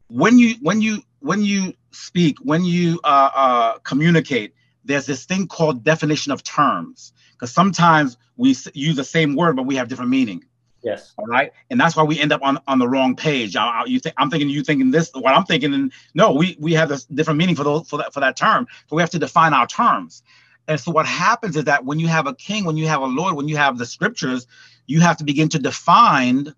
when 0.08 0.38
you 0.38 0.56
when 0.62 0.82
you 0.82 1.02
when 1.20 1.42
you 1.44 1.74
speak 1.92 2.38
when 2.42 2.64
you 2.64 3.00
uh, 3.04 3.30
uh, 3.34 3.78
communicate 3.80 4.54
there's 4.86 5.06
this 5.06 5.26
thing 5.26 5.48
called 5.48 5.84
definition 5.84 6.32
of 6.32 6.44
terms 6.44 7.14
because 7.32 7.52
sometimes 7.52 8.18
we 8.36 8.56
use 8.74 8.96
the 8.96 9.04
same 9.04 9.36
word 9.36 9.56
but 9.56 9.64
we 9.64 9.76
have 9.76 9.88
different 9.88 10.12
meaning 10.12 10.44
yes 10.84 11.14
all 11.18 11.26
right 11.26 11.52
and 11.70 11.80
that's 11.80 11.96
why 11.96 12.04
we 12.04 12.20
end 12.20 12.32
up 12.32 12.42
on 12.44 12.60
on 12.68 12.80
the 12.80 12.88
wrong 12.88 13.16
page 13.16 13.56
I, 13.56 13.82
I, 13.82 13.86
you 13.86 14.00
think 14.00 14.16
i'm 14.18 14.30
thinking 14.30 14.50
you 14.50 14.64
thinking 14.64 14.92
this 14.92 15.12
what 15.14 15.34
i'm 15.34 15.46
thinking 15.46 15.74
and 15.74 15.92
no 16.14 16.34
we 16.34 16.58
we 16.60 16.74
have 16.74 16.90
this 16.90 17.06
different 17.06 17.38
meaning 17.38 17.56
for 17.56 17.64
those 17.64 17.90
for 17.90 17.98
that 17.98 18.14
for 18.14 18.20
that 18.20 18.36
term 18.36 18.68
so 18.88 18.96
we 18.96 19.02
have 19.02 19.12
to 19.12 19.20
define 19.20 19.54
our 19.54 19.68
terms 19.68 20.24
and 20.68 20.80
so 20.80 20.92
what 20.92 21.06
happens 21.06 21.58
is 21.58 21.66
that 21.66 21.86
when 21.86 22.00
you 22.00 22.08
have 22.08 22.28
a 22.28 22.36
king 22.36 22.66
when 22.66 22.78
you 22.78 22.88
have 22.88 23.02
a 23.02 23.06
lord 23.06 23.36
when 23.36 23.48
you 23.48 23.58
have 23.58 23.78
the 23.78 23.86
scriptures 23.86 24.48
you 24.86 25.00
have 25.00 25.18
to 25.18 25.24
begin 25.24 25.50
to 25.50 25.60
define 25.60 26.54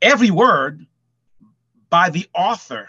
every 0.00 0.30
word 0.30 0.86
by 1.90 2.10
the 2.10 2.26
author. 2.34 2.88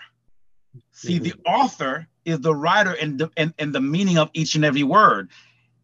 See, 0.91 1.15
mm-hmm. 1.15 1.23
the 1.23 1.33
author 1.45 2.07
is 2.25 2.39
the 2.39 2.53
writer 2.53 2.93
and 2.93 3.19
the, 3.19 3.31
and, 3.37 3.53
and 3.57 3.73
the 3.73 3.81
meaning 3.81 4.17
of 4.17 4.29
each 4.33 4.55
and 4.55 4.65
every 4.65 4.83
word. 4.83 5.29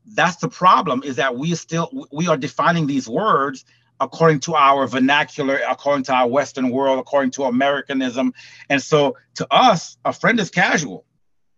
That's 0.06 0.38
the 0.38 0.50
problem 0.50 1.04
is 1.04 1.16
that 1.16 1.36
we 1.36 1.56
still 1.56 2.08
we 2.12 2.28
are 2.28 2.38
defining 2.38 2.86
these 2.86 3.10
words 3.10 3.66
according 4.00 4.42
to 4.42 4.56
our 4.56 4.88
vernacular, 4.88 5.60
according 5.68 6.04
to 6.06 6.14
our 6.14 6.28
Western 6.28 6.70
world, 6.70 7.00
according 7.00 7.32
to 7.32 7.44
Americanism. 7.44 8.34
And 8.70 8.82
so 8.82 9.18
to 9.36 9.48
us, 9.54 9.98
a 10.04 10.14
friend 10.14 10.40
is 10.40 10.50
casual. 10.50 11.06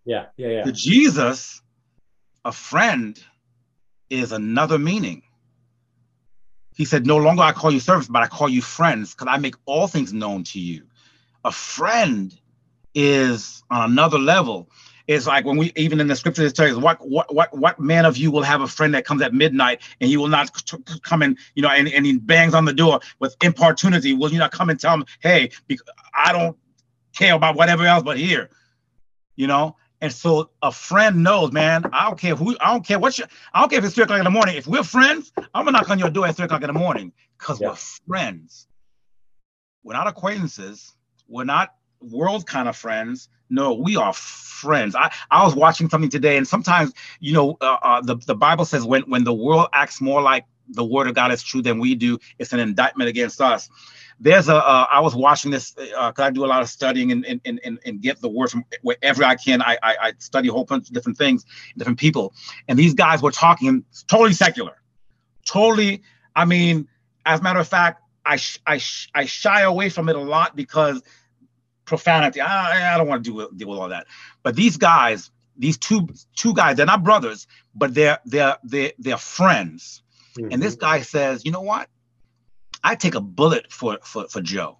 Yeah, 0.06 0.28
yeah, 0.38 0.48
yeah. 0.48 0.64
To 0.64 0.72
Jesus, 0.72 1.62
a 2.46 2.52
friend 2.52 3.22
is 4.10 4.32
another 4.32 4.78
meaning. 4.78 5.24
He 6.76 6.86
said, 6.86 7.06
No 7.06 7.18
longer 7.18 7.42
I 7.42 7.52
call 7.52 7.72
you 7.72 7.80
servants, 7.80 8.08
but 8.08 8.22
I 8.22 8.28
call 8.28 8.48
you 8.48 8.62
friends, 8.62 9.14
because 9.14 9.28
I 9.30 9.38
make 9.38 9.56
all 9.66 9.88
things 9.88 10.14
known 10.14 10.44
to 10.46 10.60
you 10.60 10.84
a 11.48 11.52
friend 11.52 12.38
is 12.94 13.64
on 13.70 13.92
another 13.92 14.20
level. 14.20 14.70
It's 15.08 15.26
like 15.26 15.46
when 15.46 15.58
we 15.58 15.72
even 15.78 16.00
in 16.02 16.08
the 16.08 16.16
scripture 16.16 16.44
it 16.44 16.54
tells 16.54 16.72
us 16.72 16.84
what 16.84 17.08
what 17.08 17.34
what 17.34 17.58
what 17.58 17.80
man 17.80 18.06
of 18.06 18.18
you 18.18 18.30
will 18.30 18.44
have 18.44 18.62
a 18.62 18.68
friend 18.68 18.94
that 18.94 19.06
comes 19.06 19.22
at 19.22 19.34
midnight 19.34 19.82
and 20.02 20.10
he 20.10 20.18
will 20.18 20.28
not 20.28 20.54
t- 20.54 20.78
come 21.02 21.24
in, 21.24 21.38
you 21.56 21.62
know, 21.62 21.70
and, 21.70 21.88
and 21.88 22.06
he 22.06 22.18
bangs 22.18 22.54
on 22.54 22.66
the 22.66 22.74
door 22.74 23.00
with 23.20 23.36
importunity. 23.42 24.14
Will 24.14 24.32
you 24.32 24.38
not 24.38 24.52
come 24.52 24.70
and 24.70 24.80
tell 24.80 24.94
him, 24.94 25.06
hey, 25.22 25.52
I 26.14 26.34
don't 26.34 26.58
care 27.16 27.34
about 27.34 27.56
whatever 27.56 27.86
else 27.86 28.04
but 28.04 28.18
here, 28.18 28.50
you 29.36 29.48
know? 29.48 29.78
And 30.02 30.12
so 30.12 30.52
a 30.62 30.72
friend 30.72 31.24
knows, 31.24 31.52
man. 31.52 31.84
I 31.92 32.06
don't 32.06 32.20
care 32.20 32.36
who. 32.36 32.56
I 32.62 32.72
don't 32.72 32.86
care 32.86 33.00
what. 33.00 33.18
You, 33.18 33.26
I 33.54 33.62
don't 33.62 33.70
care 33.70 33.80
if 33.80 33.86
it's 33.86 33.96
three 33.96 34.04
o'clock 34.04 34.20
in 34.20 34.26
the 34.26 34.30
morning. 34.30 34.56
If 34.56 34.68
we're 34.68 34.84
friends, 34.84 35.32
I'm 35.56 35.66
gonna 35.66 35.72
knock 35.72 35.90
on 35.90 35.98
your 35.98 36.12
door 36.12 36.28
at 36.28 36.36
three 36.36 36.46
o'clock 36.46 36.62
in 36.62 36.68
the 36.68 36.74
morning 36.74 37.14
because 37.40 37.60
yeah. 37.60 37.70
we're 37.70 37.76
friends. 37.76 38.68
We're 39.84 39.94
not 39.94 40.06
acquaintances. 40.06 40.94
We're 41.28 41.46
not 41.46 41.74
world 42.00 42.46
kind 42.46 42.70
of 42.70 42.76
friends. 42.76 43.30
No, 43.50 43.74
we 43.74 43.96
are 43.96 44.14
friends. 44.14 44.96
I, 44.96 45.12
I 45.32 45.44
was 45.44 45.56
watching 45.56 45.90
something 45.90 46.10
today, 46.10 46.38
and 46.38 46.48
sometimes, 46.48 46.94
you 47.20 47.34
know, 47.34 47.58
uh, 47.62 47.78
uh, 47.82 48.02
the, 48.02 48.16
the 48.16 48.36
Bible 48.36 48.66
says 48.66 48.84
when, 48.84 49.04
when 49.04 49.24
the 49.24 49.34
world 49.34 49.68
acts 49.74 50.02
more 50.02 50.22
like 50.22 50.46
the 50.70 50.84
word 50.84 51.08
of 51.08 51.16
God 51.16 51.32
is 51.32 51.44
true 51.44 51.62
than 51.62 51.80
we 51.80 51.96
do, 51.96 52.20
it's 52.40 52.54
an 52.54 52.60
indictment 52.60 53.10
against 53.10 53.40
us. 53.40 53.70
There's 54.20 54.50
a. 54.50 54.56
Uh, 54.56 54.88
I 54.92 55.00
was 55.00 55.16
watching 55.16 55.52
this 55.52 55.72
because 55.72 56.14
uh, 56.20 56.24
I 56.24 56.32
do 56.32 56.44
a 56.44 56.48
lot 56.48 56.64
of 56.64 56.70
studying 56.70 57.12
and, 57.12 57.24
and, 57.26 57.62
and, 57.64 57.80
and 57.86 58.02
get 58.02 58.20
the 58.20 58.28
word 58.28 58.50
from 58.50 58.66
wherever 58.82 59.24
I 59.24 59.36
can. 59.36 59.62
I, 59.62 59.78
I, 59.84 59.96
I 60.02 60.14
study 60.18 60.50
a 60.50 60.52
whole 60.52 60.66
bunch 60.66 60.88
of 60.88 60.94
different 60.94 61.20
things, 61.20 61.46
different 61.78 62.00
people. 62.00 62.34
And 62.68 62.80
these 62.80 62.96
guys 62.96 63.22
were 63.22 63.32
talking 63.32 63.86
totally 64.08 64.34
secular. 64.34 64.82
Totally, 65.46 66.02
I 66.36 66.46
mean, 66.46 66.88
as 67.26 67.40
a 67.40 67.44
matter 67.44 67.60
of 67.60 67.68
fact, 67.68 68.02
I, 68.26 68.40
I, 68.66 68.82
I 69.16 69.26
shy 69.26 69.62
away 69.62 69.90
from 69.90 70.10
it 70.10 70.16
a 70.16 70.22
lot 70.22 70.56
because 70.56 71.02
profanity. 71.88 72.40
I, 72.42 72.94
I 72.94 72.98
don't 72.98 73.08
want 73.08 73.24
to 73.24 73.30
deal 73.30 73.38
with, 73.38 73.58
deal 73.58 73.70
with 73.70 73.80
all 73.80 73.90
that. 73.90 74.06
But 74.44 74.56
these 74.56 74.78
guys, 74.78 75.32
these 75.58 75.78
two 75.78 76.08
two 76.36 76.54
guys, 76.54 76.78
they're 76.78 76.86
not 76.86 77.04
brothers, 77.04 77.48
but 77.74 77.96
they're 77.96 78.20
they're 78.26 78.58
they're, 78.64 78.92
they're 79.00 79.18
friends. 79.18 80.04
Mm-hmm. 80.38 80.52
And 80.52 80.62
this 80.62 80.76
guy 80.76 81.02
says, 81.02 81.44
you 81.46 81.52
know 81.52 81.62
what? 81.62 81.90
I 82.84 82.94
take 82.96 83.16
a 83.16 83.22
bullet 83.22 83.72
for, 83.72 83.98
for, 84.04 84.28
for 84.28 84.40
Joe 84.40 84.78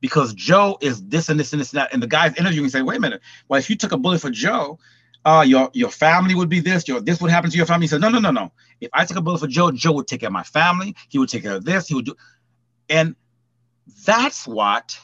because 0.00 0.34
Joe 0.34 0.78
is 0.80 1.00
this 1.06 1.28
and 1.28 1.38
this 1.38 1.52
and 1.52 1.60
this 1.60 1.72
and 1.72 1.78
that. 1.78 1.94
And 1.94 2.02
the 2.02 2.08
guy's 2.08 2.34
interviewing 2.34 2.64
and 2.64 2.72
say, 2.72 2.82
wait 2.82 2.96
a 2.96 3.00
minute. 3.00 3.20
Well, 3.48 3.58
if 3.60 3.70
you 3.70 3.76
took 3.76 3.92
a 3.92 3.96
bullet 3.96 4.20
for 4.20 4.30
Joe, 4.30 4.80
uh, 5.24 5.44
your 5.46 5.70
your 5.72 5.90
family 5.90 6.34
would 6.34 6.48
be 6.48 6.60
this, 6.60 6.86
your 6.88 7.00
this 7.00 7.20
would 7.20 7.30
happen 7.30 7.50
to 7.50 7.56
your 7.56 7.66
family. 7.66 7.84
He 7.84 7.88
said, 7.88 8.00
no, 8.00 8.10
no, 8.10 8.18
no, 8.18 8.30
no. 8.30 8.52
If 8.80 8.90
I 8.92 9.04
took 9.04 9.16
a 9.16 9.22
bullet 9.22 9.38
for 9.38 9.46
Joe, 9.46 9.70
Joe 9.70 9.92
would 9.92 10.06
take 10.06 10.20
care 10.20 10.28
of 10.28 10.32
my 10.32 10.42
family. 10.42 10.96
He 11.08 11.18
would 11.18 11.28
take 11.28 11.44
care 11.44 11.54
of 11.54 11.64
this. 11.64 11.86
He 11.86 11.94
would 11.94 12.06
do, 12.06 12.16
and 12.90 13.14
that's 14.04 14.46
what 14.46 14.98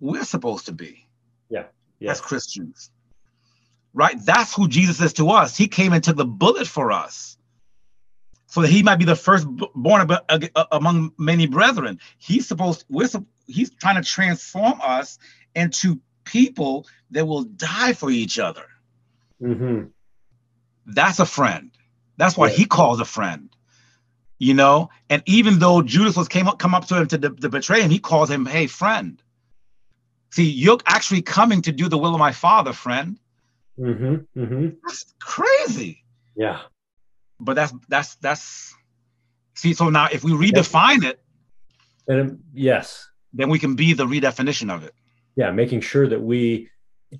we're 0.00 0.24
supposed 0.24 0.66
to 0.66 0.72
be. 0.72 1.06
Yeah. 1.48 1.64
yeah. 1.98 2.10
As 2.10 2.20
Christians. 2.20 2.90
Right? 3.94 4.16
That's 4.24 4.54
who 4.54 4.68
Jesus 4.68 5.00
is 5.00 5.12
to 5.14 5.30
us. 5.30 5.56
He 5.56 5.68
came 5.68 5.92
and 5.92 6.02
took 6.02 6.16
the 6.16 6.24
bullet 6.24 6.66
for 6.66 6.92
us. 6.92 7.36
So 8.46 8.62
that 8.62 8.68
he 8.68 8.82
might 8.82 8.98
be 8.98 9.04
the 9.04 9.16
first 9.16 9.46
born 9.74 10.08
among 10.72 11.12
many 11.18 11.46
brethren. 11.46 12.00
He's 12.16 12.48
supposed 12.48 12.84
we're 12.88 13.08
he's 13.46 13.70
trying 13.70 14.02
to 14.02 14.08
transform 14.08 14.80
us 14.82 15.18
into 15.54 16.00
people 16.24 16.86
that 17.10 17.26
will 17.26 17.44
die 17.44 17.92
for 17.92 18.10
each 18.10 18.38
other. 18.38 18.64
Mm-hmm. 19.42 19.88
That's 20.86 21.20
a 21.20 21.26
friend. 21.26 21.70
That's 22.16 22.38
what 22.38 22.52
yeah. 22.52 22.56
he 22.56 22.64
calls 22.64 23.00
a 23.00 23.04
friend. 23.04 23.50
You 24.38 24.54
know, 24.54 24.90
and 25.10 25.22
even 25.26 25.58
though 25.58 25.82
Judas 25.82 26.16
was 26.16 26.28
came 26.28 26.48
up 26.48 26.58
come 26.58 26.74
up 26.74 26.86
to 26.86 27.00
him 27.00 27.08
to, 27.08 27.18
to 27.18 27.48
betray 27.48 27.82
him, 27.82 27.90
he 27.90 27.98
calls 27.98 28.30
him, 28.30 28.46
"Hey, 28.46 28.66
friend." 28.66 29.20
See, 30.30 30.50
you're 30.50 30.78
actually 30.86 31.22
coming 31.22 31.62
to 31.62 31.72
do 31.72 31.88
the 31.88 31.98
will 31.98 32.14
of 32.14 32.18
my 32.18 32.32
father, 32.32 32.72
friend. 32.72 33.18
Mm-hmm, 33.78 34.40
mm-hmm. 34.40 34.68
That's 34.86 35.14
crazy. 35.20 36.04
Yeah. 36.36 36.60
But 37.40 37.54
that's 37.54 37.72
that's 37.88 38.16
that's 38.16 38.74
see. 39.54 39.72
So 39.72 39.88
now, 39.88 40.08
if 40.10 40.24
we 40.24 40.32
redefine 40.32 41.04
it, 41.04 41.20
then 42.06 42.40
yes, 42.52 43.08
then 43.32 43.48
we 43.48 43.58
can 43.58 43.76
be 43.76 43.92
the 43.92 44.06
redefinition 44.06 44.74
of 44.74 44.82
it. 44.82 44.92
Yeah, 45.36 45.52
making 45.52 45.82
sure 45.82 46.08
that 46.08 46.20
we 46.20 46.68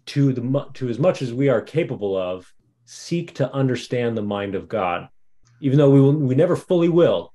to 0.06 0.32
the 0.32 0.66
to 0.74 0.88
as 0.88 0.98
much 0.98 1.22
as 1.22 1.32
we 1.32 1.48
are 1.48 1.60
capable 1.60 2.16
of 2.16 2.52
seek 2.84 3.34
to 3.34 3.52
understand 3.52 4.16
the 4.16 4.22
mind 4.22 4.56
of 4.56 4.68
God, 4.68 5.08
even 5.60 5.78
though 5.78 5.90
we 5.90 6.00
will, 6.00 6.14
we 6.14 6.34
never 6.34 6.56
fully 6.56 6.88
will. 6.88 7.32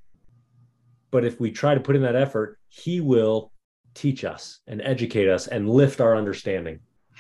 But 1.09 1.23
if 1.23 1.39
we 1.39 1.51
try 1.51 1.73
to 1.73 1.79
put 1.79 1.95
in 1.95 2.01
that 2.01 2.17
effort, 2.17 2.59
He 2.67 2.99
will 2.99 3.52
teach 3.93 4.23
us 4.23 4.59
and 4.67 4.81
educate 4.81 5.29
us 5.29 5.47
and 5.47 5.69
lift 5.69 6.01
our 6.01 6.15
understanding. 6.15 6.79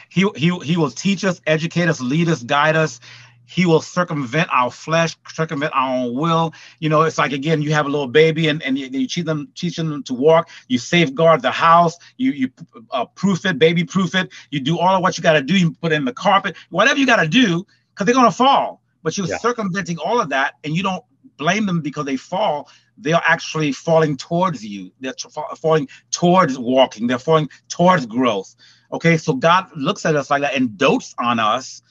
He, 0.09 0.27
he, 0.35 0.57
he 0.59 0.77
will 0.77 0.89
teach 0.89 1.23
us, 1.23 1.41
educate 1.47 1.87
us, 1.87 2.01
lead 2.01 2.29
us, 2.29 2.43
guide 2.43 2.75
us. 2.75 2.99
He 3.45 3.65
will 3.65 3.81
circumvent 3.81 4.49
our 4.51 4.71
flesh, 4.71 5.15
circumvent 5.27 5.73
our 5.75 5.95
own 5.95 6.15
will. 6.15 6.53
You 6.79 6.89
know, 6.89 7.03
it's 7.03 7.17
like 7.17 7.33
again, 7.33 7.61
you 7.61 7.73
have 7.73 7.85
a 7.85 7.89
little 7.89 8.07
baby 8.07 8.47
and, 8.47 8.63
and 8.63 8.77
you, 8.77 8.87
you 8.87 9.07
teach 9.07 9.25
them, 9.25 9.49
teaching 9.53 9.89
them 9.89 10.01
to 10.03 10.13
walk. 10.13 10.49
You 10.69 10.77
safeguard 10.77 11.41
the 11.41 11.51
house. 11.51 11.97
You 12.17 12.31
you 12.31 12.49
uh, 12.91 13.05
proof 13.05 13.45
it, 13.45 13.59
baby 13.59 13.83
proof 13.83 14.15
it. 14.15 14.31
You 14.49 14.59
do 14.59 14.79
all 14.79 14.95
of 14.95 15.01
what 15.01 15.17
you 15.17 15.23
got 15.23 15.33
to 15.33 15.41
do. 15.41 15.57
You 15.57 15.71
put 15.71 15.91
in 15.91 16.05
the 16.05 16.13
carpet, 16.13 16.55
whatever 16.69 16.99
you 16.99 17.05
got 17.05 17.21
to 17.21 17.27
do, 17.27 17.65
because 17.89 18.05
they're 18.05 18.15
gonna 18.15 18.31
fall. 18.31 18.81
But 19.03 19.17
you're 19.17 19.27
yeah. 19.27 19.37
circumventing 19.37 19.97
all 19.97 20.21
of 20.21 20.29
that, 20.29 20.53
and 20.63 20.75
you 20.75 20.81
don't 20.81 21.03
blame 21.43 21.65
them 21.65 21.81
because 21.81 22.05
they 22.05 22.15
fall. 22.15 22.69
They 22.97 23.13
are 23.13 23.23
actually 23.25 23.71
falling 23.73 24.15
towards 24.17 24.65
you. 24.65 24.91
They're 24.99 25.13
falling 25.57 25.87
towards 26.11 26.57
walking. 26.57 27.07
They're 27.07 27.19
falling 27.19 27.49
towards 27.67 28.05
growth. 28.05 28.55
Okay, 28.91 29.17
so 29.17 29.33
God 29.33 29.67
looks 29.75 30.05
at 30.05 30.15
us 30.15 30.29
like 30.29 30.41
that 30.41 30.55
and 30.55 30.77
dotes 30.77 31.13
on 31.19 31.39
us 31.39 31.81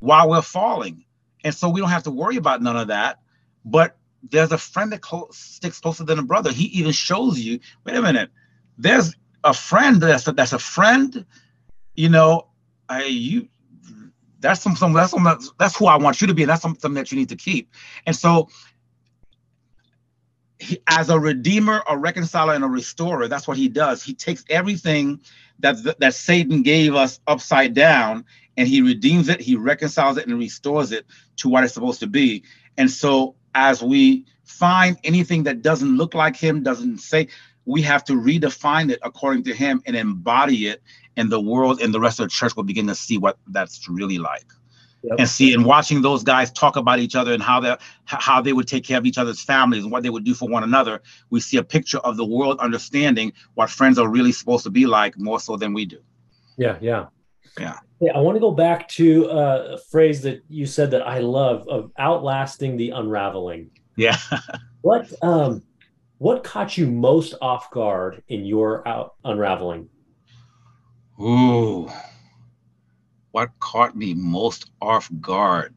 while 0.00 0.28
we're 0.28 0.42
falling. 0.42 1.04
And 1.44 1.54
so 1.54 1.68
we 1.68 1.80
don't 1.80 1.90
have 1.90 2.02
to 2.04 2.10
worry 2.10 2.36
about 2.36 2.62
none 2.62 2.76
of 2.76 2.88
that. 2.88 3.20
But 3.64 3.96
there's 4.28 4.52
a 4.52 4.58
friend 4.58 4.90
that 4.92 5.04
sticks 5.30 5.80
closer 5.80 6.04
than 6.04 6.18
a 6.18 6.22
brother. 6.22 6.50
He 6.50 6.64
even 6.78 6.92
shows 6.92 7.38
you, 7.38 7.60
wait 7.84 7.96
a 7.96 8.02
minute, 8.02 8.30
there's 8.76 9.14
a 9.44 9.54
friend 9.54 10.00
that's 10.00 10.26
a, 10.26 10.32
that's 10.32 10.52
a 10.52 10.58
friend, 10.58 11.24
you 11.94 12.08
know, 12.08 12.48
I 12.88 13.04
you 13.04 13.48
that's 14.40 14.60
some, 14.60 14.76
some 14.76 14.92
that's 14.92 15.12
some, 15.12 15.24
that's 15.58 15.76
who 15.76 15.86
I 15.86 15.96
want 15.96 16.20
you 16.20 16.26
to 16.26 16.34
be, 16.34 16.42
and 16.42 16.50
that's 16.50 16.62
something 16.62 16.94
that 16.94 17.10
you 17.10 17.18
need 17.18 17.28
to 17.30 17.36
keep. 17.36 17.72
And 18.06 18.14
so 18.14 18.48
as 20.86 21.10
a 21.10 21.18
redeemer, 21.18 21.82
a 21.88 21.96
reconciler, 21.96 22.54
and 22.54 22.64
a 22.64 22.68
restorer, 22.68 23.28
that's 23.28 23.46
what 23.46 23.56
he 23.56 23.68
does. 23.68 24.02
He 24.02 24.14
takes 24.14 24.44
everything 24.48 25.20
that 25.60 25.76
that 26.00 26.14
Satan 26.14 26.62
gave 26.62 26.94
us 26.94 27.20
upside 27.26 27.74
down, 27.74 28.24
and 28.56 28.68
he 28.68 28.82
redeems 28.82 29.28
it, 29.28 29.40
he 29.40 29.56
reconciles 29.56 30.16
it, 30.16 30.26
and 30.26 30.38
restores 30.38 30.92
it 30.92 31.06
to 31.36 31.48
what 31.48 31.64
it's 31.64 31.74
supposed 31.74 32.00
to 32.00 32.06
be. 32.06 32.42
And 32.76 32.90
so, 32.90 33.34
as 33.54 33.82
we 33.82 34.24
find 34.44 34.96
anything 35.04 35.42
that 35.44 35.62
doesn't 35.62 35.96
look 35.96 36.14
like 36.14 36.36
him, 36.36 36.62
doesn't 36.62 36.98
say, 36.98 37.28
we 37.64 37.82
have 37.82 38.04
to 38.04 38.12
redefine 38.12 38.90
it 38.90 39.00
according 39.02 39.42
to 39.44 39.54
him 39.54 39.82
and 39.86 39.96
embody 39.96 40.68
it, 40.68 40.82
and 41.16 41.30
the 41.30 41.40
world 41.40 41.80
and 41.80 41.92
the 41.92 42.00
rest 42.00 42.20
of 42.20 42.26
the 42.26 42.30
church 42.30 42.56
will 42.56 42.62
begin 42.62 42.86
to 42.86 42.94
see 42.94 43.18
what 43.18 43.38
that's 43.48 43.88
really 43.88 44.18
like. 44.18 44.46
Yep. 45.06 45.20
And 45.20 45.28
see, 45.28 45.54
and 45.54 45.64
watching 45.64 46.02
those 46.02 46.24
guys 46.24 46.50
talk 46.50 46.74
about 46.74 46.98
each 46.98 47.14
other 47.14 47.32
and 47.32 47.40
how 47.40 47.60
they 47.60 47.76
how 48.06 48.40
they 48.40 48.52
would 48.52 48.66
take 48.66 48.82
care 48.82 48.98
of 48.98 49.06
each 49.06 49.18
other's 49.18 49.40
families 49.40 49.84
and 49.84 49.92
what 49.92 50.02
they 50.02 50.10
would 50.10 50.24
do 50.24 50.34
for 50.34 50.48
one 50.48 50.64
another, 50.64 51.00
we 51.30 51.38
see 51.38 51.58
a 51.58 51.62
picture 51.62 51.98
of 51.98 52.16
the 52.16 52.24
world 52.24 52.58
understanding 52.58 53.32
what 53.54 53.70
friends 53.70 53.98
are 53.98 54.08
really 54.08 54.32
supposed 54.32 54.64
to 54.64 54.70
be 54.70 54.84
like 54.84 55.16
more 55.16 55.38
so 55.38 55.56
than 55.56 55.72
we 55.72 55.84
do. 55.84 56.00
Yeah, 56.56 56.76
yeah. 56.80 57.06
Yeah. 57.58 57.78
Yeah, 58.00 58.12
I 58.14 58.18
want 58.18 58.34
to 58.36 58.40
go 58.40 58.50
back 58.50 58.88
to 58.88 59.30
uh, 59.30 59.68
a 59.74 59.78
phrase 59.78 60.22
that 60.22 60.42
you 60.48 60.66
said 60.66 60.90
that 60.90 61.06
I 61.06 61.20
love 61.20 61.68
of 61.68 61.92
outlasting 61.98 62.76
the 62.76 62.90
unraveling. 62.90 63.70
Yeah. 63.96 64.18
what 64.82 65.10
um 65.22 65.62
what 66.18 66.42
caught 66.42 66.76
you 66.76 66.88
most 66.88 67.34
off 67.40 67.70
guard 67.70 68.24
in 68.28 68.44
your 68.44 68.86
out 68.88 69.14
unraveling? 69.24 69.88
Ooh. 71.20 71.88
What 73.36 73.50
caught 73.60 73.94
me 73.94 74.14
most 74.14 74.70
off 74.80 75.10
guard? 75.20 75.74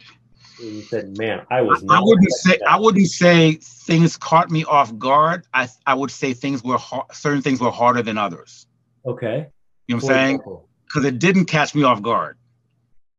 You 0.62 0.82
said, 0.82 1.18
"Man, 1.18 1.45
I 1.51 1.62
was." 1.62 1.84
I 1.89 1.99
wouldn't 1.99 2.32
say. 2.32 2.57
That. 2.57 2.70
I 2.70 2.80
wouldn't 2.80 3.07
say 3.07 3.55
things 3.55 4.16
caught 4.16 4.49
me 4.49 4.64
off 4.64 4.97
guard. 4.97 5.45
I 5.53 5.68
I 5.86 5.93
would 5.93 6.10
say 6.10 6.34
things 6.34 6.64
were 6.64 6.78
hard, 6.78 7.07
certain 7.12 7.41
things 7.41 7.60
were 7.60 7.70
harder 7.70 8.01
than 8.01 8.18
others. 8.18 8.66
Okay. 9.05 9.47
You 9.88 9.95
know 9.95 10.01
what 10.01 10.03
I'm 10.03 10.39
saying? 10.39 10.39
because 10.86 11.03
it 11.03 11.20
didn't 11.20 11.47
catch 11.47 11.76
me 11.76 11.84
off 11.84 12.01
guard, 12.01 12.38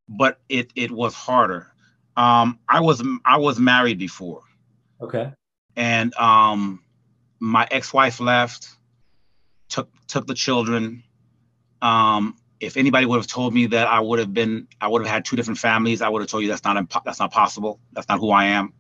but 0.09 0.41
it 0.49 0.70
it 0.74 0.91
was 0.91 1.12
harder. 1.12 1.70
Um, 2.16 2.61
I 2.66 2.80
was 2.80 3.03
I 3.26 3.36
was 3.36 3.61
married 3.61 3.99
before. 3.99 4.45
Okay. 5.03 5.34
And 5.76 6.14
um, 6.14 6.82
my 7.41 7.68
ex-wife 7.70 8.20
left, 8.20 8.70
took 9.68 9.91
took 10.07 10.26
the 10.26 10.34
children. 10.34 11.03
Um, 11.82 12.36
if 12.61 12.77
anybody 12.77 13.07
would 13.07 13.17
have 13.17 13.27
told 13.27 13.55
me 13.55 13.67
that 13.67 13.87
I 13.89 14.01
would 14.01 14.19
have 14.19 14.33
been, 14.33 14.69
I 14.81 14.89
would 14.89 15.03
have 15.03 15.11
had 15.11 15.25
two 15.25 15.37
different 15.37 15.59
families. 15.59 16.03
I 16.03 16.09
would 16.09 16.23
have 16.23 16.31
told 16.31 16.43
you 16.43 16.49
that's 16.49 16.65
not 16.65 16.77
impo- 16.77 17.03
that's 17.05 17.19
not 17.19 17.33
possible. 17.33 17.81
That's 17.93 18.09
not 18.09 18.21
who 18.21 18.31
I 18.31 18.47
am. 18.47 18.73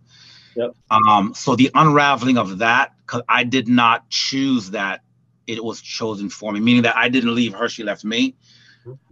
Yep. 0.54 0.74
Um, 0.90 1.32
so 1.34 1.56
the 1.56 1.70
unraveling 1.74 2.36
of 2.36 2.58
that, 2.58 2.92
because 3.06 3.22
I 3.28 3.44
did 3.44 3.68
not 3.68 4.08
choose 4.10 4.70
that, 4.72 5.02
it 5.46 5.64
was 5.64 5.80
chosen 5.80 6.28
for 6.28 6.52
me. 6.52 6.60
Meaning 6.60 6.82
that 6.82 6.96
I 6.96 7.08
didn't 7.08 7.34
leave 7.34 7.54
her; 7.54 7.68
she 7.68 7.82
left 7.82 8.04
me 8.04 8.36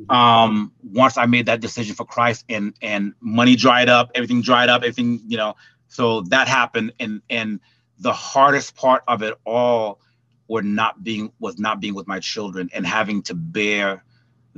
um 0.08 0.72
once 0.82 1.18
i 1.18 1.26
made 1.26 1.46
that 1.46 1.60
decision 1.60 1.94
for 1.94 2.04
christ 2.04 2.44
and 2.48 2.74
and 2.80 3.12
money 3.20 3.54
dried 3.54 3.88
up 3.88 4.10
everything 4.14 4.40
dried 4.40 4.68
up 4.68 4.82
everything 4.82 5.20
you 5.26 5.36
know 5.36 5.54
so 5.88 6.22
that 6.22 6.48
happened 6.48 6.92
and 7.00 7.20
and 7.28 7.60
the 7.98 8.12
hardest 8.12 8.74
part 8.76 9.02
of 9.08 9.22
it 9.22 9.34
all 9.44 10.00
were 10.48 10.62
not 10.62 11.02
being 11.04 11.30
was 11.38 11.58
not 11.58 11.80
being 11.80 11.94
with 11.94 12.06
my 12.06 12.18
children 12.18 12.70
and 12.72 12.86
having 12.86 13.22
to 13.22 13.34
bear 13.34 14.02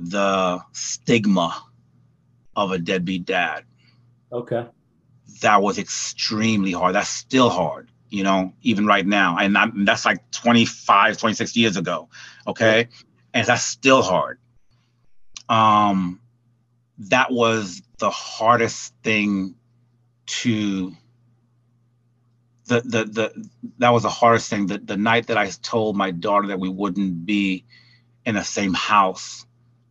the 0.01 0.61
stigma 0.73 1.63
of 2.57 2.73
a 2.73 2.79
deadbeat 2.79 3.25
dad. 3.25 3.65
Okay. 4.33 4.67
That 5.43 5.63
was 5.63 5.79
extremely 5.79 6.73
hard. 6.73 6.95
That's 6.95 7.09
still 7.09 7.51
hard 7.51 7.91
you 8.13 8.25
know 8.25 8.53
even 8.63 8.87
right 8.87 9.07
now. 9.07 9.37
And 9.39 9.57
I'm, 9.57 9.85
that's 9.85 10.05
like 10.05 10.31
25 10.33 11.17
26 11.17 11.57
years 11.57 11.77
ago 11.77 12.09
okay? 12.47 12.89
And 13.33 13.47
that's 13.47 13.63
still 13.63 14.03
hard. 14.03 14.39
Um, 15.49 16.21
that 16.99 17.31
was 17.31 17.83
the 17.99 18.11
hardest 18.11 18.95
thing 19.03 19.55
to 20.27 20.95
the, 22.67 22.81
the 22.83 23.05
the 23.05 23.49
that 23.79 23.91
was 23.91 24.05
the 24.05 24.11
hardest 24.11 24.49
thing. 24.49 24.67
The, 24.67 24.79
the 24.79 24.97
night 24.97 25.27
that 25.27 25.39
i 25.39 25.49
told 25.49 25.97
my 25.97 26.13
daughter 26.13 26.49
that 26.49 26.61
we 26.61 26.69
wouldn't 26.69 27.27
be 27.27 27.65
in 28.25 28.35
the 28.37 28.45
same 28.45 28.75
house 28.75 29.45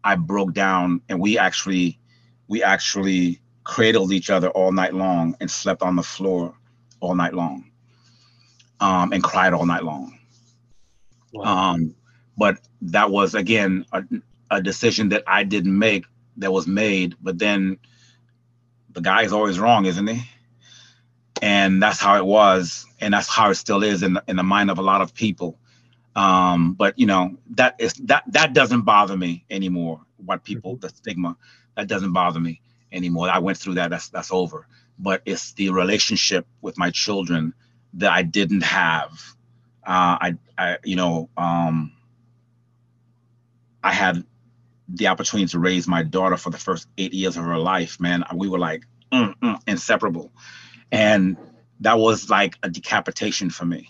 i 0.03 0.15
broke 0.15 0.53
down 0.53 1.01
and 1.09 1.19
we 1.19 1.37
actually 1.37 1.99
we 2.47 2.63
actually 2.63 3.39
cradled 3.63 4.11
each 4.11 4.29
other 4.29 4.49
all 4.49 4.71
night 4.71 4.93
long 4.93 5.35
and 5.39 5.49
slept 5.49 5.81
on 5.81 5.95
the 5.95 6.03
floor 6.03 6.53
all 6.99 7.15
night 7.15 7.33
long 7.33 7.65
um, 8.81 9.11
and 9.11 9.23
cried 9.23 9.53
all 9.53 9.65
night 9.65 9.83
long 9.83 10.17
wow. 11.33 11.73
um, 11.73 11.93
but 12.37 12.59
that 12.81 13.11
was 13.11 13.35
again 13.35 13.85
a, 13.91 14.03
a 14.51 14.61
decision 14.61 15.09
that 15.09 15.23
I 15.27 15.43
didn't 15.43 15.77
make 15.77 16.05
that 16.37 16.51
was 16.51 16.67
made, 16.67 17.15
but 17.21 17.37
then 17.37 17.77
the 18.91 19.01
guy 19.01 19.23
is 19.23 19.33
always 19.33 19.59
wrong, 19.59 19.85
isn't 19.85 20.07
he? 20.07 20.21
and 21.41 21.81
that's 21.81 21.99
how 21.99 22.17
it 22.17 22.25
was, 22.25 22.85
and 22.99 23.13
that's 23.13 23.29
how 23.29 23.49
it 23.49 23.55
still 23.55 23.83
is 23.83 24.03
in 24.03 24.13
the, 24.13 24.23
in 24.27 24.35
the 24.35 24.43
mind 24.43 24.69
of 24.69 24.77
a 24.77 24.81
lot 24.81 25.01
of 25.01 25.13
people. 25.13 25.57
Um, 26.15 26.73
but 26.73 26.97
you 26.97 27.05
know 27.05 27.37
that 27.51 27.75
is 27.79 27.93
that 28.05 28.23
that 28.27 28.53
doesn't 28.53 28.81
bother 28.81 29.15
me 29.15 29.45
anymore. 29.49 30.01
What 30.17 30.43
people 30.43 30.73
mm-hmm. 30.73 30.81
the 30.81 30.89
stigma 30.89 31.37
that 31.75 31.87
doesn't 31.87 32.13
bother 32.13 32.39
me 32.39 32.61
anymore. 32.91 33.29
I 33.29 33.39
went 33.39 33.57
through 33.57 33.75
that. 33.75 33.89
That's 33.89 34.09
that's 34.09 34.31
over. 34.31 34.67
But 34.97 35.21
it's 35.25 35.53
the 35.53 35.69
relationship 35.69 36.45
with 36.61 36.77
my 36.77 36.89
children 36.91 37.53
that 37.93 38.11
I 38.11 38.23
didn't 38.23 38.63
have. 38.63 39.11
Uh, 39.85 40.17
I 40.21 40.37
I 40.57 40.77
you 40.83 40.95
know 40.95 41.29
um, 41.37 41.93
I 43.83 43.93
had 43.93 44.25
the 44.89 45.07
opportunity 45.07 45.47
to 45.51 45.59
raise 45.59 45.87
my 45.87 46.03
daughter 46.03 46.37
for 46.37 46.49
the 46.49 46.57
first 46.57 46.87
eight 46.97 47.13
years 47.13 47.37
of 47.37 47.45
her 47.45 47.57
life. 47.57 47.99
Man, 47.99 48.23
we 48.35 48.49
were 48.49 48.59
like 48.59 48.85
mm, 49.11 49.33
mm, 49.41 49.59
inseparable, 49.67 50.31
and 50.91 51.37
that 51.79 51.97
was 51.97 52.29
like 52.29 52.57
a 52.63 52.69
decapitation 52.69 53.49
for 53.49 53.65
me. 53.65 53.89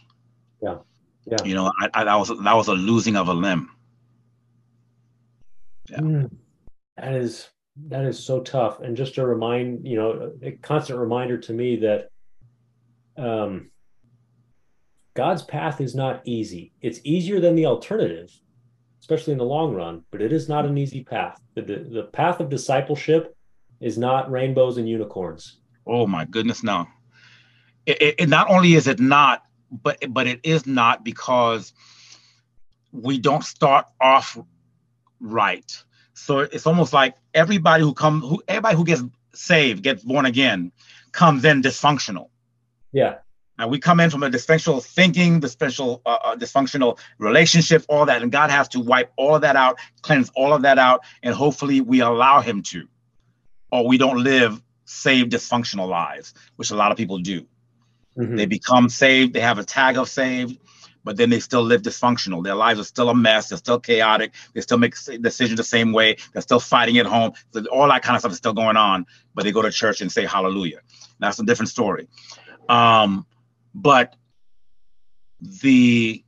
Yeah. 0.62 0.80
Yeah. 1.26 1.38
You 1.44 1.56
know, 1.56 1.72
I, 1.80 1.90
I, 1.94 2.04
that 2.06 2.16
was 2.16 2.30
that 2.30 2.56
was 2.56 2.68
a 2.68 2.74
losing 2.74 3.16
of 3.16 3.28
a 3.28 3.34
limb. 3.34 3.70
Yeah. 5.90 6.00
Mm, 6.00 6.32
that 6.98 7.14
is 7.14 7.50
that 7.88 8.06
is 8.06 8.24
so 8.24 8.42
tough, 8.42 8.80
and 8.82 8.98
just 8.98 9.18
a 9.18 9.26
remind, 9.26 9.88
you 9.88 9.96
know, 9.96 10.34
a 10.42 10.52
constant 10.52 11.00
reminder 11.00 11.38
to 11.38 11.54
me 11.54 11.78
that 11.78 12.10
um, 13.18 13.70
God's 15.14 15.44
path 15.44 15.82
is 15.82 15.96
not 15.96 16.22
easy. 16.26 16.74
It's 16.82 17.00
easier 17.04 17.40
than 17.40 17.56
the 17.56 17.66
alternative, 17.66 18.32
especially 19.02 19.34
in 19.34 19.40
the 19.40 19.46
long 19.46 19.74
run, 19.74 20.04
but 20.12 20.22
it 20.22 20.34
is 20.34 20.50
not 20.50 20.66
an 20.66 20.78
easy 20.78 21.04
path. 21.04 21.40
The, 21.56 21.62
the, 21.62 21.76
the 21.92 22.04
path 22.04 22.40
of 22.40 22.50
discipleship 22.50 23.36
is 23.80 23.98
not 23.98 24.32
rainbows 24.32 24.78
and 24.78 24.88
unicorns. 24.88 25.60
Oh 25.88 26.06
my 26.06 26.26
goodness, 26.26 26.64
no. 26.64 26.86
It, 27.86 28.02
it, 28.02 28.16
it 28.20 28.30
not 28.30 28.50
only 28.50 28.74
is 28.74 28.88
it 28.88 29.00
not 29.00 29.44
but 29.72 29.98
but 30.10 30.28
it 30.28 30.40
is 30.44 30.66
not 30.66 31.04
because 31.04 31.74
we 32.92 33.20
don't 33.20 33.44
start 33.44 33.86
off 34.00 34.38
right. 35.20 35.84
So 36.14 36.40
it's 36.40 36.68
almost 36.68 36.94
like 36.94 37.16
everybody 37.34 37.84
who 37.84 37.94
comes, 37.94 38.24
who 38.24 38.42
everybody 38.48 38.76
who 38.76 38.84
gets 38.84 39.04
saved, 39.34 39.84
gets 39.84 40.04
born 40.04 40.26
again, 40.26 40.72
comes 41.12 41.46
in 41.46 41.62
dysfunctional. 41.62 42.30
Yeah. 42.92 43.20
And 43.58 43.70
we 43.70 43.78
come 43.78 44.00
in 44.00 44.10
from 44.10 44.24
a 44.24 44.30
dysfunctional 44.30 44.82
thinking, 44.84 45.42
dysfunctional, 45.42 46.02
uh, 46.06 46.18
uh, 46.24 46.36
dysfunctional 46.38 46.98
relationship, 47.18 47.84
all 47.90 48.06
that, 48.06 48.22
and 48.22 48.32
God 48.32 48.50
has 48.50 48.70
to 48.70 48.80
wipe 48.80 49.12
all 49.18 49.36
of 49.36 49.42
that 49.42 49.58
out, 49.58 49.78
cleanse 50.02 50.32
all 50.34 50.54
of 50.54 50.62
that 50.62 50.80
out, 50.80 51.02
and 51.24 51.36
hopefully 51.36 51.82
we 51.82 52.00
allow 52.00 52.40
Him 52.40 52.64
to, 52.64 52.88
or 53.70 53.86
we 53.86 53.98
don't 53.98 54.24
live 54.24 54.62
saved 54.86 55.34
dysfunctional 55.34 55.90
lives, 55.90 56.34
which 56.56 56.72
a 56.72 56.76
lot 56.76 56.92
of 56.92 56.98
people 56.98 57.18
do. 57.18 57.46
Mm-hmm. 58.20 58.36
They 58.36 58.46
become 58.46 58.90
saved, 58.90 59.34
they 59.34 59.40
have 59.40 59.60
a 59.60 59.64
tag 59.64 59.98
of 59.98 60.10
saved, 60.10 60.60
but 61.04 61.16
then 61.16 61.30
they 61.30 61.40
still 61.40 61.64
live 61.64 61.82
dysfunctional. 61.82 62.44
Their 62.44 62.56
lives 62.56 62.80
are 62.80 62.84
still 62.84 63.10
a 63.10 63.16
mess, 63.16 63.50
they're 63.50 63.58
still 63.58 63.80
chaotic, 63.80 64.34
they 64.54 64.62
still 64.62 64.78
make 64.78 64.96
decisions 65.22 65.58
the 65.58 65.64
same 65.64 65.94
way, 65.94 66.18
they're 66.34 66.42
still 66.42 66.60
fighting 66.60 66.98
at 66.98 67.06
home. 67.06 67.32
So 67.52 67.66
all 67.68 67.88
that 67.88 68.04
kind 68.04 68.16
of 68.16 68.22
stuff 68.22 68.34
is 68.34 68.38
still 68.38 68.54
going 68.54 68.76
on, 68.76 69.06
but 69.34 69.46
they 69.46 69.52
go 69.54 69.62
to 69.62 69.72
church 69.72 70.02
and 70.02 70.12
say 70.12 70.26
hallelujah. 70.26 70.80
That's 71.20 71.40
a 71.40 71.46
different 71.46 71.70
story. 71.70 72.10
Um, 72.68 73.26
but 73.74 74.16
the 75.40 76.24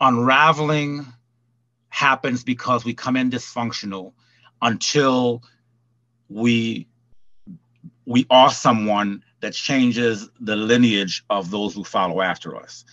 unraveling 0.00 1.06
happens 1.88 2.44
because 2.44 2.84
we 2.84 2.94
come 2.94 3.16
in 3.16 3.30
dysfunctional 3.30 4.12
until 4.60 5.42
we 6.28 6.86
we 8.04 8.26
are 8.30 8.50
someone 8.50 9.22
that 9.40 9.54
changes 9.54 10.28
the 10.40 10.56
lineage 10.56 11.24
of 11.30 11.50
those 11.50 11.74
who 11.74 11.84
follow 11.84 12.20
after 12.20 12.56
us. 12.56 12.84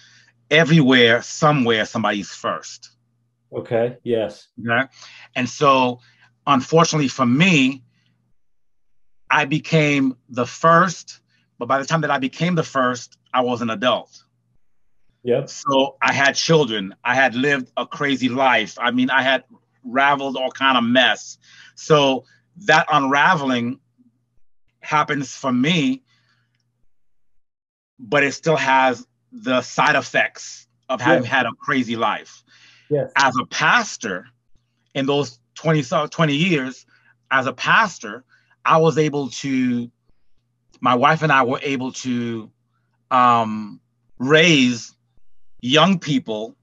Everywhere, 0.52 1.22
somewhere, 1.22 1.86
somebody's 1.86 2.30
first. 2.30 2.92
Okay. 3.54 3.98
Yes. 4.04 4.48
Yeah. 4.58 4.88
And 5.36 5.50
so, 5.50 6.00
unfortunately 6.46 7.08
for 7.08 7.26
me, 7.26 7.84
I 9.30 9.46
became 9.46 10.18
the 10.30 10.46
first, 10.46 11.20
but 11.58 11.68
by 11.68 11.80
the 11.80 11.86
time 11.86 12.02
that 12.02 12.12
I 12.12 12.20
became 12.20 12.56
the 12.56 12.64
first, 12.64 13.18
I 13.34 13.42
was 13.42 13.62
an 13.62 13.70
adult. 13.70 14.24
Yep. 15.24 15.50
So 15.50 15.98
I 16.02 16.14
had 16.14 16.36
children. 16.36 16.94
I 17.04 17.16
had 17.16 17.34
lived 17.34 17.72
a 17.76 17.88
crazy 17.88 18.30
life. 18.30 18.78
I 18.80 18.92
mean, 18.92 19.10
I 19.10 19.24
had 19.24 19.44
raveled 19.84 20.38
all 20.38 20.52
kind 20.52 20.78
of 20.78 20.84
mess. 20.84 21.40
So 21.74 22.26
that 22.66 22.86
unraveling 22.92 23.80
happens 24.82 25.36
for 25.36 25.52
me 25.52 26.04
but 28.00 28.24
it 28.24 28.34
still 28.34 28.58
has 28.58 29.06
the 29.32 29.62
side 29.62 29.96
effects 29.96 30.68
of 30.90 31.02
having 31.02 31.24
yes. 31.24 31.32
had 31.32 31.46
a 31.46 31.52
crazy 31.54 31.96
life. 31.96 32.44
Yes. 32.90 33.12
As 33.16 33.36
a 33.42 33.46
pastor, 33.46 34.28
in 34.94 35.06
those 35.06 35.40
20, 35.56 35.84
20 35.84 36.36
years, 36.36 36.86
as 37.32 37.48
a 37.48 37.54
pastor, 37.54 38.24
I 38.64 38.78
was 38.78 38.98
able 38.98 39.30
to, 39.30 39.92
my 40.80 40.96
wife 40.96 41.22
and 41.22 41.32
I 41.32 41.44
were 41.44 41.60
able 41.62 41.92
to 41.94 42.52
um, 43.12 43.80
raise 44.20 44.96
young 45.62 46.00
people 46.00 46.56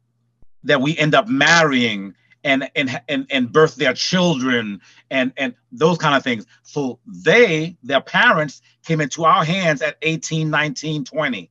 that 0.65 0.81
we 0.81 0.97
end 0.97 1.15
up 1.15 1.29
marrying 1.29 2.15
and 2.45 2.71
and 2.75 3.01
and 3.09 3.27
and 3.31 3.53
birth 3.53 3.77
their 3.77 3.95
children 3.95 4.81
and 5.11 5.33
and 5.37 5.55
those 5.71 5.99
kind 5.99 6.17
of 6.17 6.23
things. 6.25 6.47
So 6.63 6.99
they 7.07 7.77
their 7.83 8.01
parents 8.01 8.63
came 8.85 9.01
into 9.01 9.25
our 9.25 9.45
hands 9.45 9.83
at 9.83 9.97
18 10.03 10.51
19 10.51 11.05
20 11.05 11.51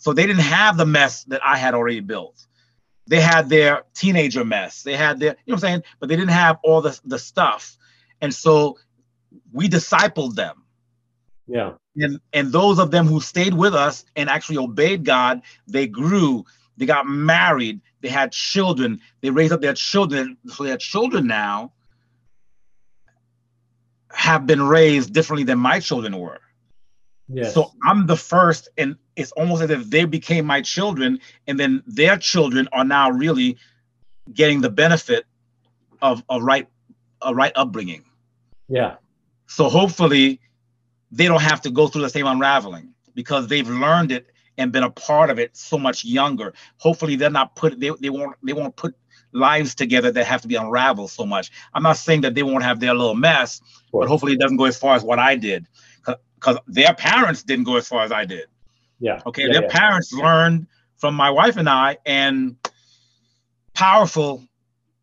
so 0.00 0.14
they 0.14 0.26
didn't 0.26 0.40
have 0.40 0.78
the 0.78 0.86
mess 0.86 1.24
that 1.24 1.44
i 1.44 1.58
had 1.58 1.74
already 1.74 2.00
built. 2.00 2.46
They 3.06 3.20
had 3.20 3.50
their 3.50 3.82
teenager 3.92 4.46
mess. 4.46 4.82
They 4.82 4.96
had 4.96 5.20
their 5.20 5.36
you 5.44 5.52
know 5.52 5.56
what 5.56 5.64
i'm 5.64 5.68
saying? 5.68 5.82
But 5.98 6.08
they 6.08 6.16
didn't 6.16 6.30
have 6.30 6.58
all 6.64 6.80
the, 6.80 6.98
the 7.04 7.18
stuff. 7.18 7.76
And 8.22 8.32
so 8.32 8.78
we 9.52 9.68
discipled 9.68 10.36
them. 10.36 10.64
Yeah. 11.46 11.74
And 11.96 12.18
and 12.32 12.50
those 12.50 12.78
of 12.78 12.90
them 12.90 13.06
who 13.06 13.20
stayed 13.20 13.52
with 13.52 13.74
us 13.74 14.06
and 14.16 14.30
actually 14.30 14.56
obeyed 14.56 15.04
god 15.04 15.42
they 15.66 15.86
grew 15.86 16.46
they 16.80 16.86
got 16.86 17.06
married 17.06 17.80
they 18.00 18.08
had 18.08 18.32
children. 18.32 19.00
They 19.20 19.30
raised 19.30 19.52
up 19.52 19.60
their 19.60 19.74
children. 19.74 20.36
So 20.46 20.64
their 20.64 20.76
children 20.76 21.26
now 21.26 21.72
have 24.12 24.46
been 24.46 24.62
raised 24.62 25.12
differently 25.12 25.44
than 25.44 25.58
my 25.58 25.80
children 25.80 26.18
were. 26.18 26.40
Yes. 27.28 27.54
So 27.54 27.72
I'm 27.86 28.06
the 28.06 28.16
first, 28.16 28.68
and 28.76 28.96
it's 29.14 29.30
almost 29.32 29.62
as 29.62 29.70
if 29.70 29.88
they 29.88 30.04
became 30.04 30.46
my 30.46 30.62
children, 30.62 31.20
and 31.46 31.60
then 31.60 31.82
their 31.86 32.16
children 32.16 32.68
are 32.72 32.84
now 32.84 33.10
really 33.10 33.56
getting 34.32 34.60
the 34.60 34.70
benefit 34.70 35.26
of 36.02 36.24
a 36.28 36.40
right 36.40 36.66
a 37.22 37.34
right 37.34 37.52
upbringing. 37.54 38.02
Yeah. 38.68 38.96
So 39.46 39.68
hopefully 39.68 40.40
they 41.12 41.26
don't 41.26 41.42
have 41.42 41.60
to 41.62 41.70
go 41.70 41.86
through 41.86 42.02
the 42.02 42.10
same 42.10 42.26
unraveling 42.26 42.94
because 43.14 43.46
they've 43.46 43.68
learned 43.68 44.10
it 44.10 44.29
and 44.60 44.70
been 44.70 44.84
a 44.84 44.90
part 44.90 45.30
of 45.30 45.38
it 45.38 45.56
so 45.56 45.78
much 45.78 46.04
younger. 46.04 46.52
Hopefully 46.76 47.16
they're 47.16 47.30
not 47.30 47.56
put 47.56 47.80
they, 47.80 47.90
they 48.00 48.10
won't 48.10 48.36
they 48.42 48.52
won't 48.52 48.76
put 48.76 48.94
lives 49.32 49.74
together 49.74 50.10
that 50.12 50.26
have 50.26 50.42
to 50.42 50.48
be 50.48 50.56
unraveled 50.56 51.10
so 51.10 51.24
much. 51.24 51.50
I'm 51.74 51.82
not 51.82 51.96
saying 51.96 52.22
that 52.22 52.34
they 52.34 52.42
won't 52.42 52.62
have 52.62 52.80
their 52.80 52.94
little 52.94 53.14
mess, 53.14 53.60
but 53.92 54.08
hopefully 54.08 54.32
it 54.32 54.40
doesn't 54.40 54.56
go 54.56 54.64
as 54.64 54.76
far 54.76 54.94
as 54.94 55.02
what 55.02 55.18
I 55.18 55.36
did. 55.36 55.66
Because 56.34 56.58
their 56.66 56.94
parents 56.94 57.42
didn't 57.42 57.64
go 57.64 57.76
as 57.76 57.86
far 57.86 58.02
as 58.02 58.12
I 58.12 58.24
did. 58.24 58.46
Yeah. 58.98 59.20
Okay. 59.26 59.46
Yeah, 59.46 59.52
their 59.52 59.62
yeah. 59.62 59.68
parents 59.68 60.12
learned 60.12 60.66
from 60.96 61.14
my 61.14 61.30
wife 61.30 61.56
and 61.56 61.68
I 61.68 61.98
and 62.04 62.56
powerful, 63.74 64.44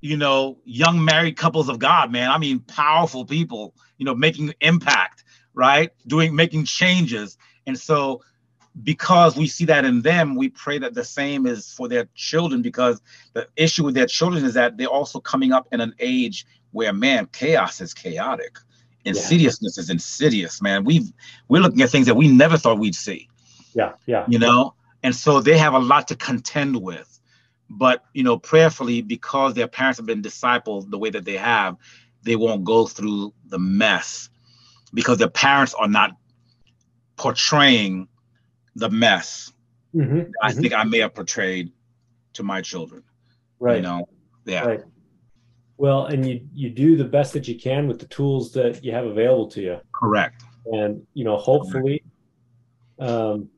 you 0.02 0.18
know, 0.18 0.58
young 0.66 1.04
married 1.04 1.38
couples 1.38 1.70
of 1.70 1.80
God, 1.80 2.12
man. 2.12 2.30
I 2.30 2.38
mean, 2.38 2.60
powerful 2.60 3.26
people, 3.26 3.74
you 3.98 4.06
know, 4.06 4.16
making 4.16 4.54
impact, 4.62 5.24
right? 5.54 5.92
Doing 6.06 6.36
making 6.36 6.66
changes. 6.66 7.38
And 7.66 7.78
so 7.78 8.22
because 8.84 9.36
we 9.36 9.48
see 9.48 9.66
that 9.66 9.86
in 9.86 10.02
them, 10.02 10.36
we 10.36 10.50
pray 10.50 10.78
that 10.80 10.94
the 10.94 11.04
same 11.04 11.46
is 11.46 11.74
for 11.74 11.88
their 11.88 12.08
children. 12.16 12.62
Because 12.62 13.02
the 13.34 13.48
issue 13.56 13.84
with 13.84 13.96
their 13.96 14.06
children 14.06 14.46
is 14.46 14.54
that 14.54 14.78
they're 14.78 14.88
also 14.88 15.20
coming 15.20 15.52
up 15.52 15.68
in 15.72 15.82
an 15.82 15.94
age 16.00 16.46
where, 16.72 16.94
man, 16.94 17.28
chaos 17.32 17.82
is 17.82 17.94
chaotic, 17.94 18.58
insidiousness 19.06 19.78
yeah. 19.78 19.82
is 19.82 19.90
insidious. 19.90 20.62
Man, 20.62 20.84
we've 20.84 21.12
we're 21.48 21.62
looking 21.62 21.82
at 21.82 21.90
things 21.90 22.08
that 22.08 22.16
we 22.16 22.28
never 22.28 22.58
thought 22.58 22.80
we'd 22.80 22.96
see. 22.96 23.30
Yeah, 23.74 23.94
yeah. 24.06 24.26
You 24.28 24.40
know, 24.40 24.74
and 25.04 25.16
so 25.16 25.42
they 25.42 25.58
have 25.58 25.74
a 25.74 25.80
lot 25.80 26.08
to 26.10 26.16
contend 26.16 26.82
with. 26.82 27.20
But 27.70 28.04
you 28.14 28.24
know, 28.24 28.38
prayerfully, 28.38 29.02
because 29.02 29.54
their 29.54 29.68
parents 29.68 29.98
have 29.98 30.06
been 30.06 30.22
discipled 30.22 30.90
the 30.90 30.98
way 30.98 31.10
that 31.10 31.26
they 31.26 31.38
have, 31.38 31.78
they 32.24 32.36
won't 32.36 32.64
go 32.64 32.86
through 32.86 33.34
the 33.48 33.60
mess 33.60 34.30
because 34.94 35.18
their 35.18 35.30
parents 35.30 35.74
are 35.74 35.88
not 35.88 36.12
portraying 37.18 38.08
the 38.78 38.90
mess 38.90 39.52
mm-hmm, 39.96 40.32
I 40.42 40.52
mm-hmm. 40.52 40.62
think 40.62 40.74
I 40.74 40.84
may 40.84 41.00
have 41.00 41.14
portrayed 41.14 41.72
to 42.34 42.44
my 42.44 42.62
children. 42.62 43.04
Right. 43.60 43.78
You 43.78 43.82
know, 43.82 44.08
yeah. 44.46 44.66
Right. 44.66 44.82
Well, 45.78 46.06
and 46.06 46.26
you 46.26 46.48
you 46.54 46.70
do 46.70 46.96
the 46.96 47.06
best 47.06 47.34
that 47.34 47.48
you 47.48 47.60
can 47.60 47.88
with 47.88 48.00
the 48.00 48.08
tools 48.08 48.52
that 48.54 48.84
you 48.84 48.92
have 48.92 49.06
available 49.06 49.48
to 49.52 49.62
you. 49.62 49.78
Correct. 49.94 50.44
And 50.66 51.06
you 51.14 51.24
know, 51.24 51.38
hopefully, 51.38 52.04
um, 53.00 53.50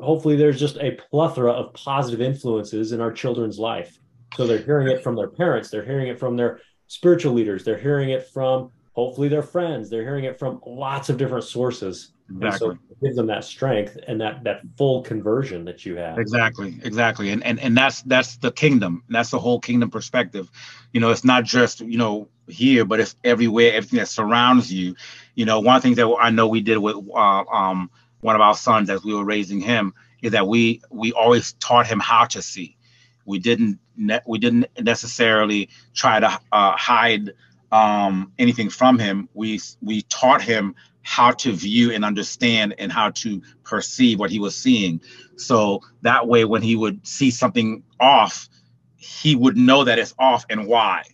hopefully 0.00 0.36
there's 0.36 0.58
just 0.58 0.78
a 0.78 0.98
plethora 1.10 1.52
of 1.52 1.72
positive 1.74 2.20
influences 2.20 2.92
in 2.92 3.00
our 3.00 3.12
children's 3.12 3.58
life. 3.58 3.98
So 4.36 4.46
they're 4.46 4.58
hearing 4.58 4.88
it 4.88 5.02
from 5.02 5.14
their 5.16 5.30
parents, 5.30 5.70
they're 5.70 5.84
hearing 5.84 6.08
it 6.08 6.18
from 6.18 6.36
their 6.36 6.60
spiritual 6.88 7.32
leaders, 7.32 7.64
they're 7.64 7.78
hearing 7.78 8.10
it 8.10 8.28
from 8.28 8.70
hopefully 8.96 9.28
their 9.28 9.42
friends, 9.42 9.90
they're 9.90 10.02
hearing 10.02 10.24
it 10.24 10.38
from 10.38 10.60
lots 10.66 11.10
of 11.10 11.18
different 11.18 11.44
sources. 11.44 12.12
Exactly. 12.30 12.46
And 12.48 12.58
so 12.58 12.70
it 12.70 13.00
gives 13.04 13.16
them 13.16 13.26
that 13.26 13.44
strength 13.44 13.98
and 14.08 14.20
that 14.22 14.42
that 14.42 14.62
full 14.76 15.02
conversion 15.02 15.66
that 15.66 15.84
you 15.84 15.96
have. 15.96 16.18
Exactly, 16.18 16.80
exactly. 16.82 17.30
And 17.30 17.44
and 17.44 17.60
and 17.60 17.76
that's 17.76 18.02
that's 18.02 18.38
the 18.38 18.50
kingdom. 18.50 19.04
That's 19.08 19.30
the 19.30 19.38
whole 19.38 19.60
kingdom 19.60 19.90
perspective. 19.90 20.50
You 20.92 21.00
know, 21.00 21.10
it's 21.10 21.24
not 21.24 21.44
just, 21.44 21.80
you 21.82 21.98
know, 21.98 22.28
here, 22.48 22.84
but 22.86 22.98
it's 22.98 23.14
everywhere, 23.22 23.74
everything 23.74 23.98
that 23.98 24.08
surrounds 24.08 24.72
you. 24.72 24.96
You 25.34 25.44
know, 25.44 25.60
one 25.60 25.76
of 25.76 25.82
the 25.82 25.86
things 25.88 25.98
that 25.98 26.16
I 26.18 26.30
know 26.30 26.48
we 26.48 26.62
did 26.62 26.78
with 26.78 26.96
uh, 27.14 27.44
um 27.44 27.90
one 28.22 28.34
of 28.34 28.40
our 28.40 28.56
sons 28.56 28.88
as 28.88 29.04
we 29.04 29.14
were 29.14 29.24
raising 29.24 29.60
him 29.60 29.92
is 30.22 30.32
that 30.32 30.48
we 30.48 30.80
we 30.90 31.12
always 31.12 31.52
taught 31.54 31.86
him 31.86 32.00
how 32.00 32.24
to 32.24 32.40
see. 32.40 32.78
We 33.26 33.38
didn't 33.40 33.78
ne- 33.96 34.22
we 34.26 34.38
didn't 34.38 34.66
necessarily 34.80 35.68
try 35.94 36.18
to 36.18 36.40
uh, 36.50 36.76
hide 36.76 37.34
um, 37.72 38.32
anything 38.38 38.70
from 38.70 38.98
him. 38.98 39.28
We 39.34 39.60
we 39.80 40.02
taught 40.02 40.42
him 40.42 40.74
how 41.02 41.30
to 41.30 41.52
view 41.52 41.92
and 41.92 42.04
understand 42.04 42.74
and 42.78 42.90
how 42.90 43.10
to 43.10 43.40
perceive 43.62 44.18
what 44.18 44.30
he 44.30 44.40
was 44.40 44.56
seeing. 44.56 45.00
So 45.36 45.82
that 46.02 46.26
way, 46.26 46.44
when 46.44 46.62
he 46.62 46.74
would 46.74 47.06
see 47.06 47.30
something 47.30 47.84
off, 48.00 48.48
he 48.96 49.36
would 49.36 49.56
know 49.56 49.84
that 49.84 49.98
it's 49.98 50.14
off 50.18 50.44
and 50.50 50.66
why. 50.66 51.04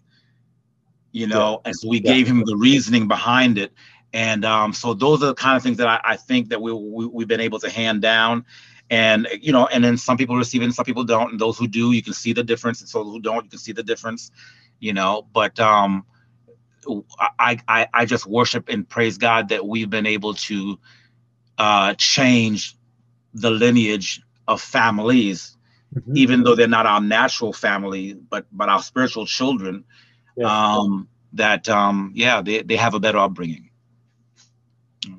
You 1.11 1.27
know, 1.27 1.61
yeah. 1.65 1.69
and 1.69 1.77
so 1.77 1.89
we 1.89 2.01
yeah. 2.01 2.15
gave 2.15 2.27
him 2.27 2.43
the 2.47 2.57
reasoning 2.57 3.07
behind 3.07 3.59
it 3.59 3.73
and 4.13 4.45
um, 4.45 4.73
so 4.73 4.95
those 4.95 5.23
are 5.23 5.27
the 5.27 5.35
kind 5.35 5.57
of 5.57 5.63
things 5.63 5.79
that 5.79 5.89
I, 5.89 6.01
I 6.05 6.17
think 6.17 6.51
that 6.51 6.61
we, 6.61 6.73
we 6.73 7.23
have 7.23 7.29
been 7.29 7.41
able 7.41 7.59
to 7.61 7.71
hand 7.71 8.03
down. 8.03 8.45
And 8.91 9.27
you 9.41 9.53
know, 9.53 9.67
and 9.67 9.83
then 9.83 9.97
some 9.97 10.19
people 10.19 10.37
receive 10.37 10.61
it 10.61 10.67
and 10.67 10.75
some 10.75 10.85
people 10.85 11.05
don't. 11.05 11.33
And 11.33 11.41
those 11.41 11.57
who 11.57 11.67
do, 11.67 11.93
you 11.93 12.03
can 12.03 12.13
see 12.13 12.35
the 12.35 12.45
difference. 12.45 12.81
And 12.81 12.89
so 12.89 13.05
who 13.05 13.21
don't, 13.21 13.45
you 13.45 13.51
can 13.51 13.59
see 13.59 13.73
the 13.73 13.83
difference. 13.83 14.31
You 14.81 14.93
know, 14.93 15.27
but 15.33 15.59
um, 15.61 16.05
I 17.39 17.59
I 17.69 17.89
I 17.93 18.05
just 18.05 18.27
worship 18.27 18.69
and 18.69 18.89
praise 18.89 19.19
God 19.19 19.49
that 19.51 19.67
we've 19.67 19.91
been 19.91 20.07
able 20.07 20.35
to 20.35 20.79
uh, 21.59 21.95
change 21.95 22.77
the 23.35 23.51
lineage 23.51 24.21
of 24.49 24.61
families, 24.61 25.57
mm-hmm. 25.95 26.17
even 26.17 26.43
though 26.43 26.55
they're 26.55 26.69
not 26.69 26.87
our 26.87 27.01
natural 27.01 27.53
family, 27.53 28.15
but 28.15 28.47
but 28.53 28.69
our 28.69 28.83
spiritual 28.83 29.27
children. 29.27 29.85
Yeah. 30.37 30.47
Um, 30.47 31.09
that 31.35 31.69
um, 31.69 32.13
yeah, 32.15 32.43
they 32.43 32.63
they 32.63 32.77
have 32.77 32.95
a 32.95 33.01
better 33.01 33.19
upbringing. 33.19 33.71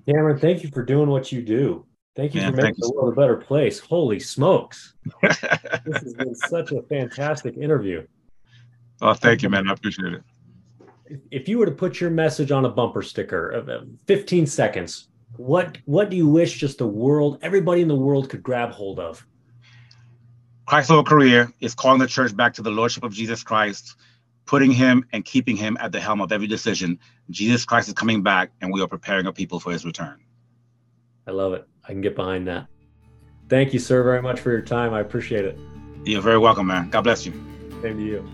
Cameron, 0.08 0.40
thank 0.40 0.64
you 0.64 0.70
for 0.70 0.84
doing 0.84 1.10
what 1.10 1.32
you 1.32 1.42
do. 1.42 1.86
Thank 2.16 2.36
you 2.36 2.42
for 2.42 2.52
making 2.52 2.76
the 2.78 2.92
world 2.96 3.14
a 3.14 3.16
better 3.16 3.36
place. 3.36 3.80
Holy 3.80 4.20
smokes. 4.20 4.94
this 5.24 5.40
has 5.40 6.14
been 6.14 6.36
such 6.36 6.72
a 6.72 6.82
fantastic 6.84 7.58
interview. 7.58 8.06
Oh, 9.02 9.14
thank 9.16 9.42
you, 9.42 9.50
man. 9.50 9.68
I 9.68 9.74
appreciate 9.74 10.14
it. 10.14 10.24
If 11.32 11.48
you 11.50 11.58
were 11.58 11.66
to 11.66 11.72
put 11.72 12.00
your 12.00 12.10
message 12.10 12.52
on 12.52 12.66
a 12.66 12.70
bumper 12.70 13.02
sticker 13.02 13.50
of 13.50 13.70
15 14.08 14.46
seconds, 14.46 15.10
what 15.36 15.78
what 15.86 16.10
do 16.10 16.16
you 16.16 16.28
wish 16.28 16.58
just 16.58 16.78
the 16.78 16.88
world, 16.88 17.40
everybody 17.42 17.82
in 17.82 17.88
the 17.88 17.96
world 17.96 18.30
could 18.30 18.44
grab 18.44 18.72
hold 18.72 19.00
of? 19.00 19.26
Christ 20.66 20.92
over 20.92 21.04
career 21.04 21.52
is 21.60 21.76
calling 21.76 22.00
the 22.00 22.08
church 22.08 22.36
back 22.36 22.54
to 22.54 22.62
the 22.62 22.72
lordship 22.72 23.04
of 23.04 23.14
Jesus 23.14 23.44
Christ 23.44 23.96
putting 24.46 24.72
him 24.72 25.06
and 25.14 25.24
keeping 25.24 25.56
him 25.56 25.78
at 25.80 25.92
the 25.92 26.00
helm 26.00 26.22
of 26.22 26.32
every 26.32 26.48
decision. 26.48 27.00
Jesus 27.30 27.66
Christ 27.66 27.88
is 27.88 27.94
coming 27.94 28.24
back, 28.24 28.52
and 28.62 28.72
we 28.72 28.82
are 28.82 28.88
preparing 28.88 29.26
a 29.26 29.34
people 29.34 29.60
for 29.60 29.72
his 29.72 29.86
return. 29.86 30.20
I 31.28 31.32
love 31.32 31.54
it. 31.54 31.68
I 31.84 31.88
can 31.88 32.02
get 32.02 32.16
behind 32.16 32.48
that. 32.48 32.68
Thank 33.50 33.74
you, 33.74 33.80
sir, 33.80 34.04
very 34.04 34.22
much 34.22 34.40
for 34.40 34.52
your 34.52 34.62
time. 34.62 34.94
I 34.94 35.00
appreciate 35.00 35.46
it. 35.46 35.58
You're 36.06 36.22
very 36.22 36.38
welcome, 36.38 36.68
man. 36.68 36.90
God 36.90 37.02
bless 37.02 37.26
you. 37.26 37.32
Same 37.82 37.98
to 37.98 38.04
you. 38.04 38.30